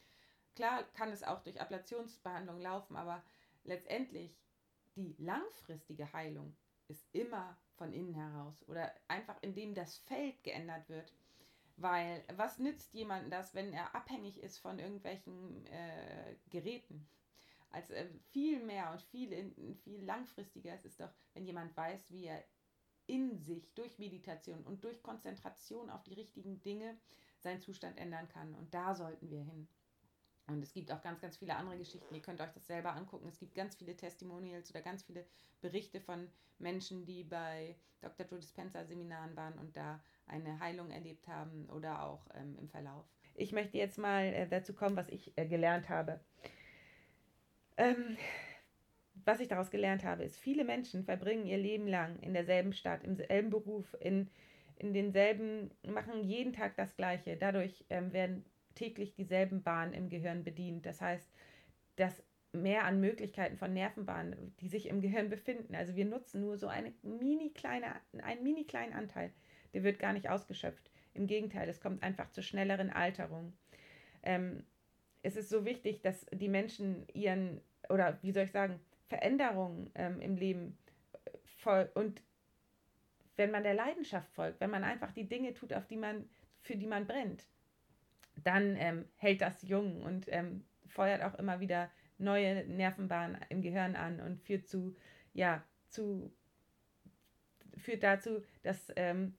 Klar 0.55 0.83
kann 0.93 1.11
es 1.11 1.23
auch 1.23 1.43
durch 1.43 1.59
Ablationsbehandlung 1.59 2.61
laufen, 2.61 2.95
aber 2.95 3.21
letztendlich 3.65 4.39
die 4.95 5.13
langfristige 5.19 6.11
Heilung 6.13 6.55
ist 6.87 7.05
immer 7.11 7.57
von 7.75 7.91
innen 7.91 8.13
heraus 8.13 8.63
oder 8.69 8.93
einfach 9.09 9.35
indem 9.41 9.75
das 9.75 9.97
Feld 9.97 10.41
geändert 10.43 10.87
wird. 10.87 11.11
Weil 11.77 12.23
was 12.35 12.57
nützt 12.57 12.93
jemandem 12.93 13.31
das, 13.31 13.53
wenn 13.53 13.73
er 13.73 13.93
abhängig 13.93 14.41
ist 14.41 14.59
von 14.59 14.79
irgendwelchen 14.79 15.65
äh, 15.65 16.35
Geräten? 16.49 17.05
Also 17.71 17.93
äh, 17.93 18.07
viel 18.29 18.63
mehr 18.63 18.91
und 18.91 19.01
viel, 19.01 19.33
in, 19.33 19.75
viel 19.83 20.01
langfristiger 20.05 20.73
ist 20.73 20.85
es 20.85 20.95
doch, 20.95 21.11
wenn 21.33 21.45
jemand 21.45 21.75
weiß, 21.75 22.11
wie 22.11 22.27
er 22.27 22.41
in 23.07 23.37
sich 23.37 23.73
durch 23.73 23.99
Meditation 23.99 24.63
und 24.63 24.83
durch 24.83 25.01
Konzentration 25.03 25.89
auf 25.89 26.03
die 26.03 26.13
richtigen 26.13 26.61
Dinge 26.61 26.97
seinen 27.39 27.61
Zustand 27.61 27.97
ändern 27.97 28.27
kann. 28.29 28.55
Und 28.55 28.73
da 28.73 28.95
sollten 28.95 29.29
wir 29.29 29.41
hin. 29.41 29.67
Und 30.47 30.61
es 30.61 30.73
gibt 30.73 30.91
auch 30.91 31.01
ganz, 31.01 31.21
ganz 31.21 31.37
viele 31.37 31.55
andere 31.55 31.77
Geschichten. 31.77 32.13
Ihr 32.13 32.21
könnt 32.21 32.39
euch 32.39 32.51
das 32.51 32.67
selber 32.67 32.93
angucken. 32.93 33.27
Es 33.27 33.39
gibt 33.39 33.55
ganz 33.55 33.75
viele 33.75 33.95
Testimonials 33.95 34.69
oder 34.69 34.81
ganz 34.81 35.03
viele 35.03 35.25
Berichte 35.61 35.99
von 35.99 36.29
Menschen, 36.59 37.05
die 37.05 37.23
bei 37.23 37.75
Dr. 38.01 38.27
Joe 38.27 38.39
Dispenza 38.39 38.85
Seminaren 38.85 39.35
waren 39.35 39.57
und 39.57 39.75
da 39.75 40.03
eine 40.27 40.59
Heilung 40.59 40.91
erlebt 40.91 41.27
haben 41.27 41.67
oder 41.69 42.03
auch 42.03 42.27
ähm, 42.35 42.55
im 42.59 42.69
Verlauf. 42.69 43.05
Ich 43.33 43.51
möchte 43.51 43.77
jetzt 43.77 43.97
mal 43.97 44.25
äh, 44.25 44.47
dazu 44.47 44.73
kommen, 44.73 44.95
was 44.95 45.09
ich 45.09 45.35
äh, 45.37 45.47
gelernt 45.47 45.89
habe. 45.89 46.19
Ähm, 47.77 48.17
was 49.25 49.39
ich 49.39 49.47
daraus 49.47 49.71
gelernt 49.71 50.03
habe, 50.03 50.23
ist, 50.23 50.37
viele 50.37 50.63
Menschen 50.63 51.03
verbringen 51.03 51.47
ihr 51.47 51.57
Leben 51.57 51.87
lang 51.87 52.19
in 52.19 52.33
derselben 52.33 52.73
Stadt, 52.73 53.03
im 53.03 53.15
selben 53.15 53.49
Beruf, 53.49 53.95
in, 53.99 54.29
in 54.77 54.93
denselben, 54.93 55.71
machen 55.87 56.23
jeden 56.23 56.53
Tag 56.53 56.75
das 56.77 56.95
Gleiche. 56.95 57.35
Dadurch 57.35 57.85
ähm, 57.89 58.13
werden 58.13 58.45
täglich 58.75 59.15
dieselben 59.15 59.63
Bahnen 59.63 59.93
im 59.93 60.09
Gehirn 60.09 60.43
bedient. 60.43 60.85
Das 60.85 61.01
heißt, 61.01 61.31
das 61.95 62.23
mehr 62.53 62.85
an 62.85 62.99
Möglichkeiten 62.99 63.57
von 63.57 63.73
Nervenbahnen, 63.73 64.55
die 64.59 64.69
sich 64.69 64.87
im 64.87 65.01
Gehirn 65.01 65.29
befinden. 65.29 65.75
Also 65.75 65.95
wir 65.95 66.05
nutzen 66.05 66.41
nur 66.41 66.57
so 66.57 66.67
eine 66.67 66.93
mini 67.01 67.49
kleine, 67.49 67.87
einen 68.23 68.43
mini 68.43 68.65
kleinen 68.65 68.93
Anteil. 68.93 69.31
Der 69.73 69.83
wird 69.83 69.99
gar 69.99 70.13
nicht 70.13 70.29
ausgeschöpft. 70.29 70.89
Im 71.13 71.27
Gegenteil, 71.27 71.67
es 71.67 71.81
kommt 71.81 72.03
einfach 72.03 72.29
zur 72.31 72.43
schnelleren 72.43 72.89
Alterung. 72.89 73.53
Ähm, 74.23 74.63
es 75.21 75.35
ist 75.35 75.49
so 75.49 75.65
wichtig, 75.65 76.01
dass 76.01 76.25
die 76.31 76.49
Menschen 76.49 77.05
ihren, 77.13 77.61
oder 77.89 78.19
wie 78.21 78.31
soll 78.31 78.43
ich 78.43 78.51
sagen, 78.51 78.79
Veränderungen 79.07 79.91
ähm, 79.95 80.19
im 80.21 80.35
Leben 80.35 80.77
voll 81.57 81.89
und 81.93 82.21
wenn 83.37 83.51
man 83.51 83.63
der 83.63 83.73
Leidenschaft 83.73 84.31
folgt, 84.31 84.61
wenn 84.61 84.69
man 84.69 84.83
einfach 84.83 85.11
die 85.11 85.27
Dinge 85.27 85.53
tut, 85.53 85.73
auf 85.73 85.87
die 85.87 85.97
man, 85.97 86.29
für 86.61 86.75
die 86.75 86.87
man 86.87 87.05
brennt, 87.05 87.45
dann 88.43 88.75
ähm, 88.77 89.05
hält 89.17 89.41
das 89.41 89.61
jung 89.61 90.01
und 90.01 90.27
ähm, 90.29 90.63
feuert 90.87 91.21
auch 91.21 91.35
immer 91.35 91.59
wieder 91.59 91.91
neue 92.17 92.65
Nervenbahnen 92.65 93.39
im 93.49 93.61
Gehirn 93.61 93.95
an 93.95 94.19
und 94.21 94.41
führt 94.41 94.67
zu, 94.67 94.95
ja, 95.33 95.63
zu, 95.89 96.31
führt 97.77 98.03
dazu, 98.03 98.41
dass, 98.63 98.91
ähm, 98.95 99.35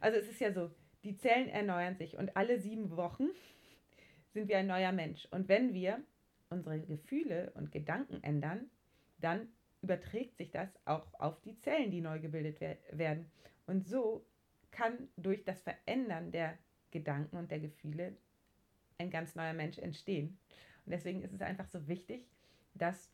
also 0.00 0.18
es 0.18 0.28
ist 0.28 0.40
ja 0.40 0.52
so, 0.52 0.70
die 1.04 1.16
Zellen 1.16 1.48
erneuern 1.48 1.96
sich 1.96 2.16
und 2.16 2.36
alle 2.36 2.58
sieben 2.58 2.96
Wochen 2.96 3.28
sind 4.32 4.48
wir 4.48 4.58
ein 4.58 4.66
neuer 4.66 4.92
Mensch. 4.92 5.26
Und 5.30 5.48
wenn 5.48 5.74
wir 5.74 6.02
unsere 6.50 6.80
Gefühle 6.80 7.52
und 7.54 7.70
Gedanken 7.70 8.22
ändern, 8.22 8.68
dann 9.18 9.48
überträgt 9.82 10.36
sich 10.36 10.50
das 10.50 10.68
auch 10.84 11.06
auf 11.14 11.40
die 11.42 11.58
Zellen, 11.58 11.90
die 11.90 12.00
neu 12.00 12.18
gebildet 12.20 12.60
werden. 12.92 13.30
Und 13.66 13.86
so 13.86 14.26
kann 14.70 15.08
durch 15.16 15.44
das 15.44 15.60
Verändern 15.62 16.30
der 16.32 16.58
Gedanken 16.90 17.36
und 17.36 17.50
der 17.50 17.60
Gefühle 17.60 18.16
ein 18.98 19.10
ganz 19.10 19.34
neuer 19.34 19.52
Mensch 19.52 19.78
entstehen. 19.78 20.38
Und 20.84 20.92
deswegen 20.92 21.22
ist 21.22 21.32
es 21.32 21.42
einfach 21.42 21.66
so 21.68 21.86
wichtig, 21.86 22.26
dass 22.74 23.10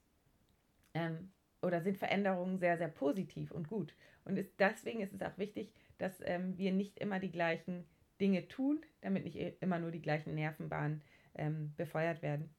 ähm, 0.95 1.31
oder 1.65 1.81
sind 1.81 1.99
Veränderungen 1.99 2.59
sehr, 2.59 2.77
sehr 2.77 2.89
positiv 2.89 3.51
und 3.51 3.69
gut. 3.69 3.95
Und 4.25 4.37
ist, 4.37 4.53
deswegen 4.59 5.01
ist 5.01 5.13
es 5.13 5.23
auch 5.23 5.37
wichtig, 5.39 5.73
dass 5.99 6.21
ähm, 6.25 6.57
wir 6.59 6.73
nicht 6.73 6.99
immer 6.99 7.19
die 7.19 7.31
gleichen 7.31 7.85
Dinge 8.21 8.47
tun, 8.49 8.85
damit 9.01 9.25
nicht 9.25 9.37
immer 9.61 9.79
nur 9.79 9.91
die 9.91 10.03
gleichen 10.03 10.35
Nervenbahnen 10.35 11.03
ähm, 11.35 11.73
befeuert 11.77 12.23
werden. 12.23 12.55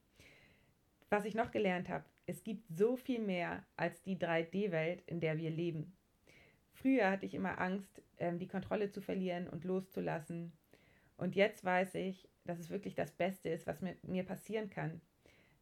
Was 1.10 1.26
ich 1.26 1.36
noch 1.36 1.52
gelernt 1.52 1.88
habe, 1.88 2.06
es 2.28 2.44
gibt 2.44 2.68
so 2.70 2.96
viel 2.96 3.20
mehr 3.20 3.66
als 3.76 4.02
die 4.04 4.18
3D-Welt, 4.18 5.04
in 5.06 5.20
der 5.20 5.38
wir 5.38 5.50
leben. 5.50 5.96
früher 6.74 7.10
hatte 7.10 7.26
ich 7.26 7.34
immer 7.34 7.60
Angst, 7.60 8.02
ähm, 8.18 8.38
die 8.38 8.48
Kontrolle 8.48 8.92
zu 8.92 9.02
verlieren 9.02 9.48
und 9.48 9.64
loszulassen. 9.64 10.52
Und 11.18 11.36
jetzt 11.36 11.64
weiß 11.64 11.96
ich, 11.96 12.28
dass 12.44 12.60
es 12.60 12.70
wirklich 12.70 12.96
das 12.96 13.12
Beste 13.12 13.50
ist, 13.50 13.66
was 13.66 13.82
mir, 13.82 13.96
mir 14.04 14.24
passieren 14.24 14.70
kann. 14.70 15.02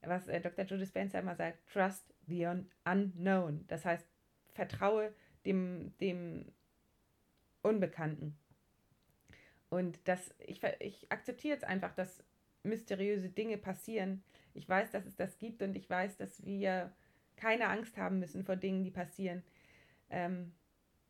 Was 0.01 0.27
äh, 0.27 0.41
Dr. 0.41 0.65
Joe 0.65 0.77
Dispenza 0.77 1.19
immer 1.19 1.35
sagt, 1.35 1.59
trust 1.71 2.13
the 2.27 2.47
unknown. 2.83 3.65
Das 3.67 3.85
heißt, 3.85 4.07
vertraue 4.53 5.13
dem, 5.45 5.93
dem 5.99 6.51
Unbekannten. 7.61 8.37
Und 9.69 9.99
das, 10.05 10.33
ich, 10.39 10.61
ich 10.79 11.11
akzeptiere 11.11 11.53
jetzt 11.53 11.63
einfach, 11.63 11.93
dass 11.95 12.23
mysteriöse 12.63 13.29
Dinge 13.29 13.57
passieren. 13.57 14.23
Ich 14.53 14.67
weiß, 14.67 14.91
dass 14.91 15.05
es 15.05 15.15
das 15.15 15.37
gibt 15.37 15.61
und 15.61 15.75
ich 15.75 15.89
weiß, 15.89 16.17
dass 16.17 16.45
wir 16.45 16.93
keine 17.35 17.67
Angst 17.67 17.97
haben 17.97 18.19
müssen 18.19 18.43
vor 18.43 18.55
Dingen, 18.55 18.83
die 18.83 18.91
passieren. 18.91 19.43
Ähm, 20.09 20.53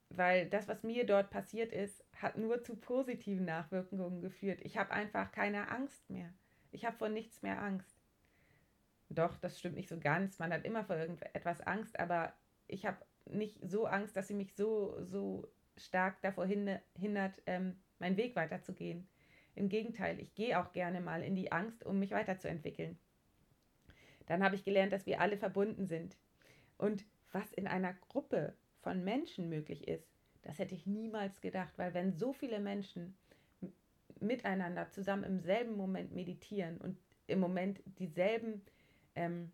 weil 0.10 0.48
das, 0.50 0.68
was 0.68 0.84
mir 0.84 1.06
dort 1.06 1.30
passiert 1.32 1.72
ist, 1.72 2.06
hat 2.16 2.38
nur 2.38 2.64
zu 2.64 2.76
positiven 2.76 3.46
Nachwirkungen 3.46 4.22
geführt. 4.22 4.60
Ich 4.62 4.78
habe 4.78 4.92
einfach 4.92 5.32
keine 5.32 5.70
Angst 5.70 6.10
mehr. 6.10 6.32
Ich 6.72 6.86
habe 6.86 6.98
vor 6.98 7.10
nichts 7.10 7.42
mehr 7.42 7.62
Angst. 7.62 7.98
Doch, 9.10 9.38
das 9.38 9.60
stimmt 9.60 9.76
nicht 9.76 9.90
so 9.90 10.00
ganz. 10.00 10.40
Man 10.40 10.54
hat 10.54 10.66
immer 10.66 10.84
vor 10.84 10.96
irgendetwas 10.96 11.62
Angst, 11.62 12.00
aber 12.00 12.34
ich 12.68 12.86
habe 12.86 12.98
nicht 13.26 13.60
so 13.64 13.86
Angst, 13.86 14.16
dass 14.16 14.28
sie 14.28 14.34
mich 14.34 14.54
so, 14.56 15.04
so 15.04 15.52
stark 15.78 16.22
davor 16.22 16.46
hindert, 16.46 17.42
ähm, 17.46 17.76
meinen 18.00 18.18
Weg 18.18 18.36
weiterzugehen. 18.36 19.08
Im 19.56 19.70
Gegenteil, 19.70 20.20
ich 20.20 20.34
gehe 20.34 20.60
auch 20.60 20.74
gerne 20.74 21.00
mal 21.00 21.24
in 21.24 21.36
die 21.36 21.52
Angst, 21.52 21.86
um 21.86 22.00
mich 22.00 22.12
weiterzuentwickeln. 22.12 22.98
Dann 24.26 24.44
habe 24.44 24.56
ich 24.56 24.64
gelernt, 24.64 24.94
dass 24.94 25.06
wir 25.06 25.22
alle 25.22 25.38
verbunden 25.38 25.86
sind. 25.86 26.18
Und 26.78 27.06
was 27.32 27.52
in 27.54 27.68
einer 27.68 27.94
Gruppe 27.94 28.54
von 28.82 29.04
Menschen 29.04 29.50
möglich 29.50 29.88
ist, 29.88 30.08
das 30.44 30.60
hätte 30.60 30.76
ich 30.76 30.86
niemals 30.86 31.42
gedacht, 31.42 31.74
weil 31.78 31.94
wenn 31.94 32.14
so 32.14 32.34
viele 32.34 32.60
Menschen 32.60 33.16
miteinander 34.20 34.90
zusammen 34.92 35.24
im 35.24 35.40
selben 35.40 35.76
Moment 35.76 36.14
meditieren 36.14 36.78
und 36.78 37.00
im 37.28 37.40
Moment 37.40 37.82
dieselben 38.00 38.62
ähm, 39.16 39.52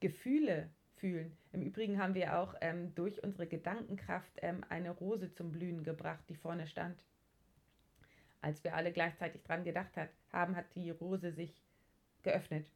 Gefühle 0.00 0.70
fühlen. 0.96 1.36
Im 1.52 1.62
Übrigen 1.62 1.98
haben 1.98 2.14
wir 2.14 2.38
auch 2.38 2.54
ähm, 2.60 2.94
durch 2.94 3.22
unsere 3.22 3.46
Gedankenkraft 3.46 4.32
ähm, 4.42 4.64
eine 4.68 4.90
Rose 4.90 5.32
zum 5.32 5.52
Blühen 5.52 5.84
gebracht, 5.84 6.24
die 6.28 6.36
vorne 6.36 6.66
stand. 6.66 7.04
Als 8.40 8.62
wir 8.64 8.74
alle 8.74 8.92
gleichzeitig 8.92 9.42
dran 9.42 9.64
gedacht 9.64 9.92
haben, 10.32 10.56
hat 10.56 10.74
die 10.74 10.90
Rose 10.90 11.32
sich 11.32 11.62
geöffnet. 12.22 12.70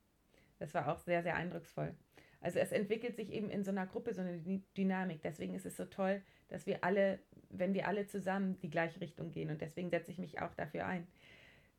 Das 0.63 0.75
war 0.75 0.87
auch 0.93 0.99
sehr, 1.01 1.25
sehr 1.25 1.35
eindrucksvoll. 1.35 1.93
Also 2.41 2.61
es 2.61 2.71
entwickelt 2.71 3.17
sich 3.17 3.33
eben 3.33 3.51
in 3.51 3.65
so 3.65 3.73
einer 3.73 3.85
Gruppe 3.85 4.15
so 4.15 4.21
eine 4.21 4.39
Dynamik. 4.77 5.21
Deswegen 5.21 5.55
ist 5.55 5.67
es 5.67 5.77
so 5.77 5.87
toll, 5.87 6.23
dass 6.47 6.67
wir 6.67 6.85
alle, 6.85 7.19
wenn 7.51 7.75
wir 7.75 7.89
alle 7.89 8.07
zusammen 8.07 8.61
die 8.61 8.71
gleiche 8.71 9.01
Richtung 9.01 9.33
gehen. 9.33 9.51
Und 9.51 9.61
deswegen 9.61 9.91
setze 9.91 10.13
ich 10.13 10.19
mich 10.19 10.41
auch 10.41 10.55
dafür 10.55 10.87
ein. 10.87 11.09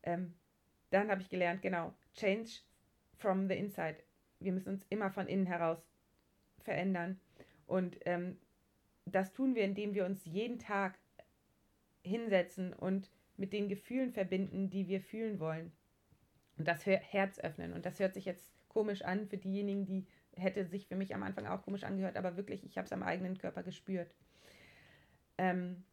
Ähm, 0.02 0.34
dann 0.90 1.10
habe 1.10 1.22
ich 1.22 1.30
gelernt, 1.30 1.62
genau, 1.62 1.94
change 2.14 2.60
from 3.16 3.48
the 3.48 3.54
inside. 3.54 3.96
Wir 4.38 4.52
müssen 4.52 4.68
uns 4.68 4.84
immer 4.90 5.10
von 5.10 5.28
innen 5.28 5.46
heraus 5.46 5.78
verändern. 6.62 7.18
Und 7.66 7.96
ähm, 8.04 8.36
das 9.06 9.32
tun 9.32 9.54
wir, 9.54 9.64
indem 9.64 9.94
wir 9.94 10.04
uns 10.04 10.26
jeden 10.26 10.58
Tag 10.58 10.98
hinsetzen 12.02 12.74
und 12.74 13.10
mit 13.38 13.54
den 13.54 13.70
Gefühlen 13.70 14.12
verbinden, 14.12 14.68
die 14.68 14.88
wir 14.88 15.00
fühlen 15.00 15.40
wollen. 15.40 15.72
Und 16.58 16.68
das 16.68 16.84
Herz 16.84 17.38
öffnen. 17.38 17.72
Und 17.72 17.86
das 17.86 17.98
hört 17.98 18.12
sich 18.12 18.26
jetzt 18.26 18.53
komisch 18.74 19.02
an 19.02 19.26
für 19.26 19.38
diejenigen, 19.38 19.86
die 19.86 20.06
hätte 20.36 20.66
sich 20.66 20.86
für 20.86 20.96
mich 20.96 21.14
am 21.14 21.22
Anfang 21.22 21.46
auch 21.46 21.62
komisch 21.62 21.84
angehört, 21.84 22.16
aber 22.16 22.36
wirklich, 22.36 22.64
ich 22.64 22.76
habe 22.76 22.86
es 22.86 22.92
am 22.92 23.02
eigenen 23.02 23.38
Körper 23.38 23.62
gespürt. 23.62 24.12
Ähm, 25.38 25.84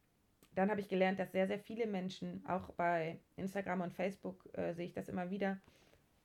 dann 0.54 0.70
habe 0.70 0.82
ich 0.82 0.90
gelernt, 0.90 1.20
dass 1.20 1.32
sehr, 1.32 1.48
sehr 1.48 1.60
viele 1.60 1.88
Menschen, 1.88 2.44
auch 2.46 2.72
bei 2.74 3.20
Instagram 3.38 3.82
und 3.82 3.94
Facebook 3.94 4.50
äh, 4.54 4.74
sehe 4.74 4.88
ich 4.88 4.94
das 4.94 5.08
immer 5.08 5.30
wieder, 5.30 5.62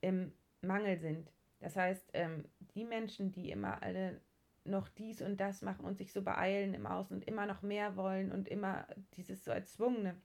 im 0.00 0.32
Mangel 0.62 0.98
sind. 0.98 1.30
Das 1.60 1.76
heißt, 1.76 2.10
ähm, 2.14 2.44
die 2.74 2.84
Menschen, 2.84 3.30
die 3.30 3.50
immer 3.50 3.82
alle 3.82 4.20
noch 4.64 4.88
dies 4.88 5.22
und 5.22 5.38
das 5.40 5.62
machen 5.62 5.84
und 5.84 5.96
sich 5.96 6.12
so 6.12 6.22
beeilen 6.22 6.74
im 6.74 6.86
Außen 6.86 7.16
und 7.16 7.28
immer 7.28 7.46
noch 7.46 7.62
mehr 7.62 7.96
wollen 7.96 8.32
und 8.32 8.48
immer 8.48 8.88
dieses 9.16 9.44
so 9.44 9.52
erzwungene, 9.52 10.16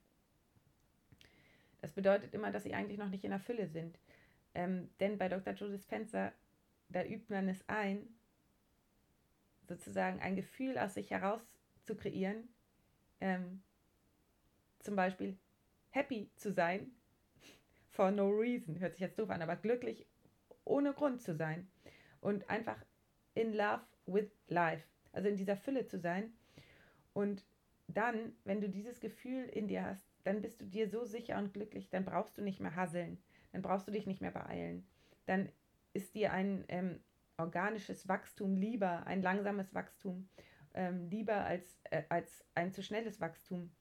das 1.82 1.94
bedeutet 1.94 2.34
immer, 2.34 2.52
dass 2.52 2.64
sie 2.64 2.74
eigentlich 2.74 2.98
noch 2.98 3.10
nicht 3.10 3.24
in 3.24 3.32
der 3.32 3.40
Fülle 3.40 3.68
sind. 3.68 4.00
Ähm, 4.54 4.90
denn 5.00 5.18
bei 5.18 5.30
Dr. 5.30 5.54
Joe 5.54 5.70
Dispenza, 5.70 6.34
da 6.90 7.04
übt 7.04 7.34
man 7.34 7.48
es 7.48 7.64
ein, 7.68 8.08
sozusagen 9.68 10.20
ein 10.20 10.36
Gefühl 10.36 10.78
aus 10.78 10.94
sich 10.94 11.12
heraus 11.12 11.42
zu 11.86 11.96
kreieren, 11.96 12.50
ähm, 13.22 13.62
zum 14.80 14.96
Beispiel 14.96 15.38
happy 15.92 16.30
zu 16.36 16.52
sein, 16.52 16.92
for 17.90 18.12
no 18.12 18.30
reason, 18.30 18.80
hört 18.80 18.94
sich 18.94 19.02
jetzt 19.02 19.20
doof 19.20 19.30
an, 19.30 19.42
aber 19.42 19.56
glücklich 19.56 20.06
ohne 20.66 20.94
Grund 20.94 21.22
zu 21.22 21.36
sein 21.36 21.70
und 22.20 22.50
einfach 22.50 22.78
in 23.34 23.54
love 23.54 23.84
with 24.06 24.30
life, 24.48 24.86
also 25.12 25.28
in 25.28 25.38
dieser 25.38 25.58
Fülle 25.58 25.88
zu 25.88 26.00
sein. 26.00 26.34
Und 27.14 27.46
dann, 27.88 28.34
wenn 28.46 28.62
du 28.62 28.70
dieses 28.70 29.00
Gefühl 29.00 29.46
in 29.46 29.68
dir 29.68 29.84
hast, 29.84 30.06
dann 30.24 30.42
bist 30.42 30.62
du 30.62 30.66
dir 30.66 30.90
so 30.90 31.04
sicher 31.04 31.38
und 31.38 31.54
glücklich, 31.54 31.90
dann 31.90 32.06
brauchst 32.06 32.38
du 32.38 32.42
nicht 32.42 32.60
mehr 32.60 32.76
hasseln, 32.76 33.18
dann 33.52 33.62
brauchst 33.62 33.88
du 33.88 33.92
dich 33.92 34.06
nicht 34.06 34.22
mehr 34.22 34.32
beeilen. 34.32 34.88
Dann 35.26 35.50
ist 35.94 36.16
dir 36.16 36.32
ein 36.32 36.66
ähm, 36.68 37.00
organisches 37.38 38.08
Wachstum 38.08 38.56
lieber, 38.56 39.06
ein 39.06 39.22
langsames 39.22 39.74
Wachstum, 39.74 40.30
ähm, 40.74 41.10
lieber 41.10 41.44
als, 41.46 41.80
äh, 41.90 42.04
als 42.10 42.46
ein 42.56 42.72
zu 42.72 42.82
schnelles 42.84 43.20
Wachstum. 43.20 43.72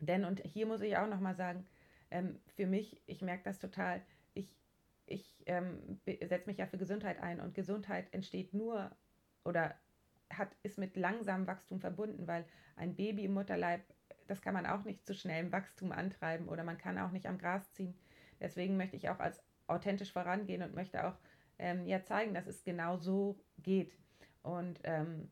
Denn, 0.00 0.24
und 0.24 0.40
hier 0.40 0.66
muss 0.66 0.80
ich 0.80 0.96
auch 0.96 1.08
nochmal 1.08 1.36
sagen, 1.36 1.66
ähm, 2.10 2.40
für 2.56 2.66
mich, 2.66 3.00
ich 3.06 3.22
merke 3.22 3.44
das 3.44 3.58
total, 3.58 4.02
ich, 4.34 4.56
ich 5.06 5.42
ähm, 5.46 6.00
setze 6.04 6.46
mich 6.46 6.58
ja 6.58 6.66
für 6.66 6.78
Gesundheit 6.78 7.20
ein 7.20 7.40
und 7.40 7.54
Gesundheit 7.54 8.12
entsteht 8.12 8.54
nur 8.54 8.90
oder 9.44 9.74
hat, 10.30 10.48
ist 10.62 10.78
mit 10.78 10.96
langsamem 10.96 11.46
Wachstum 11.46 11.80
verbunden, 11.80 12.26
weil 12.26 12.44
ein 12.76 12.96
Baby 12.96 13.24
im 13.24 13.34
Mutterleib 13.34 13.82
das 14.26 14.40
kann 14.40 14.54
man 14.54 14.66
auch 14.66 14.84
nicht 14.84 15.06
zu 15.06 15.14
schnellem 15.14 15.52
Wachstum 15.52 15.92
antreiben 15.92 16.48
oder 16.48 16.64
man 16.64 16.78
kann 16.78 16.98
auch 16.98 17.10
nicht 17.10 17.26
am 17.26 17.38
Gras 17.38 17.72
ziehen. 17.72 17.94
Deswegen 18.40 18.76
möchte 18.76 18.96
ich 18.96 19.08
auch 19.08 19.18
als 19.18 19.42
authentisch 19.66 20.12
vorangehen 20.12 20.62
und 20.62 20.74
möchte 20.74 21.06
auch 21.06 21.16
ähm, 21.58 21.86
ja 21.86 22.02
zeigen, 22.02 22.34
dass 22.34 22.46
es 22.46 22.64
genau 22.64 22.96
so 22.96 23.38
geht. 23.58 23.96
Und 24.42 24.80
ähm, 24.84 25.30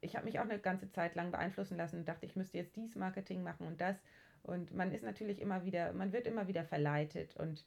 ich 0.00 0.16
habe 0.16 0.26
mich 0.26 0.38
auch 0.38 0.44
eine 0.44 0.58
ganze 0.58 0.90
Zeit 0.90 1.14
lang 1.14 1.30
beeinflussen 1.30 1.76
lassen 1.76 2.00
und 2.00 2.08
dachte, 2.08 2.26
ich 2.26 2.36
müsste 2.36 2.58
jetzt 2.58 2.76
dies 2.76 2.96
Marketing 2.96 3.42
machen 3.42 3.66
und 3.66 3.80
das. 3.80 3.96
Und 4.42 4.74
man 4.74 4.92
ist 4.92 5.04
natürlich 5.04 5.40
immer 5.40 5.64
wieder, 5.64 5.92
man 5.92 6.12
wird 6.12 6.26
immer 6.26 6.48
wieder 6.48 6.64
verleitet 6.64 7.36
und 7.36 7.64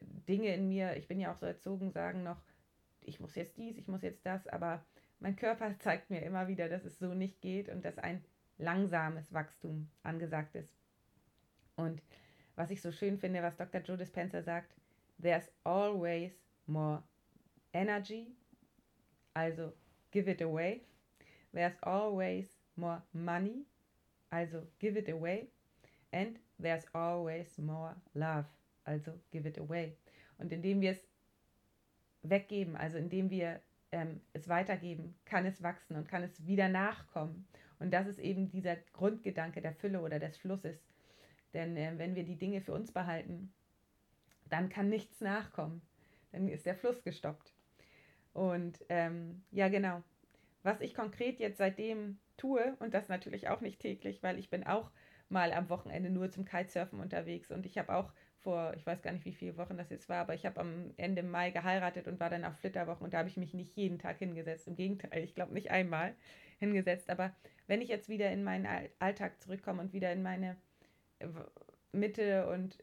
Dinge 0.00 0.54
in 0.54 0.68
mir, 0.68 0.96
ich 0.96 1.08
bin 1.08 1.20
ja 1.20 1.32
auch 1.32 1.36
so 1.36 1.46
erzogen, 1.46 1.90
sagen 1.90 2.22
noch, 2.22 2.40
ich 3.00 3.20
muss 3.20 3.34
jetzt 3.34 3.58
dies, 3.58 3.76
ich 3.76 3.88
muss 3.88 4.02
jetzt 4.02 4.24
das, 4.24 4.46
aber 4.46 4.84
mein 5.18 5.36
Körper 5.36 5.74
zeigt 5.80 6.10
mir 6.10 6.22
immer 6.22 6.48
wieder, 6.48 6.68
dass 6.68 6.84
es 6.84 6.98
so 6.98 7.14
nicht 7.14 7.40
geht 7.40 7.68
und 7.68 7.84
dass 7.84 7.98
ein 7.98 8.24
langsames 8.58 9.32
Wachstum 9.32 9.90
angesagt 10.02 10.54
ist. 10.54 10.72
Und 11.74 12.00
was 12.56 12.70
ich 12.70 12.80
so 12.80 12.92
schön 12.92 13.18
finde, 13.18 13.42
was 13.42 13.56
Dr. 13.56 13.80
Joe 13.80 13.96
Dispenza 13.96 14.42
sagt, 14.42 14.74
there's 15.20 15.50
always 15.64 16.32
more 16.66 17.02
energy, 17.72 18.34
also 19.34 19.72
give 20.10 20.28
it 20.30 20.42
away. 20.42 20.82
There's 21.52 21.76
always 21.82 22.58
more 22.76 23.02
money, 23.12 23.64
also 24.30 24.66
give 24.78 24.98
it 24.98 25.08
away. 25.08 25.48
And 26.12 26.38
there's 26.58 26.84
always 26.94 27.58
more 27.58 27.94
love, 28.14 28.46
also 28.86 29.12
give 29.30 29.46
it 29.46 29.58
away. 29.58 29.96
Und 30.38 30.52
indem 30.52 30.80
wir 30.80 30.92
es 30.92 31.00
weggeben, 32.22 32.76
also 32.76 32.98
indem 32.98 33.30
wir 33.30 33.60
ähm, 33.92 34.20
es 34.32 34.48
weitergeben, 34.48 35.14
kann 35.24 35.46
es 35.46 35.62
wachsen 35.62 35.96
und 35.96 36.08
kann 36.08 36.22
es 36.22 36.46
wieder 36.46 36.68
nachkommen. 36.68 37.46
Und 37.78 37.92
das 37.92 38.06
ist 38.06 38.18
eben 38.18 38.48
dieser 38.48 38.76
Grundgedanke 38.92 39.60
der 39.60 39.74
Fülle 39.74 40.00
oder 40.00 40.18
des 40.18 40.36
Flusses. 40.36 40.78
Denn 41.54 41.76
äh, 41.76 41.92
wenn 41.96 42.14
wir 42.14 42.24
die 42.24 42.38
Dinge 42.38 42.60
für 42.60 42.72
uns 42.72 42.92
behalten, 42.92 43.52
dann 44.48 44.68
kann 44.68 44.88
nichts 44.88 45.20
nachkommen. 45.20 45.82
Dann 46.32 46.48
ist 46.48 46.66
der 46.66 46.74
Fluss 46.74 47.02
gestoppt. 47.02 47.52
Und 48.32 48.84
ähm, 48.88 49.42
ja, 49.50 49.68
genau. 49.68 50.02
Was 50.62 50.80
ich 50.80 50.94
konkret 50.94 51.40
jetzt 51.40 51.58
seitdem 51.58 52.18
tue, 52.36 52.76
und 52.78 52.94
das 52.94 53.08
natürlich 53.08 53.48
auch 53.48 53.60
nicht 53.60 53.80
täglich, 53.80 54.22
weil 54.22 54.38
ich 54.38 54.48
bin 54.48 54.64
auch 54.64 54.90
mal 55.28 55.52
am 55.52 55.68
Wochenende 55.68 56.10
nur 56.10 56.30
zum 56.30 56.44
Kitesurfen 56.44 57.00
unterwegs 57.00 57.50
und 57.50 57.66
ich 57.66 57.78
habe 57.78 57.94
auch 57.94 58.12
vor, 58.42 58.74
ich 58.76 58.84
weiß 58.84 59.02
gar 59.02 59.12
nicht, 59.12 59.24
wie 59.24 59.32
viele 59.32 59.56
Wochen 59.56 59.76
das 59.76 59.90
jetzt 59.90 60.08
war, 60.08 60.18
aber 60.18 60.34
ich 60.34 60.44
habe 60.44 60.60
am 60.60 60.92
Ende 60.96 61.22
Mai 61.22 61.50
geheiratet 61.50 62.08
und 62.08 62.20
war 62.20 62.28
dann 62.28 62.44
auf 62.44 62.56
Flitterwochen 62.56 63.04
und 63.04 63.14
da 63.14 63.18
habe 63.18 63.28
ich 63.28 63.36
mich 63.36 63.54
nicht 63.54 63.76
jeden 63.76 63.98
Tag 63.98 64.18
hingesetzt. 64.18 64.66
Im 64.66 64.76
Gegenteil, 64.76 65.22
ich 65.22 65.34
glaube 65.34 65.54
nicht 65.54 65.70
einmal 65.70 66.14
hingesetzt. 66.58 67.08
Aber 67.08 67.34
wenn 67.66 67.80
ich 67.80 67.88
jetzt 67.88 68.08
wieder 68.08 68.30
in 68.30 68.42
meinen 68.42 68.66
Alltag 68.98 69.40
zurückkomme 69.40 69.80
und 69.80 69.92
wieder 69.92 70.12
in 70.12 70.22
meine 70.22 70.56
Mitte 71.92 72.48
und 72.48 72.78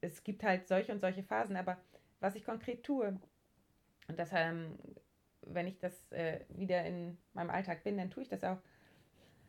es 0.00 0.24
gibt 0.24 0.42
halt 0.42 0.66
solche 0.68 0.92
und 0.92 1.00
solche 1.00 1.22
Phasen, 1.22 1.56
aber 1.56 1.78
was 2.20 2.34
ich 2.34 2.44
konkret 2.44 2.82
tue, 2.82 3.18
und 4.08 4.18
das, 4.18 4.30
ähm, 4.32 4.78
wenn 5.42 5.66
ich 5.66 5.78
das 5.78 6.10
äh, 6.12 6.40
wieder 6.48 6.84
in 6.84 7.18
meinem 7.34 7.50
Alltag 7.50 7.84
bin, 7.84 7.96
dann 7.96 8.10
tue 8.10 8.22
ich 8.22 8.28
das 8.28 8.44
auch 8.44 8.58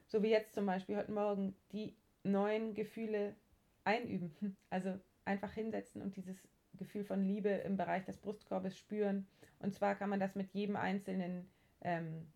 so 0.07 0.21
wie 0.21 0.29
jetzt 0.29 0.53
zum 0.53 0.67
Beispiel 0.67 0.95
heute 0.95 1.11
Morgen, 1.11 1.55
die 1.71 1.95
neuen 2.23 2.75
Gefühle 2.75 3.35
einüben. 3.83 4.55
Also 4.69 4.99
einfach 5.25 5.53
hinsetzen 5.53 6.01
und 6.01 6.15
dieses 6.15 6.37
Gefühl 6.73 7.03
von 7.03 7.23
Liebe 7.23 7.49
im 7.49 7.77
Bereich 7.77 8.05
des 8.05 8.17
Brustkorbes 8.17 8.77
spüren. 8.77 9.27
Und 9.59 9.73
zwar 9.73 9.95
kann 9.95 10.09
man 10.09 10.19
das 10.19 10.35
mit 10.35 10.51
jedem 10.53 10.75
einzelnen 10.75 11.49
ähm, 11.81 12.27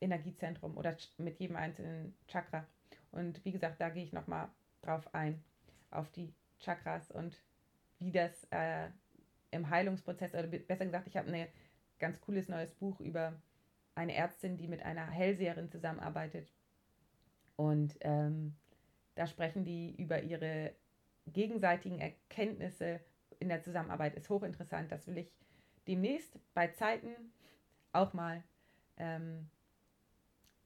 Energiezentrum 0.00 0.76
oder 0.76 0.96
mit 1.18 1.38
jedem 1.38 1.56
einzelnen 1.56 2.14
Chakra. 2.28 2.66
Und 3.10 3.44
wie 3.44 3.52
gesagt, 3.52 3.80
da 3.80 3.88
gehe 3.88 4.04
ich 4.04 4.12
nochmal 4.12 4.48
drauf 4.84 5.14
ein, 5.14 5.42
auf 5.90 6.10
die 6.10 6.32
Chakras 6.60 7.10
und 7.10 7.42
wie 7.98 8.10
das 8.10 8.46
äh, 8.50 8.88
im 9.50 9.70
Heilungsprozess, 9.70 10.34
oder 10.34 10.46
besser 10.46 10.84
gesagt, 10.84 11.06
ich 11.06 11.16
habe 11.16 11.32
ein 11.32 11.48
ganz 11.98 12.20
cooles 12.20 12.48
neues 12.48 12.74
Buch 12.74 13.00
über 13.00 13.40
eine 13.94 14.14
Ärztin, 14.14 14.56
die 14.56 14.68
mit 14.68 14.82
einer 14.82 15.08
Hellseherin 15.08 15.70
zusammenarbeitet. 15.70 16.52
Und 17.56 17.96
ähm, 18.00 18.56
da 19.14 19.26
sprechen 19.26 19.64
die 19.64 19.94
über 19.96 20.22
ihre 20.22 20.74
gegenseitigen 21.26 22.00
Erkenntnisse 22.00 23.00
in 23.38 23.48
der 23.48 23.62
Zusammenarbeit. 23.62 24.14
Ist 24.16 24.28
hochinteressant. 24.28 24.90
Das 24.90 25.06
will 25.06 25.18
ich 25.18 25.32
demnächst 25.86 26.38
bei 26.54 26.68
Zeiten 26.68 27.14
auch 27.92 28.12
mal 28.12 28.42
ähm, 28.96 29.48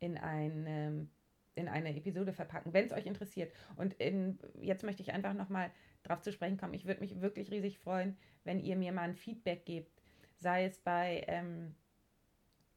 in, 0.01 0.17
ein, 0.17 1.11
in 1.59 1.69
eine 1.69 1.95
Episode 1.97 2.33
verpacken, 2.33 2.73
wenn 2.73 2.87
es 2.87 2.93
euch 2.93 3.07
interessiert. 3.07 3.53
Und 3.77 3.95
in, 3.95 4.39
jetzt 4.61 4.85
möchte 4.85 5.03
ich 5.03 5.13
einfach 5.13 5.35
nochmal 5.35 5.71
darauf 6.03 6.23
zu 6.23 6.33
sprechen 6.33 6.57
kommen. 6.57 6.75
Ich 6.75 6.87
würde 6.87 7.01
mich 7.01 7.21
wirklich 7.21 7.51
riesig 7.51 7.79
freuen, 7.79 8.17
wenn 8.45 8.61
ihr 8.61 8.77
mir 8.77 8.93
mal 8.93 9.03
ein 9.03 9.15
Feedback 9.15 9.65
gebt, 9.67 9.91
sei 10.37 10.65
es 10.65 10.79
bei, 10.79 11.25
ähm, 11.27 11.75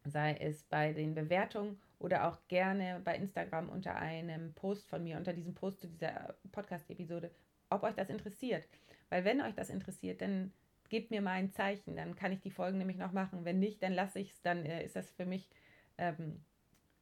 sei 0.05 0.35
es 0.35 0.63
bei 0.63 0.93
den 0.93 1.13
Bewertungen 1.13 1.79
oder 1.99 2.27
auch 2.27 2.39
gerne 2.47 3.01
bei 3.03 3.15
Instagram 3.15 3.69
unter 3.69 3.95
einem 3.95 4.53
Post 4.53 4.89
von 4.89 5.03
mir, 5.03 5.17
unter 5.17 5.33
diesem 5.33 5.53
Post 5.53 5.81
zu 5.81 5.87
dieser 5.87 6.35
Podcast-Episode, 6.51 7.31
ob 7.69 7.83
euch 7.83 7.95
das 7.95 8.09
interessiert. 8.09 8.65
Weil 9.09 9.23
wenn 9.23 9.41
euch 9.41 9.53
das 9.53 9.69
interessiert, 9.69 10.21
dann 10.21 10.51
gebt 10.89 11.11
mir 11.11 11.21
mal 11.21 11.31
ein 11.31 11.51
Zeichen, 11.51 11.95
dann 11.95 12.15
kann 12.15 12.31
ich 12.31 12.41
die 12.41 12.51
Folgen 12.51 12.77
nämlich 12.77 12.97
noch 12.97 13.11
machen. 13.11 13.45
Wenn 13.45 13.59
nicht, 13.59 13.81
dann 13.83 13.93
lasse 13.93 14.19
ich 14.19 14.31
es, 14.31 14.41
dann 14.41 14.65
äh, 14.65 14.83
ist 14.83 14.95
das 14.95 15.11
für 15.11 15.25
mich 15.25 15.49
ähm, 15.97 16.43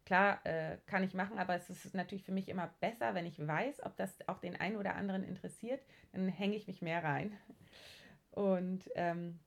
Klar, 0.10 0.44
äh, 0.44 0.78
kann 0.88 1.04
ich 1.04 1.14
machen, 1.14 1.38
aber 1.38 1.54
es 1.54 1.70
ist 1.70 1.94
natürlich 1.94 2.24
für 2.24 2.32
mich 2.32 2.50
immer 2.50 2.74
besser, 2.80 3.14
wenn 3.14 3.28
ich 3.28 3.46
weiß, 3.46 3.84
ob 3.84 3.96
das 3.96 4.28
auch 4.28 4.40
den 4.40 4.56
einen 4.56 4.78
oder 4.78 4.96
anderen 4.96 5.24
interessiert, 5.24 5.84
dann 6.14 6.28
hänge 6.28 6.56
ich 6.56 6.66
mich 6.66 6.82
mehr 6.82 7.04
rein. 7.04 7.38
Und 8.32 8.90
ähm, 8.96 9.38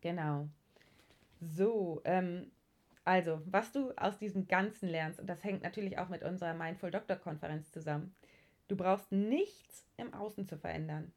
genau. 0.00 0.48
So, 1.40 2.02
ähm, 2.04 2.52
also, 3.04 3.42
was 3.46 3.72
du 3.72 3.90
aus 3.96 4.16
diesem 4.16 4.46
Ganzen 4.46 4.88
lernst, 4.88 5.18
und 5.18 5.26
das 5.26 5.42
hängt 5.42 5.64
natürlich 5.64 5.98
auch 5.98 6.08
mit 6.08 6.22
unserer 6.22 6.54
Mindful 6.54 6.92
Doctor 6.92 7.16
Konferenz 7.16 7.72
zusammen, 7.72 8.14
du 8.68 8.76
brauchst 8.76 9.10
nichts 9.10 9.84
im 9.96 10.14
Außen 10.14 10.46
zu 10.46 10.56
verändern. 10.56 11.12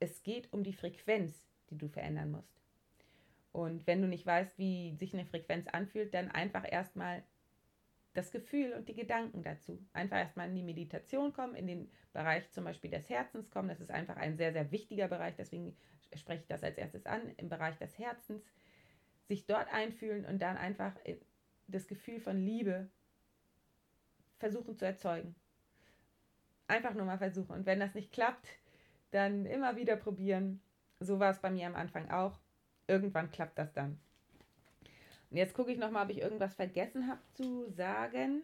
Es 0.00 0.24
geht 0.24 0.52
um 0.52 0.64
die 0.64 0.72
Frequenz, 0.72 1.44
die 1.70 1.78
du 1.78 1.86
verändern 1.86 2.32
musst. 2.32 2.60
Und 3.52 3.86
wenn 3.86 4.00
du 4.00 4.08
nicht 4.08 4.26
weißt, 4.26 4.58
wie 4.58 4.94
sich 4.96 5.12
eine 5.12 5.26
Frequenz 5.26 5.66
anfühlt, 5.68 6.14
dann 6.14 6.30
einfach 6.30 6.64
erstmal 6.70 7.22
das 8.12 8.30
Gefühl 8.30 8.72
und 8.72 8.88
die 8.88 8.94
Gedanken 8.94 9.42
dazu. 9.42 9.84
Einfach 9.92 10.18
erstmal 10.18 10.48
in 10.48 10.56
die 10.56 10.62
Meditation 10.62 11.32
kommen, 11.32 11.54
in 11.54 11.66
den 11.66 11.90
Bereich 12.12 12.50
zum 12.50 12.64
Beispiel 12.64 12.90
des 12.90 13.08
Herzens 13.08 13.50
kommen. 13.50 13.68
Das 13.68 13.80
ist 13.80 13.90
einfach 13.90 14.16
ein 14.16 14.36
sehr, 14.36 14.52
sehr 14.52 14.70
wichtiger 14.72 15.08
Bereich, 15.08 15.36
deswegen 15.36 15.76
spreche 16.16 16.42
ich 16.42 16.48
das 16.48 16.64
als 16.64 16.76
erstes 16.76 17.06
an, 17.06 17.28
im 17.36 17.48
Bereich 17.48 17.76
des 17.78 17.98
Herzens. 17.98 18.44
Sich 19.28 19.46
dort 19.46 19.72
einfühlen 19.72 20.24
und 20.24 20.40
dann 20.42 20.56
einfach 20.56 20.94
das 21.68 21.86
Gefühl 21.86 22.18
von 22.18 22.36
Liebe 22.44 22.88
versuchen 24.38 24.76
zu 24.76 24.84
erzeugen. 24.84 25.36
Einfach 26.66 26.94
nur 26.94 27.04
mal 27.04 27.18
versuchen. 27.18 27.52
Und 27.52 27.66
wenn 27.66 27.78
das 27.78 27.94
nicht 27.94 28.12
klappt, 28.12 28.48
dann 29.12 29.46
immer 29.46 29.76
wieder 29.76 29.96
probieren. 29.96 30.60
So 30.98 31.20
war 31.20 31.30
es 31.30 31.40
bei 31.40 31.50
mir 31.50 31.66
am 31.66 31.76
Anfang 31.76 32.10
auch 32.10 32.40
irgendwann 32.90 33.30
klappt 33.30 33.58
das 33.58 33.72
dann. 33.72 33.98
Und 35.30 35.36
jetzt 35.36 35.54
gucke 35.54 35.70
ich 35.70 35.78
nochmal, 35.78 36.04
ob 36.04 36.10
ich 36.10 36.20
irgendwas 36.20 36.54
vergessen 36.54 37.06
habe 37.08 37.20
zu 37.34 37.70
sagen. 37.70 38.42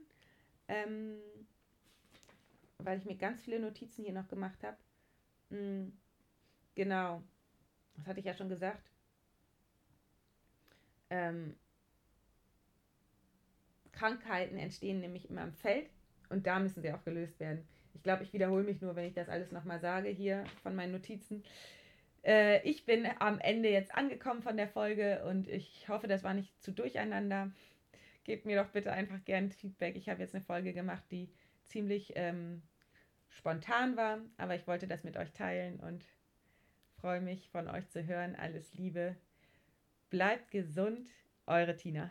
Ähm, 0.69 1.17
weil 2.79 2.99
ich 2.99 3.05
mir 3.05 3.17
ganz 3.17 3.43
viele 3.43 3.59
Notizen 3.59 4.05
hier 4.05 4.13
noch 4.13 4.29
gemacht 4.29 4.63
habe. 4.63 4.77
Mhm, 5.51 5.93
genau. 6.75 7.23
Das 7.97 8.07
hatte 8.07 8.21
ich 8.21 8.27
ja 8.27 8.35
schon 8.35 8.49
gesagt. 8.49 8.91
Ähm, 11.11 11.57
Krankheiten 13.93 14.59
entstehen 14.59 15.01
nämlich 15.01 15.31
immer 15.31 15.43
im 15.43 15.55
Feld 15.55 15.89
und 16.29 16.47
da 16.47 16.59
müssen 16.59 16.83
sie 16.83 16.93
auch 16.93 17.05
gelöst 17.05 17.41
werden. 17.41 17.67
Ich 17.95 18.03
glaube, 18.03 18.25
ich 18.25 18.33
wiederhole 18.33 18.65
mich 18.65 18.81
nur, 18.81 18.95
wenn 18.95 19.07
ich 19.07 19.15
das 19.15 19.29
alles 19.29 19.53
nochmal 19.53 19.81
sage 19.81 20.09
hier 20.09 20.45
von 20.63 20.77
meinen 20.77 20.93
Notizen. 20.93 21.43
Äh, 22.27 22.63
ich 22.69 22.85
bin 22.85 23.07
am 23.21 23.39
Ende 23.39 23.71
jetzt 23.71 23.95
angekommen 23.95 24.43
von 24.43 24.57
der 24.57 24.69
Folge 24.69 25.25
und 25.25 25.49
ich 25.49 25.89
hoffe, 25.89 26.09
das 26.09 26.25
war 26.25 26.35
nicht 26.35 26.61
zu 26.63 26.73
durcheinander. 26.73 27.53
Gebt 28.25 28.45
mir 28.45 28.63
doch 28.63 28.71
bitte 28.71 28.93
einfach 28.93 29.25
gern 29.25 29.53
Feedback. 29.53 29.95
Ich 29.97 30.09
habe 30.09 30.21
jetzt 30.21 30.35
eine 30.35 30.45
Folge 30.45 30.73
gemacht, 30.73 31.05
die 31.13 31.29
ziemlich 31.63 32.13
ähm, 32.17 32.63
spontan 33.29 33.97
war, 33.97 34.19
aber 34.37 34.57
ich 34.57 34.67
wollte 34.67 34.89
das 34.89 35.05
mit 35.05 35.17
euch 35.17 35.33
teilen 35.33 35.79
und 35.79 36.05
freue 37.01 37.21
mich 37.21 37.49
von 37.51 37.69
euch 37.69 37.89
zu 37.89 38.05
hören. 38.05 38.35
Alles 38.35 38.75
Liebe. 38.75 39.15
Bleibt 40.11 40.51
gesund, 40.51 41.09
eure 41.47 41.77
Tina. 41.77 42.11